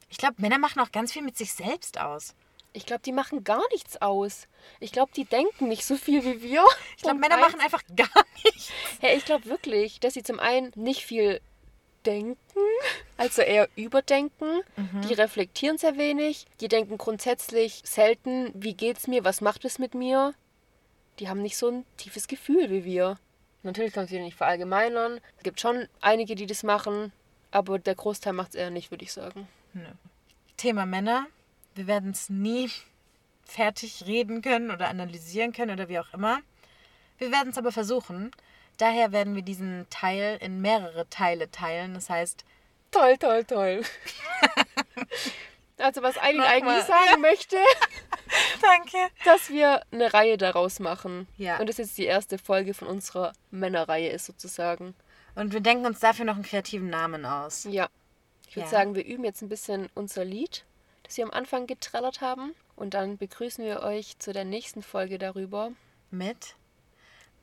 Ich 0.09 0.17
glaube, 0.17 0.37
Männer 0.39 0.59
machen 0.59 0.81
auch 0.81 0.93
ganz 0.93 1.13
viel 1.13 1.23
mit 1.23 1.37
sich 1.37 1.53
selbst 1.53 2.01
aus. 2.01 2.35
Ich 2.73 2.87
glaube, 2.87 3.03
die 3.03 3.13
machen 3.13 3.45
gar 3.45 3.63
nichts 3.73 4.01
aus. 4.03 4.47
Ich 4.79 4.93
glaube, 4.93 5.11
die 5.17 5.25
denken 5.25 5.69
nicht 5.69 5.85
so 5.85 5.97
viel 5.97 6.25
wie 6.25 6.43
wir. 6.43 6.65
Ich 6.97 7.03
glaube, 7.03 7.19
Männer 7.19 7.37
eins- 7.37 7.47
machen 7.49 7.61
einfach 7.61 7.83
gar 7.97 8.25
nichts. 8.45 8.71
Hey, 9.01 9.17
ich 9.17 9.25
glaube 9.25 9.47
wirklich, 9.47 10.01
dass 10.01 10.15
sie 10.15 10.23
zum 10.23 10.39
einen 10.41 10.73
nicht 10.75 11.05
viel 11.05 11.41
denken, 12.07 12.39
also 13.17 13.43
eher 13.43 13.69
überdenken. 13.77 14.61
Die 15.09 15.15
reflektieren 15.15 15.79
sehr 15.79 15.97
wenig. 15.99 16.47
Die 16.61 16.69
denken 16.69 16.97
grundsätzlich 16.99 17.83
selten, 17.85 18.51
wie 18.55 18.75
geht's 18.75 19.07
mir, 19.09 19.25
was 19.25 19.41
macht 19.41 19.65
es 19.65 19.79
mit 19.79 19.95
mir. 19.95 20.35
Die 21.19 21.29
haben 21.29 21.43
nicht 21.43 21.57
so 21.57 21.69
ein 21.69 21.85
tiefes 21.97 22.29
Gefühl 22.29 22.71
wie 22.71 22.85
wir. 22.85 23.19
Natürlich 23.65 23.93
kann 23.93 24.03
man 24.03 24.07
es 24.07 24.13
wieder 24.13 24.23
nicht 24.23 24.37
verallgemeinern. 24.37 25.21
Es 25.37 25.43
gibt 25.43 25.61
schon 25.61 25.89
einige, 26.01 26.35
die 26.37 26.47
das 26.47 26.63
machen, 26.63 27.13
aber 27.51 27.79
der 27.79 27.95
Großteil 27.97 28.33
macht 28.33 28.51
es 28.51 28.55
eher 28.55 28.71
nicht, 28.71 28.91
würde 28.91 29.05
ich 29.05 29.13
sagen. 29.13 29.49
Thema 30.57 30.87
Männer. 30.87 31.27
Wir 31.79 31.87
werden 31.87 32.11
es 32.11 32.29
nie 32.29 32.69
fertig 33.45 34.03
reden 34.05 34.43
können 34.43 34.73
oder 34.73 34.89
analysieren 34.89 35.53
können 35.53 35.71
oder 35.71 35.89
wie 35.89 36.01
auch 36.01 36.13
immer. 36.13 36.41
Wir 37.19 37.31
werden 37.31 37.51
es 37.51 37.57
aber 37.59 37.71
versuchen. 37.71 38.33
Daher 38.79 39.13
werden 39.13 39.37
wir 39.37 39.43
diesen 39.43 39.87
Teil 39.89 40.39
in 40.41 40.61
mehrere 40.61 41.09
Teile 41.09 41.49
teilen. 41.53 41.95
Das 41.95 42.11
heißt, 42.11 42.45
Toll, 42.91 43.17
toll, 43.19 43.45
toll. 43.45 43.83
also 45.79 46.03
was 46.03 46.19
Eileen 46.19 46.41
eigentlich 46.41 46.83
sagen 46.85 47.21
möchte, 47.21 47.57
danke. 48.63 48.97
dass 49.25 49.51
wir 49.51 49.83
eine 49.93 50.13
Reihe 50.13 50.37
daraus 50.37 50.81
machen. 50.81 51.29
Ja. 51.37 51.59
Und 51.59 51.69
das 51.69 51.77
jetzt 51.77 51.97
die 51.97 52.07
erste 52.07 52.39
Folge 52.39 52.75
von 52.75 52.89
unserer 52.89 53.35
Männerreihe 53.53 54.09
ist 54.11 54.27
sozusagen. 54.27 54.95
Und 55.37 55.53
wir 55.53 55.61
denken 55.61 55.87
uns 55.87 56.01
dafür 56.01 56.25
noch 56.25 56.35
einen 56.35 56.43
kreativen 56.45 56.91
Namen 56.91 57.25
aus. 57.25 57.65
Ja. 57.71 57.89
Ich 58.49 58.57
würde 58.57 58.67
Ja. 58.67 58.71
sagen, 58.71 58.95
wir 58.97 59.05
üben 59.05 59.23
jetzt 59.25 59.43
ein 59.43 59.49
bisschen 59.49 59.89
unser 59.95 60.25
Lied, 60.25 60.65
das 61.09 61.17
wir 61.17 61.25
am 61.25 61.31
Anfang 61.31 61.67
getrellert 61.67 62.21
haben. 62.21 62.55
Und 62.77 62.95
dann 62.95 63.17
begrüßen 63.17 63.65
wir 63.65 63.81
euch 63.83 64.19
zu 64.19 64.33
der 64.33 64.45
nächsten 64.45 64.83
Folge 64.83 65.19
darüber. 65.19 65.73
Mit 66.11 66.55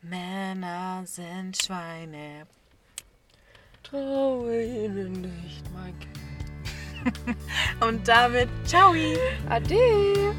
Männer 0.01 1.03
sind 1.05 1.57
Schweine. 1.57 2.47
Traue 3.83 4.63
ihnen 4.63 5.21
nicht, 5.21 5.63
Mike. 5.73 7.35
Und 7.85 8.07
damit, 8.07 8.49
ciao! 8.65 8.93
Ade! 9.49 10.35